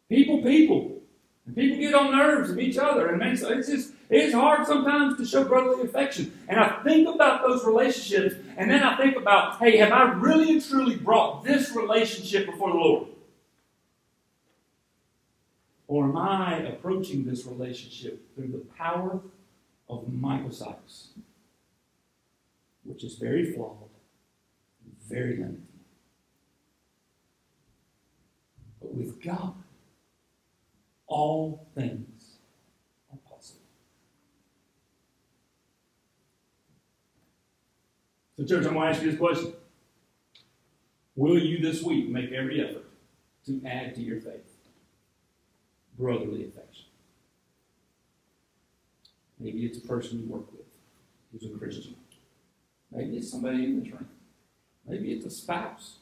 People, 0.08 0.42
people. 0.42 1.00
And 1.46 1.56
people 1.56 1.78
get 1.78 1.94
on 1.94 2.12
nerves 2.12 2.50
of 2.50 2.60
each 2.60 2.78
other. 2.78 3.08
And 3.08 3.18
man, 3.18 3.36
so 3.36 3.48
it's 3.48 3.68
just, 3.68 3.92
it's 4.08 4.34
hard 4.34 4.66
sometimes 4.66 5.16
to 5.18 5.26
show 5.26 5.44
brotherly 5.44 5.82
affection. 5.82 6.38
And 6.46 6.60
I 6.60 6.82
think 6.84 7.08
about 7.08 7.42
those 7.42 7.64
relationships, 7.64 8.36
and 8.56 8.70
then 8.70 8.82
I 8.82 8.96
think 8.96 9.16
about, 9.16 9.58
hey, 9.58 9.78
have 9.78 9.92
I 9.92 10.12
really 10.12 10.52
and 10.52 10.64
truly 10.64 10.96
brought 10.96 11.44
this 11.44 11.74
relationship 11.74 12.46
before 12.46 12.70
the 12.70 12.76
Lord? 12.76 13.08
Or 15.88 16.04
am 16.04 16.18
I 16.18 16.58
approaching 16.58 17.24
this 17.24 17.46
relationship 17.46 18.34
through 18.34 18.48
the 18.48 18.62
power 18.76 19.20
of 19.88 20.12
Michael 20.12 20.52
Sykes, 20.52 21.08
which 22.84 23.02
is 23.02 23.14
very 23.14 23.52
flawed, 23.52 23.88
very 25.08 25.36
limited? 25.36 25.62
But 28.80 28.94
with 28.94 29.20
God, 29.22 29.54
all 31.06 31.66
things 31.74 32.36
are 33.10 33.18
possible. 33.30 33.62
So, 38.36 38.44
church, 38.44 38.66
I'm 38.66 38.74
going 38.74 38.88
to 38.88 38.94
ask 38.94 39.02
you 39.02 39.10
this 39.10 39.18
question 39.18 39.54
Will 41.16 41.38
you 41.38 41.58
this 41.60 41.82
week 41.82 42.10
make 42.10 42.30
every 42.30 42.62
effort 42.62 42.84
to 43.46 43.62
add 43.66 43.94
to 43.94 44.02
your 44.02 44.20
faith 44.20 44.47
brotherly 45.98 46.44
affection? 46.44 46.86
Maybe 49.38 49.64
it's 49.66 49.78
a 49.78 49.86
person 49.86 50.20
you 50.20 50.26
work 50.26 50.50
with 50.52 50.66
who's 51.32 51.50
a 51.50 51.58
Christian. 51.58 51.94
Maybe 52.90 53.18
it's 53.18 53.30
somebody 53.30 53.64
in 53.64 53.82
the 53.82 53.90
room. 53.90 54.08
Maybe 54.86 55.12
it's 55.12 55.26
a 55.26 55.30
spouse. 55.30 55.96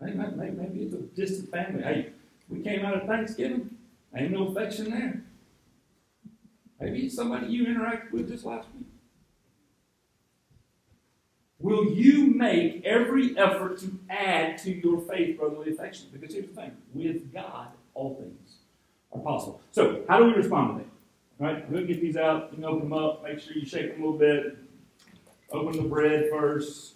Maybe, 0.00 0.18
maybe, 0.18 0.56
maybe 0.56 0.80
it's 0.80 0.94
a 0.94 0.98
distant 0.98 1.50
family. 1.50 1.82
Hey, 1.82 2.12
we 2.48 2.60
came 2.60 2.84
out 2.84 3.00
of 3.00 3.08
Thanksgiving. 3.08 3.76
Ain't 4.14 4.32
no 4.32 4.48
affection 4.48 4.90
there. 4.90 5.22
Maybe 6.80 7.06
it's 7.06 7.14
somebody 7.14 7.46
you 7.46 7.66
interacted 7.66 8.12
with 8.12 8.28
just 8.28 8.44
last 8.44 8.68
week. 8.76 8.86
Will 11.58 11.86
you 11.86 12.26
make 12.26 12.84
every 12.84 13.36
effort 13.38 13.78
to 13.78 13.98
add 14.10 14.58
to 14.58 14.72
your 14.72 15.00
faith 15.00 15.38
brotherly 15.38 15.72
affection? 15.72 16.08
Because 16.12 16.34
here's 16.34 16.46
the 16.48 16.54
thing 16.54 16.76
with 16.92 17.32
God, 17.32 17.68
all 17.94 18.14
things 18.14 18.45
are 19.16 19.22
possible. 19.22 19.60
So, 19.72 20.04
how 20.08 20.18
do 20.18 20.26
we 20.26 20.32
respond 20.32 20.78
to 20.78 20.84
that? 20.84 20.90
Right, 21.38 21.70
we'll 21.70 21.84
get 21.84 22.00
these 22.00 22.16
out. 22.16 22.48
You 22.50 22.56
can 22.56 22.64
open 22.64 22.88
them 22.88 22.98
up. 22.98 23.22
Make 23.22 23.40
sure 23.40 23.54
you 23.54 23.66
shake 23.66 23.92
them 23.92 24.02
a 24.02 24.06
little 24.06 24.18
bit. 24.18 24.56
Open 25.50 25.76
the 25.76 25.88
bread 25.88 26.28
first. 26.30 26.94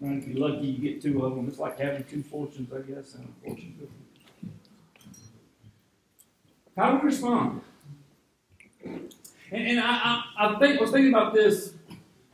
And 0.00 0.22
if 0.22 0.28
you're 0.28 0.48
lucky, 0.48 0.66
you 0.66 0.78
get 0.78 1.02
two 1.02 1.24
of 1.24 1.34
them. 1.34 1.46
It's 1.48 1.58
like 1.58 1.78
having 1.78 2.04
two 2.04 2.22
fortunes, 2.22 2.72
I 2.72 2.80
guess, 2.80 3.14
and 3.14 3.24
a 3.24 3.46
fortune 3.46 3.88
How 6.76 6.92
do 6.92 6.98
we 6.98 7.04
respond? 7.04 7.60
And, 8.84 9.10
and 9.52 9.80
I, 9.80 10.22
I, 10.38 10.46
I 10.46 10.58
think 10.58 10.78
I 10.78 10.80
was 10.80 10.90
thinking 10.90 11.12
about 11.12 11.34
this 11.34 11.74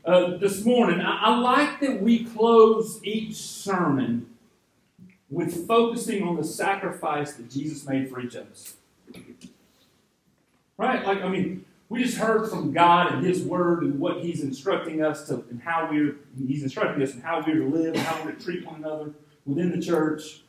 uh, 0.05 0.37
this 0.39 0.65
morning. 0.65 1.01
I, 1.01 1.25
I 1.25 1.39
like 1.39 1.81
that 1.81 2.01
we 2.03 2.25
close 2.25 3.01
each 3.05 3.37
sermon 3.37 4.32
with 5.33 5.67
focusing 5.67 6.23
on 6.23 6.37
the 6.37 6.45
sacrifice 6.45 7.33
that 7.33 7.51
Jesus 7.51 7.89
made 7.89 8.11
for 8.11 8.21
each 8.21 8.35
of 8.35 8.51
us. 8.51 8.75
Right? 10.77 11.05
Like, 11.05 11.23
I 11.23 11.29
mean, 11.29 11.65
we 11.89 12.05
just 12.05 12.19
heard 12.19 12.51
from 12.51 12.73
God 12.73 13.13
and 13.13 13.25
His 13.25 13.43
Word 13.43 13.83
and 13.83 13.99
what 13.99 14.23
He's 14.23 14.43
instructing 14.43 15.03
us 15.03 15.27
to, 15.29 15.45
and 15.51 15.63
how 15.63 15.89
we're, 15.91 16.17
He's 16.47 16.63
instructing 16.63 17.03
us 17.03 17.15
and 17.15 17.23
how 17.23 17.43
we're 17.47 17.61
to 17.61 17.67
live, 17.67 17.97
how 17.97 18.23
we're 18.23 18.33
to 18.33 18.45
treat 18.45 18.67
one 18.67 18.77
another 18.77 19.13
within 19.47 19.71
the 19.71 19.81
church. 19.85 20.43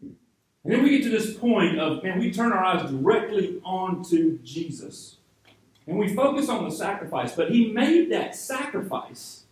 And 0.00 0.74
then 0.74 0.82
we 0.82 0.90
get 0.90 1.02
to 1.04 1.10
this 1.10 1.34
point 1.34 1.80
of, 1.80 2.02
man, 2.04 2.20
we 2.20 2.30
turn 2.32 2.52
our 2.52 2.64
eyes 2.64 2.88
directly 2.90 3.60
onto 3.64 4.38
Jesus. 4.40 5.16
And 5.88 5.98
we 5.98 6.14
focus 6.14 6.48
on 6.48 6.64
the 6.64 6.70
sacrifice, 6.70 7.34
but 7.34 7.50
He 7.50 7.72
made 7.72 8.12
that 8.12 8.36
sacrifice. 8.36 9.45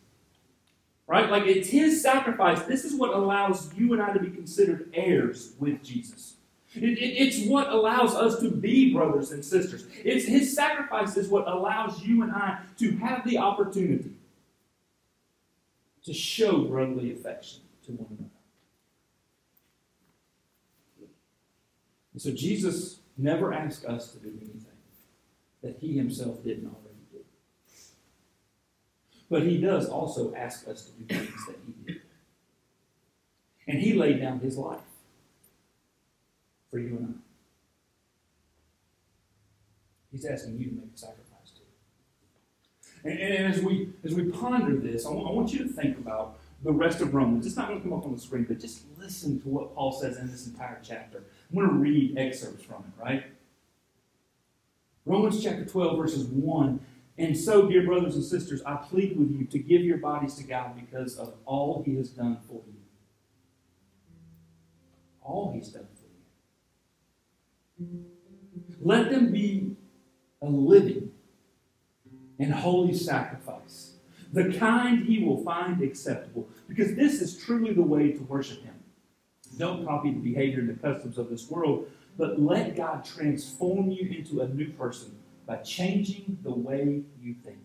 Right? 1.06 1.30
Like 1.30 1.44
it's 1.44 1.68
His 1.68 2.02
sacrifice. 2.02 2.62
This 2.62 2.84
is 2.84 2.94
what 2.94 3.12
allows 3.14 3.72
you 3.74 3.92
and 3.92 4.02
I 4.02 4.12
to 4.12 4.20
be 4.20 4.30
considered 4.30 4.90
heirs 4.94 5.52
with 5.58 5.82
Jesus. 5.82 6.34
It, 6.74 6.82
it, 6.82 6.98
it's 6.98 7.46
what 7.48 7.68
allows 7.68 8.14
us 8.14 8.40
to 8.40 8.50
be 8.50 8.92
brothers 8.92 9.30
and 9.30 9.44
sisters. 9.44 9.86
It's 10.02 10.24
His 10.24 10.54
sacrifice 10.54 11.16
is 11.16 11.28
what 11.28 11.46
allows 11.46 12.02
you 12.02 12.22
and 12.22 12.32
I 12.32 12.60
to 12.78 12.96
have 12.96 13.24
the 13.24 13.38
opportunity 13.38 14.12
to 16.04 16.12
show 16.12 16.64
brotherly 16.64 17.12
affection 17.12 17.60
to 17.86 17.92
one 17.92 18.08
another. 18.10 18.30
And 22.12 22.22
so 22.22 22.30
Jesus 22.30 23.00
never 23.18 23.52
asked 23.52 23.84
us 23.84 24.12
to 24.12 24.18
do 24.18 24.28
anything 24.28 24.64
that 25.62 25.78
He 25.80 25.96
Himself 25.96 26.38
already 26.38 26.60
do. 26.60 26.83
But 29.30 29.42
He 29.42 29.58
does 29.58 29.88
also 29.88 30.34
ask 30.34 30.68
us 30.68 30.86
to 30.86 30.92
do 30.92 31.14
things 31.14 31.46
that 31.46 31.56
He 31.66 31.92
did. 31.92 32.02
And 33.66 33.78
He 33.78 33.94
laid 33.94 34.20
down 34.20 34.40
His 34.40 34.56
life 34.56 34.80
for 36.70 36.78
you 36.78 36.96
and 36.96 37.14
I. 37.16 37.24
He's 40.12 40.24
asking 40.24 40.58
you 40.58 40.66
to 40.66 40.74
make 40.74 40.90
a 40.94 40.98
sacrifice 40.98 41.52
too. 41.56 43.08
And, 43.08 43.18
and 43.18 43.52
as 43.52 43.60
we 43.60 43.90
as 44.04 44.14
we 44.14 44.24
ponder 44.24 44.76
this, 44.76 45.06
I 45.06 45.10
want, 45.10 45.28
I 45.28 45.32
want 45.32 45.52
you 45.52 45.64
to 45.64 45.68
think 45.68 45.98
about 45.98 46.38
the 46.62 46.72
rest 46.72 47.00
of 47.00 47.14
Romans. 47.14 47.46
It's 47.46 47.56
not 47.56 47.68
going 47.68 47.80
to 47.80 47.88
come 47.88 47.96
up 47.96 48.04
on 48.04 48.14
the 48.14 48.20
screen, 48.20 48.44
but 48.44 48.58
just 48.58 48.82
listen 48.98 49.40
to 49.42 49.48
what 49.48 49.74
Paul 49.74 49.92
says 49.92 50.16
in 50.16 50.30
this 50.30 50.46
entire 50.46 50.80
chapter. 50.82 51.22
I'm 51.50 51.56
going 51.56 51.68
to 51.68 51.74
read 51.74 52.16
excerpts 52.16 52.64
from 52.64 52.84
it, 52.84 53.02
right? 53.02 53.24
Romans 55.04 55.42
chapter 55.42 55.64
12, 55.64 55.98
verses 55.98 56.24
1. 56.26 56.80
And 57.16 57.36
so, 57.36 57.68
dear 57.68 57.84
brothers 57.84 58.16
and 58.16 58.24
sisters, 58.24 58.60
I 58.66 58.74
plead 58.74 59.16
with 59.16 59.30
you 59.30 59.44
to 59.46 59.58
give 59.58 59.82
your 59.82 59.98
bodies 59.98 60.34
to 60.36 60.44
God 60.44 60.74
because 60.74 61.16
of 61.16 61.34
all 61.44 61.82
He 61.84 61.96
has 61.96 62.08
done 62.08 62.38
for 62.48 62.62
you. 62.66 62.74
All 65.22 65.52
He's 65.54 65.68
done 65.68 65.86
for 67.78 67.82
you. 67.82 68.04
let 68.80 69.10
them 69.10 69.30
be 69.30 69.76
a 70.42 70.46
living 70.46 71.12
and 72.38 72.52
holy 72.52 72.94
sacrifice, 72.94 73.92
the 74.32 74.52
kind 74.54 75.04
he 75.04 75.22
will 75.22 75.42
find 75.44 75.80
acceptable, 75.82 76.48
because 76.68 76.94
this 76.94 77.22
is 77.22 77.38
truly 77.38 77.72
the 77.72 77.82
way 77.82 78.10
to 78.10 78.22
worship 78.24 78.62
him. 78.64 78.74
Don't 79.56 79.86
copy 79.86 80.10
the 80.10 80.18
behavior 80.18 80.60
and 80.60 80.68
the 80.68 80.74
customs 80.74 81.16
of 81.16 81.30
this 81.30 81.48
world, 81.48 81.88
but 82.18 82.40
let 82.40 82.76
God 82.76 83.04
transform 83.04 83.90
you 83.90 84.08
into 84.08 84.40
a 84.40 84.48
new 84.48 84.70
person 84.70 85.16
by 85.46 85.56
changing 85.56 86.38
the 86.42 86.52
way 86.52 87.02
you 87.22 87.34
think. 87.44 87.58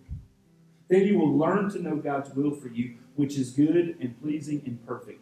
Then 0.90 1.06
you 1.06 1.18
will 1.20 1.38
learn 1.38 1.70
to 1.72 1.82
know 1.82 1.96
God's 1.96 2.34
will 2.34 2.52
for 2.52 2.68
you, 2.68 2.96
which 3.16 3.38
is 3.38 3.52
good 3.52 3.98
and 4.02 4.20
pleasing 4.22 4.62
and 4.66 4.86
perfect. 4.86 5.22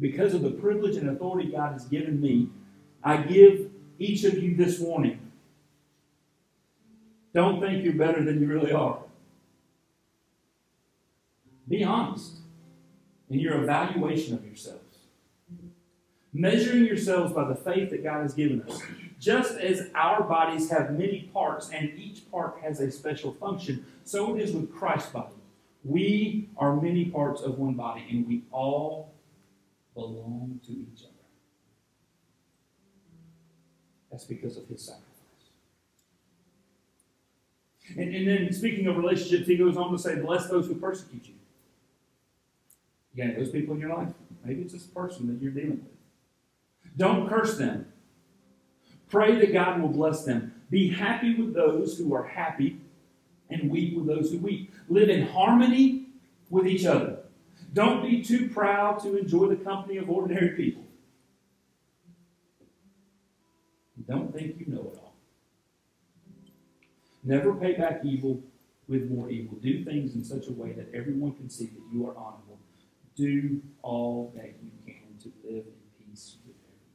Because 0.00 0.34
of 0.34 0.42
the 0.42 0.50
privilege 0.50 0.96
and 0.96 1.08
authority 1.08 1.50
God 1.50 1.72
has 1.72 1.84
given 1.84 2.20
me, 2.20 2.48
I 3.02 3.18
give 3.18 3.70
each 3.98 4.24
of 4.24 4.42
you 4.42 4.54
this 4.54 4.78
warning. 4.78 5.20
Don't 7.34 7.60
think 7.60 7.84
you're 7.84 7.94
better 7.94 8.24
than 8.24 8.40
you 8.40 8.46
really 8.46 8.72
are. 8.72 9.00
Be 11.68 11.82
honest 11.82 12.36
in 13.28 13.40
your 13.40 13.62
evaluation 13.62 14.34
of 14.34 14.44
yourselves. 14.46 14.80
Measuring 16.32 16.84
yourselves 16.84 17.32
by 17.32 17.44
the 17.44 17.54
faith 17.54 17.90
that 17.90 18.04
God 18.04 18.22
has 18.22 18.34
given 18.34 18.62
us. 18.62 18.80
Just 19.26 19.58
as 19.58 19.90
our 19.96 20.22
bodies 20.22 20.70
have 20.70 20.96
many 20.96 21.28
parts 21.34 21.70
and 21.70 21.90
each 21.98 22.30
part 22.30 22.60
has 22.62 22.78
a 22.78 22.92
special 22.92 23.32
function, 23.32 23.84
so 24.04 24.36
it 24.36 24.40
is 24.40 24.52
with 24.52 24.72
Christ's 24.72 25.10
body. 25.10 25.34
We 25.82 26.48
are 26.56 26.80
many 26.80 27.06
parts 27.06 27.42
of 27.42 27.58
one 27.58 27.74
body 27.74 28.06
and 28.08 28.24
we 28.28 28.44
all 28.52 29.12
belong 29.94 30.60
to 30.66 30.70
each 30.70 31.02
other. 31.02 31.24
That's 34.12 34.22
because 34.22 34.58
of 34.58 34.68
his 34.68 34.82
sacrifice. 34.82 35.02
And, 37.96 38.14
and 38.14 38.28
then 38.28 38.52
speaking 38.52 38.86
of 38.86 38.96
relationships, 38.96 39.48
he 39.48 39.56
goes 39.56 39.76
on 39.76 39.90
to 39.90 39.98
say, 39.98 40.20
Bless 40.20 40.48
those 40.48 40.68
who 40.68 40.76
persecute 40.76 41.26
you. 41.26 41.34
You 43.12 43.24
got 43.24 43.36
those 43.36 43.50
people 43.50 43.74
in 43.74 43.80
your 43.80 43.92
life? 43.92 44.10
Maybe 44.44 44.62
it's 44.62 44.72
this 44.72 44.84
person 44.84 45.26
that 45.26 45.42
you're 45.42 45.50
dealing 45.50 45.82
with. 45.82 46.96
Don't 46.96 47.28
curse 47.28 47.58
them. 47.58 47.88
Pray 49.08 49.36
that 49.36 49.52
God 49.52 49.80
will 49.80 49.88
bless 49.88 50.24
them. 50.24 50.52
Be 50.70 50.88
happy 50.88 51.34
with 51.34 51.54
those 51.54 51.96
who 51.96 52.14
are 52.14 52.24
happy 52.24 52.80
and 53.50 53.70
weep 53.70 53.96
with 53.96 54.06
those 54.06 54.32
who 54.32 54.38
weep. 54.38 54.72
Live 54.88 55.08
in 55.08 55.26
harmony 55.26 56.06
with 56.50 56.66
each 56.66 56.84
other. 56.84 57.18
Don't 57.72 58.02
be 58.02 58.22
too 58.22 58.48
proud 58.48 59.00
to 59.02 59.16
enjoy 59.16 59.46
the 59.48 59.56
company 59.56 59.98
of 59.98 60.10
ordinary 60.10 60.50
people. 60.50 60.82
Don't 64.06 64.32
think 64.32 64.56
you 64.58 64.66
know 64.66 64.92
it 64.92 64.98
all. 64.98 65.14
Never 67.24 67.54
pay 67.54 67.74
back 67.74 68.04
evil 68.04 68.40
with 68.88 69.10
more 69.10 69.28
evil. 69.28 69.58
Do 69.58 69.84
things 69.84 70.14
in 70.14 70.24
such 70.24 70.46
a 70.46 70.52
way 70.52 70.72
that 70.72 70.88
everyone 70.94 71.32
can 71.32 71.50
see 71.50 71.66
that 71.66 71.82
you 71.92 72.06
are 72.06 72.16
honorable. 72.16 72.58
Do 73.16 73.60
all 73.82 74.32
that 74.36 74.54
you 74.62 74.70
can 74.86 75.18
to 75.22 75.32
live 75.44 75.64
in 75.66 76.06
peace 76.06 76.36
with 76.46 76.54
everyone. 76.62 76.86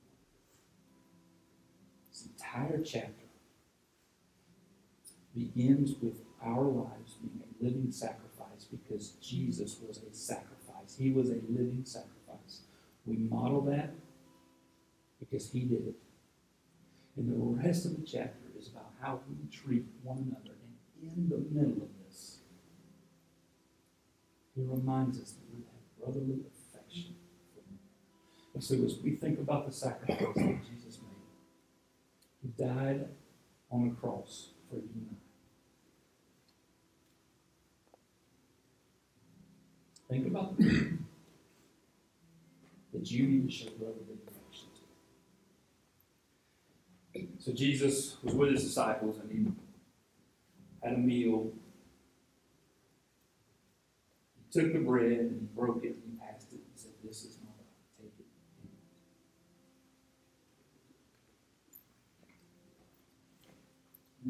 This 2.10 2.28
entire 2.54 2.82
chapter 2.84 3.12
begins 5.36 5.96
with 6.02 6.22
our 6.44 6.64
lives 6.64 7.16
being 7.22 7.42
a 7.44 7.64
living 7.64 7.92
sacrifice 7.92 8.66
because 8.70 9.12
Jesus 9.22 9.78
was 9.86 9.98
a 9.98 10.14
sacrifice. 10.14 10.98
He 10.98 11.12
was 11.12 11.30
a 11.30 11.40
living 11.50 11.84
sacrifice. 11.86 12.62
We 13.06 13.18
model 13.18 13.62
that 13.62 13.94
because 15.20 15.52
he 15.52 15.62
did 15.62 15.88
it. 15.88 15.96
And 17.18 17.32
the 17.32 17.64
rest 17.64 17.86
of 17.86 17.96
the 17.96 18.06
chapter 18.06 18.50
is 18.60 18.68
about 18.68 18.92
how 19.02 19.20
we 19.30 19.50
treat 19.50 19.86
one 20.04 20.18
another. 20.18 20.58
And 21.02 21.12
in 21.12 21.30
the 21.30 21.38
middle 21.38 21.84
of 21.84 21.90
this, 22.06 22.38
he 24.56 24.64
reminds 24.64 25.20
us 25.22 25.32
that 25.32 25.56
we 25.56 25.64
have 25.64 26.00
brotherly 26.00 26.42
affection 26.48 27.16
for 27.54 27.62
another. 27.70 28.54
And 28.54 28.64
so 28.64 28.76
as 28.86 29.02
we 29.02 29.16
think 29.16 29.40
about 29.40 29.66
the 29.66 29.72
sacrifice 29.72 30.36
that 30.36 30.60
Jesus 30.66 30.91
who 32.42 32.64
died 32.64 33.08
on 33.72 33.90
the 33.90 33.96
cross 33.96 34.50
for 34.70 34.76
you 34.76 34.90
and 34.96 35.16
I. 40.10 40.14
Think 40.14 40.28
about 40.28 40.58
the 40.58 40.92
that 42.94 43.10
you 43.10 43.28
need 43.28 43.50
to 43.50 43.52
show 43.52 43.70
love 43.80 43.96
and 44.10 44.20
compassion 44.26 44.68
to. 47.16 47.44
So 47.44 47.54
Jesus 47.54 48.18
was 48.22 48.34
with 48.34 48.52
his 48.52 48.64
disciples 48.64 49.18
and 49.20 49.32
he 49.32 49.46
had 50.84 50.94
a 50.94 50.98
meal. 50.98 51.52
He 54.36 54.60
took 54.60 54.74
the 54.74 54.80
bread 54.80 55.12
and 55.12 55.32
he 55.32 55.48
broke 55.56 55.84
it 55.86 55.96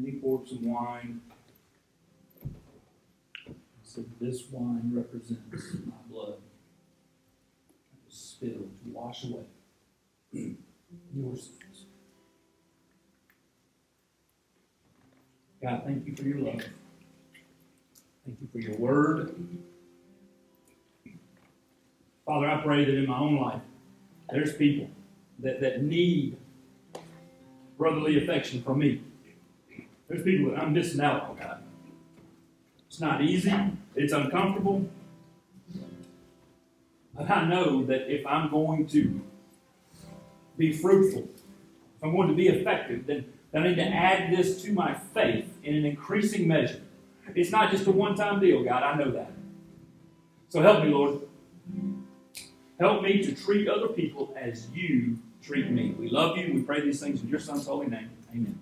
And 0.02 0.12
he 0.12 0.18
poured 0.18 0.48
some 0.48 0.68
wine. 0.68 1.20
He 3.46 3.54
said, 3.84 4.06
This 4.20 4.42
wine 4.50 4.90
represents 4.92 5.76
my 5.86 5.92
blood. 6.10 6.38
It 7.92 8.04
was 8.04 8.14
spilled 8.14 8.70
to 8.84 8.90
wash 8.90 9.22
away 9.22 9.44
your 11.14 11.36
sins. 11.36 11.86
God, 15.62 15.82
thank 15.86 16.04
you 16.04 16.16
for 16.16 16.22
your 16.24 16.38
love. 16.38 16.64
Thank 18.24 18.38
you 18.40 18.48
for 18.50 18.58
your 18.58 18.76
word. 18.78 19.36
Father, 22.26 22.50
I 22.50 22.60
pray 22.60 22.84
that 22.84 22.94
in 22.96 23.08
my 23.08 23.20
own 23.20 23.40
life, 23.40 23.62
there's 24.32 24.56
people 24.56 24.90
that, 25.38 25.60
that 25.60 25.84
need 25.84 26.36
brotherly 27.78 28.20
affection 28.20 28.62
from 28.62 28.80
me. 28.80 29.00
There's 30.12 30.24
people 30.24 30.50
that 30.50 30.58
I'm 30.58 30.74
missing 30.74 31.00
out 31.00 31.22
on, 31.22 31.36
God. 31.36 31.62
It's 32.86 33.00
not 33.00 33.22
easy, 33.22 33.50
it's 33.94 34.12
uncomfortable. 34.12 34.86
But 37.16 37.30
I 37.30 37.48
know 37.48 37.82
that 37.86 38.12
if 38.14 38.26
I'm 38.26 38.50
going 38.50 38.86
to 38.88 39.22
be 40.58 40.70
fruitful, 40.70 41.30
if 41.96 42.04
I'm 42.04 42.14
going 42.14 42.28
to 42.28 42.34
be 42.34 42.48
effective, 42.48 43.06
then 43.06 43.24
I 43.54 43.60
need 43.60 43.76
to 43.76 43.86
add 43.86 44.30
this 44.30 44.62
to 44.64 44.72
my 44.74 44.92
faith 44.92 45.50
in 45.64 45.76
an 45.76 45.86
increasing 45.86 46.46
measure. 46.46 46.82
It's 47.34 47.50
not 47.50 47.70
just 47.70 47.86
a 47.86 47.90
one 47.90 48.14
time 48.14 48.38
deal, 48.38 48.62
God. 48.62 48.82
I 48.82 48.94
know 48.98 49.12
that. 49.12 49.32
So 50.50 50.60
help 50.60 50.84
me, 50.84 50.90
Lord. 50.90 51.22
Help 52.78 53.02
me 53.02 53.22
to 53.22 53.34
treat 53.34 53.66
other 53.66 53.88
people 53.88 54.34
as 54.38 54.68
you 54.74 55.16
treat 55.40 55.70
me. 55.70 55.94
We 55.98 56.10
love 56.10 56.36
you. 56.36 56.52
We 56.52 56.60
pray 56.60 56.82
these 56.82 57.00
things 57.00 57.22
in 57.22 57.30
your 57.30 57.40
Son's 57.40 57.66
holy 57.66 57.86
name. 57.86 58.10
Amen. 58.30 58.58